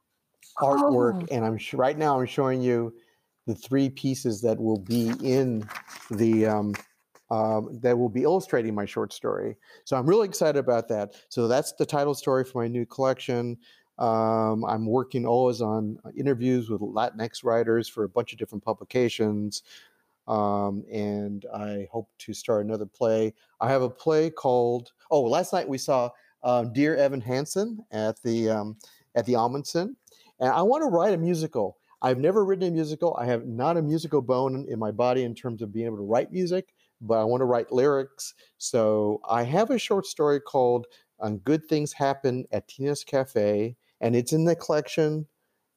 artwork. 0.57 1.23
Oh. 1.23 1.35
And 1.35 1.45
I'm 1.45 1.57
sh- 1.57 1.75
right 1.75 1.97
now 1.97 2.19
I'm 2.19 2.25
showing 2.25 2.61
you 2.61 2.93
the 3.47 3.55
three 3.55 3.89
pieces 3.89 4.41
that 4.41 4.59
will 4.59 4.79
be 4.79 5.11
in 5.21 5.67
the 6.09 6.45
um, 6.45 6.73
um, 7.31 7.79
that 7.81 7.97
will 7.97 8.09
be 8.09 8.23
illustrating 8.23 8.75
my 8.75 8.85
short 8.85 9.13
story. 9.13 9.55
So 9.85 9.95
I'm 9.95 10.05
really 10.05 10.27
excited 10.27 10.59
about 10.59 10.89
that. 10.89 11.15
So 11.29 11.47
that's 11.47 11.71
the 11.71 11.85
title 11.85 12.13
story 12.13 12.43
for 12.43 12.61
my 12.61 12.67
new 12.67 12.85
collection. 12.85 13.57
Um, 13.97 14.65
I'm 14.65 14.85
working 14.85 15.25
always 15.25 15.61
on 15.61 15.97
interviews 16.17 16.69
with 16.69 16.81
Latinx 16.81 17.45
writers 17.45 17.87
for 17.87 18.03
a 18.03 18.09
bunch 18.09 18.33
of 18.33 18.39
different 18.39 18.65
publications. 18.65 19.63
Um, 20.27 20.83
and 20.91 21.45
I 21.55 21.87
hope 21.89 22.09
to 22.19 22.33
start 22.33 22.65
another 22.65 22.85
play. 22.85 23.33
I 23.61 23.69
have 23.69 23.81
a 23.81 23.89
play 23.89 24.29
called, 24.29 24.91
oh, 25.09 25.21
last 25.21 25.53
night 25.53 25.67
we 25.67 25.77
saw 25.77 26.09
um, 26.43 26.73
Dear 26.73 26.97
Evan 26.97 27.21
Hansen 27.21 27.83
at 27.91 28.21
the, 28.23 28.49
um, 28.49 28.77
at 29.15 29.25
the 29.25 29.33
Ahmanson. 29.33 29.95
And 30.39 30.49
I 30.49 30.61
want 30.63 30.81
to 30.83 30.87
write 30.87 31.13
a 31.13 31.17
musical. 31.17 31.77
I've 32.01 32.17
never 32.17 32.43
written 32.43 32.67
a 32.67 32.71
musical. 32.71 33.15
I 33.17 33.25
have 33.25 33.45
not 33.45 33.77
a 33.77 33.81
musical 33.81 34.21
bone 34.21 34.65
in 34.67 34.79
my 34.79 34.91
body 34.91 35.23
in 35.23 35.35
terms 35.35 35.61
of 35.61 35.71
being 35.71 35.85
able 35.85 35.97
to 35.97 36.03
write 36.03 36.31
music, 36.31 36.73
but 37.01 37.19
I 37.19 37.23
want 37.23 37.41
to 37.41 37.45
write 37.45 37.71
lyrics. 37.71 38.33
So 38.57 39.19
I 39.27 39.43
have 39.43 39.69
a 39.69 39.79
short 39.79 40.05
story 40.05 40.39
called 40.39 40.87
um, 41.19 41.37
Good 41.39 41.65
Things 41.67 41.93
Happen 41.93 42.45
at 42.51 42.67
Tina's 42.67 43.03
Cafe, 43.03 43.75
and 43.99 44.15
it's 44.15 44.33
in 44.33 44.45
the 44.45 44.55
collection 44.55 45.27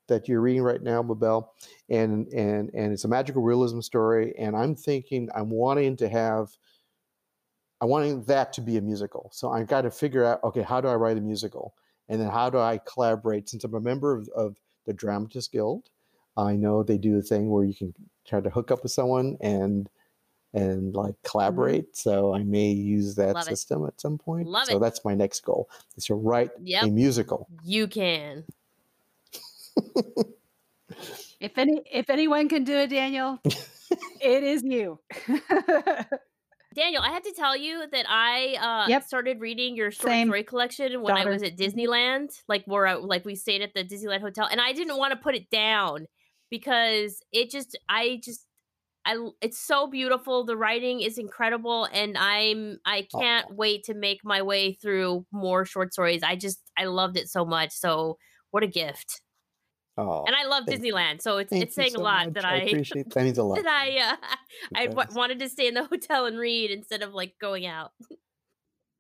that 0.08 0.28
you're 0.28 0.40
reading 0.40 0.62
right 0.62 0.82
now, 0.82 1.02
Mabel. 1.02 1.52
And 1.88 2.28
and 2.28 2.70
and 2.74 2.92
it's 2.92 3.04
a 3.04 3.08
magical 3.08 3.42
realism 3.42 3.80
story. 3.80 4.34
And 4.38 4.56
I'm 4.56 4.74
thinking 4.74 5.28
I'm 5.34 5.50
wanting 5.50 5.96
to 5.98 6.08
have 6.08 6.50
I 7.80 7.86
wanting 7.86 8.22
that 8.24 8.52
to 8.54 8.60
be 8.60 8.76
a 8.76 8.80
musical. 8.80 9.30
So 9.32 9.50
I've 9.50 9.66
got 9.66 9.82
to 9.82 9.90
figure 9.90 10.24
out, 10.24 10.42
okay, 10.44 10.62
how 10.62 10.80
do 10.80 10.88
I 10.88 10.94
write 10.94 11.18
a 11.18 11.20
musical? 11.20 11.74
And 12.08 12.20
then 12.20 12.30
how 12.30 12.50
do 12.50 12.58
I 12.58 12.78
collaborate? 12.78 13.48
Since 13.48 13.64
I'm 13.64 13.74
a 13.74 13.80
member 13.80 14.14
of, 14.14 14.28
of 14.34 14.56
the 14.86 14.92
Dramatists 14.92 15.50
Guild, 15.50 15.90
I 16.36 16.56
know 16.56 16.82
they 16.82 16.98
do 16.98 17.18
a 17.18 17.22
thing 17.22 17.50
where 17.50 17.64
you 17.64 17.74
can 17.74 17.94
try 18.26 18.40
to 18.40 18.50
hook 18.50 18.70
up 18.70 18.82
with 18.82 18.92
someone 18.92 19.36
and 19.40 19.88
and 20.54 20.94
like 20.94 21.14
collaborate. 21.24 21.96
So 21.96 22.32
I 22.34 22.42
may 22.44 22.70
use 22.70 23.16
that 23.16 23.34
Love 23.34 23.46
it. 23.46 23.50
system 23.50 23.84
at 23.86 24.00
some 24.00 24.16
point. 24.16 24.46
Love 24.46 24.66
so 24.68 24.76
it. 24.76 24.80
that's 24.80 25.04
my 25.04 25.14
next 25.14 25.44
goal 25.44 25.68
is 25.96 26.06
to 26.06 26.14
write 26.14 26.50
a 26.80 26.86
musical. 26.86 27.48
You 27.64 27.86
can. 27.86 28.44
If 31.40 31.58
any 31.58 31.82
if 31.92 32.08
anyone 32.08 32.48
can 32.48 32.64
do 32.64 32.72
it, 32.74 32.88
Daniel, 32.88 33.38
it 33.44 34.42
is 34.44 34.62
you. 34.64 34.98
Daniel, 36.74 37.02
I 37.02 37.10
have 37.10 37.22
to 37.22 37.32
tell 37.32 37.54
you 37.56 37.86
that 37.90 38.06
I 38.08 38.56
uh 38.86 38.88
Yep. 38.88 39.02
started 39.04 39.40
reading 39.40 39.76
your 39.76 39.90
short 39.90 40.10
Same. 40.10 40.28
story 40.28 40.42
collection 40.44 41.02
when 41.02 41.16
I 41.16 41.26
was 41.26 41.42
at 41.42 41.56
Disneyland, 41.56 42.30
like 42.48 42.64
where 42.64 42.86
I 42.86 42.94
like 42.94 43.24
we 43.26 43.34
stayed 43.34 43.60
at 43.60 43.74
the 43.74 43.84
Disneyland 43.84 44.20
hotel, 44.20 44.48
and 44.50 44.60
I 44.60 44.72
didn't 44.72 44.96
want 44.96 45.12
to 45.12 45.16
put 45.18 45.34
it 45.34 45.50
down 45.50 46.06
because 46.50 47.22
it 47.30 47.50
just 47.50 47.76
I 47.88 48.20
just 48.24 48.46
I 49.06 49.14
l- 49.14 49.36
it's 49.40 49.58
so 49.58 49.86
beautiful. 49.86 50.44
The 50.44 50.56
writing 50.56 51.00
is 51.00 51.18
incredible, 51.18 51.86
and 51.92 52.16
I'm 52.18 52.78
I 52.86 53.06
can't 53.14 53.54
wait 53.54 53.84
to 53.84 53.94
make 53.94 54.20
my 54.24 54.42
way 54.42 54.72
through 54.74 55.26
more 55.32 55.64
short 55.64 55.92
stories. 55.92 56.22
I 56.22 56.36
just 56.36 56.60
I 56.78 56.84
loved 56.86 57.16
it 57.16 57.28
so 57.28 57.44
much. 57.44 57.72
So 57.72 58.18
what 58.50 58.62
a 58.62 58.66
gift! 58.66 59.20
Oh, 59.96 60.24
And 60.26 60.34
I 60.34 60.44
love 60.46 60.64
thank- 60.66 60.80
Disneyland, 60.82 61.20
so 61.22 61.36
it's 61.38 61.50
thank 61.50 61.64
it's 61.64 61.74
saying 61.74 61.92
so 61.92 62.00
a 62.00 62.02
lot 62.02 62.26
much. 62.26 62.34
that 62.34 62.44
I 62.44 62.54
I 62.54 62.62
appreciate 62.62 63.10
that 63.10 63.24
means 63.24 63.38
a 63.38 63.42
lot. 63.50 63.56
that 63.62 63.66
I 63.66 63.98
uh, 64.12 64.16
I 64.74 64.86
w- 64.86 65.08
wanted 65.14 65.38
to 65.40 65.48
stay 65.48 65.66
in 65.68 65.74
the 65.74 65.84
hotel 65.84 66.26
and 66.26 66.38
read 66.38 66.70
instead 66.70 67.02
of 67.02 67.12
like 67.14 67.34
going 67.40 67.66
out. 67.66 67.92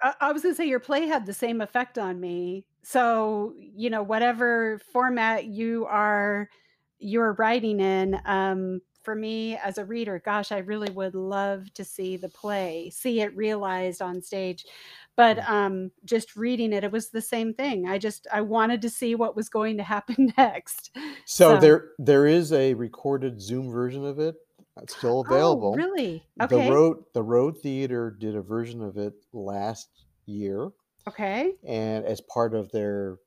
I, 0.02 0.14
I 0.20 0.32
was 0.32 0.42
gonna 0.42 0.54
say 0.54 0.66
your 0.66 0.80
play 0.80 1.06
had 1.06 1.26
the 1.26 1.32
same 1.34 1.60
effect 1.60 1.98
on 1.98 2.20
me. 2.20 2.64
So, 2.82 3.54
you 3.58 3.90
know, 3.90 4.02
whatever 4.02 4.80
format 4.92 5.46
you 5.46 5.86
are 5.86 6.48
you're 6.98 7.32
writing 7.34 7.80
in, 7.80 8.18
um, 8.24 8.80
for 9.04 9.14
me 9.14 9.56
as 9.56 9.78
a 9.78 9.84
reader, 9.84 10.20
gosh, 10.24 10.50
I 10.52 10.58
really 10.58 10.90
would 10.90 11.14
love 11.14 11.72
to 11.74 11.84
see 11.84 12.16
the 12.16 12.28
play, 12.28 12.90
see 12.90 13.20
it 13.20 13.36
realized 13.36 14.02
on 14.02 14.22
stage. 14.22 14.64
But 15.16 15.36
Mm. 15.38 15.48
um, 15.48 15.90
just 16.04 16.34
reading 16.34 16.72
it, 16.72 16.82
it 16.82 16.90
was 16.90 17.10
the 17.10 17.20
same 17.20 17.54
thing. 17.54 17.88
I 17.88 17.98
just 17.98 18.26
I 18.32 18.40
wanted 18.40 18.82
to 18.82 18.90
see 18.90 19.14
what 19.14 19.36
was 19.36 19.48
going 19.48 19.76
to 19.76 19.84
happen 19.84 20.32
next. 20.38 20.90
So 21.24 21.56
there 21.58 21.90
there 21.98 22.26
is 22.26 22.52
a 22.52 22.74
recorded 22.74 23.40
Zoom 23.40 23.70
version 23.70 24.04
of 24.04 24.18
it. 24.18 24.34
It's 24.82 24.96
still 24.96 25.20
available. 25.20 25.74
Oh, 25.74 25.76
really? 25.76 26.24
Okay. 26.40 26.64
The 26.64 26.72
Road 26.72 27.04
the 27.12 27.22
Road 27.22 27.56
Theater 27.58 28.10
did 28.18 28.34
a 28.34 28.42
version 28.42 28.82
of 28.82 28.96
it 28.96 29.14
last 29.32 29.88
year, 30.26 30.70
okay. 31.06 31.52
and 31.64 32.04
as 32.04 32.20
part 32.22 32.54
of 32.54 32.72
their 32.72 33.18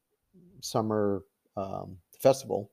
summer 0.61 1.23
um, 1.55 1.97
festival, 2.19 2.71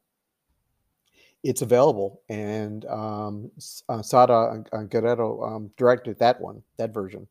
it's 1.44 1.62
available. 1.62 2.22
And 2.28 2.84
um, 2.86 3.50
uh, 3.88 4.02
Sada 4.02 4.64
uh, 4.72 4.82
Guerrero 4.84 5.44
um, 5.44 5.70
directed 5.76 6.18
that 6.18 6.40
one, 6.40 6.62
that 6.78 6.92
version, 6.92 7.28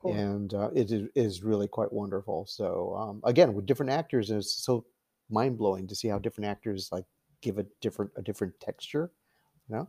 Cool. 0.00 0.14
and 0.14 0.54
uh, 0.54 0.70
it 0.74 0.90
is, 0.90 1.08
is 1.14 1.42
really 1.44 1.68
quite 1.68 1.92
wonderful. 1.92 2.46
So 2.46 2.96
um, 2.98 3.20
again, 3.24 3.54
with 3.54 3.66
different 3.66 3.92
actors, 3.92 4.30
it's 4.30 4.50
so 4.64 4.84
mind 5.30 5.58
blowing 5.58 5.86
to 5.86 5.94
see 5.94 6.08
how 6.08 6.18
different 6.18 6.48
actors 6.48 6.88
like 6.90 7.04
give 7.42 7.58
a 7.58 7.66
different 7.80 8.10
a 8.16 8.22
different 8.22 8.58
texture. 8.60 9.10
You 9.68 9.76
know, 9.76 9.88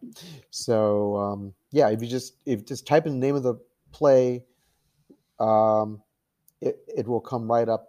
so 0.49 1.15
um, 1.15 1.53
yeah, 1.71 1.89
if 1.89 2.01
you 2.01 2.07
just 2.07 2.35
if 2.45 2.59
you 2.59 2.65
just 2.65 2.85
type 2.85 3.05
in 3.07 3.13
the 3.13 3.25
name 3.25 3.35
of 3.35 3.43
the 3.43 3.55
play, 3.93 4.43
um, 5.39 6.01
it 6.59 6.79
it 6.87 7.07
will 7.07 7.21
come 7.21 7.49
right 7.49 7.69
up 7.69 7.87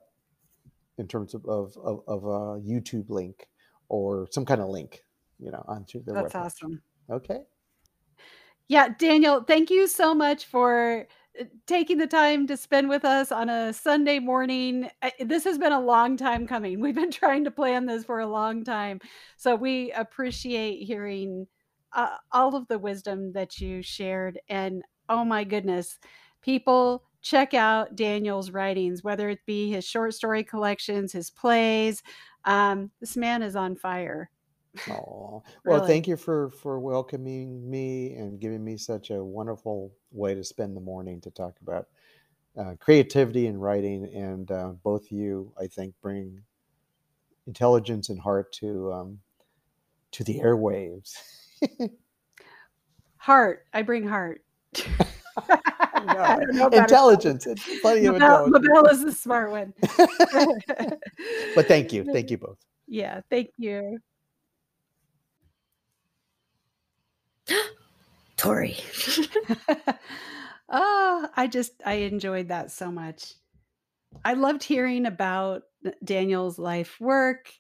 in 0.99 1.09
terms 1.09 1.35
of 1.35 1.45
of, 1.47 1.77
of, 1.83 2.03
of 2.07 2.25
a 2.25 2.61
YouTube 2.61 3.11
link 3.11 3.49
or 3.89 4.29
some 4.31 4.45
kind 4.45 4.61
of 4.61 4.69
link, 4.69 5.03
you 5.41 5.51
know, 5.51 5.65
onto 5.67 6.03
the 6.03 6.13
That's 6.13 6.35
awesome. 6.35 6.83
Okay. 7.11 7.41
Yeah, 8.69 8.91
Daniel, 8.99 9.43
thank 9.43 9.69
you 9.69 9.89
so 9.89 10.15
much 10.15 10.45
for 10.45 11.09
uh, 11.41 11.45
taking 11.67 11.99
the 11.99 12.07
time 12.07 12.47
to 12.47 12.57
spend 12.57 12.89
with 12.89 13.05
us 13.05 13.33
on 13.33 13.49
a 13.49 13.73
Sunday 13.73 14.21
morning. 14.21 14.89
This 15.19 15.43
has 15.43 15.59
been 15.59 15.73
a 15.73 15.81
long 15.81 16.17
time 16.17 16.47
coming. 16.47 16.81
We've 16.81 16.95
been 16.95 17.11
trying 17.13 17.45
to 17.45 17.51
plan 17.51 17.87
this 17.87 18.05
for 18.05 18.21
a 18.21 18.29
long 18.29 18.63
time. 18.63 19.01
So 19.37 19.57
we 19.57 19.91
appreciate 19.93 20.85
hearing 20.85 21.49
uh, 21.93 22.17
all 22.31 22.55
of 22.55 22.69
the 22.69 22.79
wisdom 22.79 23.33
that 23.33 23.61
you 23.61 23.83
shared. 23.83 24.39
And 24.49 24.83
oh 25.09 25.25
my 25.25 25.43
goodness, 25.43 25.99
people 26.41 27.03
check 27.23 27.55
out 27.55 27.97
Daniel's 27.97 28.51
writings, 28.51 29.03
whether 29.03 29.29
it 29.29 29.41
be 29.47 29.71
his 29.71 29.85
short 29.85 30.15
story 30.15 30.45
collections, 30.45 31.13
his 31.13 31.31
plays. 31.31 32.03
Um, 32.45 32.91
this 33.01 33.17
man 33.17 33.43
is 33.43 33.57
on 33.57 33.77
fire. 33.77 34.31
Oh 34.89 35.43
well, 35.65 35.79
Really. 35.79 35.87
thank 35.87 36.09
you 36.09 36.17
for 36.17 36.51
for 36.51 36.79
welcoming 36.79 37.69
me 37.69 38.15
and 38.15 38.41
giving 38.41 38.65
me 38.65 38.77
such 38.77 39.11
a 39.11 39.23
wonderful 39.23 39.93
way 40.13 40.35
to 40.35 40.45
spend 40.45 40.77
the 40.77 40.81
morning 40.81 41.21
to 41.23 41.31
talk 41.31 41.55
about 41.63 41.87
uh, 42.57 42.75
creativity 42.81 43.47
and 43.47 43.61
writing, 43.61 44.05
and 44.15 44.51
uh, 44.51 44.69
both 44.83 45.11
you, 45.11 45.53
I 45.61 45.67
think, 45.67 45.95
bring 46.03 46.43
intelligence 47.47 48.09
and 48.09 48.21
heart 48.21 48.53
to 48.55 48.93
um, 48.93 49.19
to 50.13 50.25
the 50.25 50.39
airwaves. 50.39 51.15
heart. 53.17 53.67
I 53.73 53.83
bring 53.83 54.07
heart. 54.07 54.43
no, 56.05 56.71
intelligence. 56.73 57.47
It's 57.47 57.81
plenty 57.81 58.07
of 58.07 58.17
intelligence. 58.17 58.59
Mabel 58.63 58.87
is 58.87 59.05
the 59.05 59.13
smart 59.13 59.51
one. 59.51 59.75
but 61.55 61.69
thank 61.69 61.93
you. 61.93 62.05
Thank 62.05 62.31
you 62.31 62.39
both. 62.39 62.59
Yeah, 62.89 63.21
thank 63.31 63.51
you. 63.57 63.99
Tori. 68.37 68.77
oh, 70.69 71.29
I 71.37 71.47
just 71.47 71.73
I 71.85 71.95
enjoyed 71.95 72.49
that 72.49 72.71
so 72.71 72.91
much. 72.91 73.35
I 74.25 74.35
loved 74.35 74.63
hearing 74.63 75.07
about 75.07 75.63
Daniel's 76.03 76.59
life 76.59 77.01
work 77.01 77.51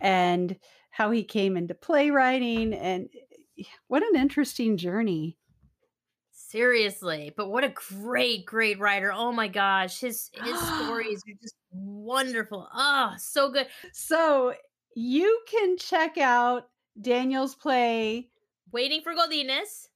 and 0.00 0.56
how 0.90 1.10
he 1.10 1.24
came 1.24 1.56
into 1.56 1.74
playwriting 1.74 2.72
and 2.72 3.08
what 3.88 4.02
an 4.02 4.20
interesting 4.20 4.76
journey. 4.76 5.36
Seriously, 6.32 7.32
but 7.36 7.48
what 7.50 7.64
a 7.64 7.74
great, 7.98 8.46
great 8.46 8.78
writer. 8.78 9.12
Oh 9.12 9.32
my 9.32 9.48
gosh. 9.48 10.00
His 10.00 10.30
his 10.44 10.60
stories 10.68 11.22
are 11.28 11.38
just 11.42 11.56
wonderful. 11.70 12.68
Oh, 12.72 13.14
so 13.18 13.50
good. 13.50 13.66
So 13.92 14.54
you 14.94 15.42
can 15.48 15.76
check 15.76 16.18
out 16.18 16.68
Daniel's 17.00 17.54
play 17.54 18.30
Waiting 18.72 19.02
for 19.02 19.14
Godinez. 19.14 19.86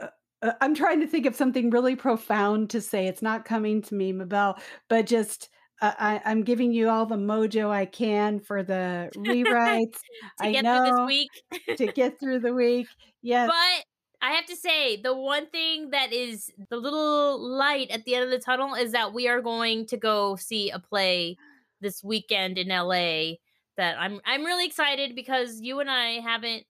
uh, 0.01 0.09
uh, 0.43 0.53
I'm 0.61 0.75
trying 0.75 1.01
to 1.01 1.07
think 1.07 1.27
of 1.27 1.35
something 1.37 1.71
really 1.71 1.97
profound 1.97 2.71
to 2.71 2.81
say. 2.81 3.07
It's 3.07 3.23
not 3.23 3.45
coming 3.45 3.83
to 3.83 3.95
me, 3.95 4.13
Mabel, 4.13 4.57
but 4.89 5.07
just 5.07 5.51
uh, 5.81 5.93
I, 5.99 6.21
I'm 6.25 6.43
giving 6.43 6.73
you 6.73 6.89
all 6.89 7.07
the 7.07 7.17
mojo 7.17 7.71
I 7.71 7.85
can 7.87 8.41
for 8.41 8.63
the 8.63 9.11
rewrites. 9.17 9.99
to 10.41 10.47
I 10.47 10.53
get 10.53 10.65
know 10.65 10.85
through 10.85 10.91
this 10.91 11.07
week. 11.07 11.77
to 11.79 11.93
get 11.93 12.19
through 12.21 12.41
the 12.41 12.53
week. 12.53 12.89
Yes. 13.23 13.49
But 13.49 13.85
I 14.21 14.33
have 14.33 14.47
to 14.47 14.57
say, 14.57 15.01
the 15.01 15.15
one 15.17 15.47
thing 15.47 15.91
that 15.91 16.13
is 16.13 16.51
the 16.71 16.77
little 16.77 17.39
light 17.39 17.91
at 17.91 18.05
the 18.05 18.17
end 18.17 18.25
of 18.25 18.31
the 18.31 18.41
tunnel 18.41 18.75
is 18.75 18.91
that 18.93 19.13
we 19.15 19.29
are 19.29 19.41
going 19.41 19.87
to 19.87 19.97
go 19.97 20.35
see 20.35 20.71
a 20.71 20.81
play 20.81 21.37
this 21.81 22.03
weekend 22.03 22.59
in 22.59 22.69
LA 22.69 23.35
that 23.77 23.97
I'm 23.99 24.21
I'm 24.27 24.45
really 24.45 24.67
excited 24.67 25.15
because 25.15 25.61
you 25.61 25.81
and 25.81 25.91
I 25.91 26.21
haven't 26.21 26.65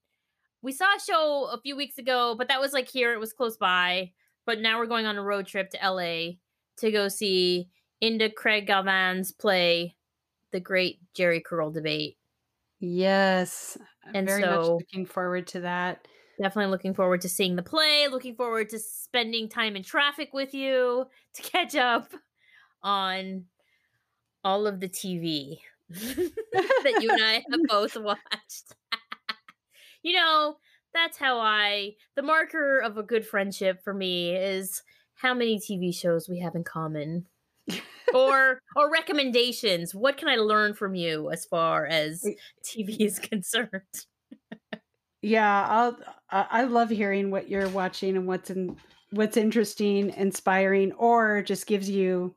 we 0.63 0.73
saw 0.73 0.87
a 0.97 1.01
show 1.01 1.49
a 1.53 1.61
few 1.61 1.77
weeks 1.77 1.99
ago, 1.99 2.35
but 2.37 2.49
that 2.49 2.61
was 2.61 2.73
like 2.73 2.89
here, 2.89 3.13
it 3.13 3.21
was 3.21 3.33
close 3.33 3.57
by. 3.57 4.11
But 4.45 4.61
now 4.61 4.79
we're 4.79 4.87
going 4.87 5.07
on 5.07 5.17
a 5.17 5.23
road 5.23 5.47
trip 5.47 5.71
to 5.71 5.79
LA 5.83 6.33
to 6.79 6.91
go 6.91 7.07
see 7.09 7.69
Inda 8.03 8.35
Craig 8.35 8.67
Galvan's 8.67 9.31
play 9.31 9.95
The 10.53 10.59
Great 10.61 10.99
Jheri 11.17 11.43
Curl 11.45 11.71
Debate. 11.71 12.17
Yes. 12.81 13.77
I'm 14.07 14.15
And 14.17 14.27
very 14.27 14.41
much 14.43 14.65
so- 14.65 14.77
looking 14.77 15.07
forward 15.07 15.47
to 15.49 15.61
that. 15.61 16.07
Definitely 16.41 16.71
looking 16.71 16.95
forward 16.95 17.21
to 17.23 17.29
seeing 17.29 17.57
the 17.57 17.63
play, 17.65 18.07
looking 18.09 18.37
forward 18.37 18.69
to 18.69 18.79
spending 18.79 19.49
time 19.49 19.75
in 19.75 19.83
traffic 19.83 20.31
with 20.33 20.55
you 20.55 21.07
to 21.35 21.43
catch 21.43 21.75
up 21.75 22.13
on 22.83 23.45
all 24.45 24.67
of 24.67 24.81
the 24.81 24.89
TV 24.89 25.59
that 25.91 26.99
you 27.01 27.11
and 27.11 27.23
I 27.23 27.45
have 27.51 27.61
both 27.69 27.97
watched. 27.97 28.75
you 30.03 30.13
know, 30.15 30.57
that's 30.95 31.17
how 31.17 31.39
I 31.39 31.95
the 32.17 32.23
marker 32.23 32.79
of 32.81 32.99
a 32.99 33.03
good 33.03 33.27
friendship 33.27 33.83
for 33.83 33.95
me 33.95 34.35
is 34.35 34.83
how 35.15 35.35
many 35.35 35.59
TV 35.59 35.95
shows 35.95 36.29
we 36.29 36.41
have 36.41 36.55
in 36.55 36.65
common. 36.65 37.27
or 38.15 38.61
or 38.77 38.91
recommendations. 38.91 39.95
What 39.95 40.17
can 40.17 40.29
I 40.29 40.37
learn 40.37 40.73
from 40.75 40.95
you 40.95 41.31
as 41.31 41.45
far 41.45 41.87
as 41.87 42.25
TV 42.65 43.01
is 43.01 43.19
concerned? 43.19 44.07
Yeah, 45.23 45.67
I'll 45.69 45.99
I 46.31 46.65
love 46.65 46.91
hearing 46.91 47.31
what 47.31 47.49
you're 47.49 47.69
watching 47.69 48.17
and 48.17 48.27
what's 48.27 48.51
in 48.51 48.77
what's 49.11 49.37
interesting, 49.37 50.11
inspiring, 50.11 50.93
or 50.93 51.43
just 51.43 51.67
gives 51.67 51.91
you 51.91 52.35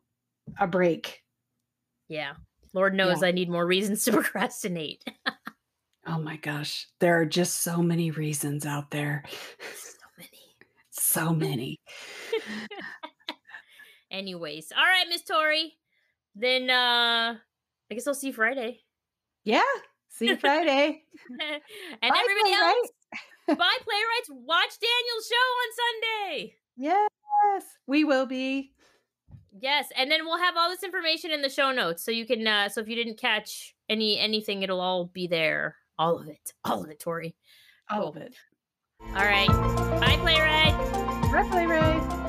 a 0.59 0.67
break. 0.67 1.20
Yeah. 2.11 2.33
Lord 2.73 2.93
knows 2.93 3.23
I 3.23 3.31
need 3.31 3.49
more 3.49 3.65
reasons 3.65 4.03
to 4.03 4.11
procrastinate. 4.11 5.01
Oh 6.05 6.19
my 6.19 6.35
gosh, 6.35 6.87
there 6.99 7.17
are 7.21 7.25
just 7.25 7.59
so 7.59 7.81
many 7.81 8.11
reasons 8.11 8.65
out 8.65 8.91
there. 8.91 9.23
so 9.73 10.07
many. 10.17 10.57
So 10.89 11.33
many. 11.33 11.79
Anyways, 14.11 14.73
all 14.75 14.83
right, 14.83 15.05
Miss 15.07 15.23
Tori. 15.23 15.77
Then 16.35 16.69
uh 16.69 17.35
I 17.89 17.93
guess 17.93 18.07
I'll 18.07 18.13
see 18.13 18.27
you 18.27 18.33
Friday. 18.33 18.81
Yeah. 19.45 19.61
See 20.09 20.27
you 20.27 20.35
Friday. 20.35 21.03
and 21.29 21.61
Bye, 22.01 22.23
everybody 22.23 22.53
else, 22.53 22.89
bye 23.47 23.77
playwrights. 23.83 24.29
Watch 24.29 24.73
Daniel's 24.81 25.29
show 25.29 25.47
on 25.61 25.69
Sunday. 26.27 26.55
yes, 26.75 27.63
we 27.87 28.03
will 28.03 28.25
be. 28.25 28.73
Yes, 29.59 29.87
and 29.97 30.09
then 30.09 30.25
we'll 30.25 30.37
have 30.37 30.55
all 30.57 30.69
this 30.69 30.83
information 30.83 31.31
in 31.31 31.41
the 31.41 31.49
show 31.49 31.71
notes, 31.71 32.03
so 32.03 32.11
you 32.11 32.25
can. 32.25 32.47
uh 32.47 32.69
So 32.69 32.81
if 32.81 32.87
you 32.87 32.95
didn't 32.95 33.19
catch 33.19 33.75
any 33.89 34.17
anything, 34.17 34.63
it'll 34.63 34.79
all 34.81 35.05
be 35.05 35.27
there. 35.27 35.75
All 35.99 36.17
of 36.17 36.27
it. 36.27 36.53
All 36.63 36.83
of 36.83 36.89
it, 36.89 36.99
Tori. 36.99 37.35
All 37.89 38.07
of 38.07 38.17
it. 38.17 38.35
All 39.09 39.25
right. 39.25 39.47
Bye, 39.99 40.17
playwright. 40.21 40.73
Bye, 41.31 41.47
Playwright. 41.49 42.20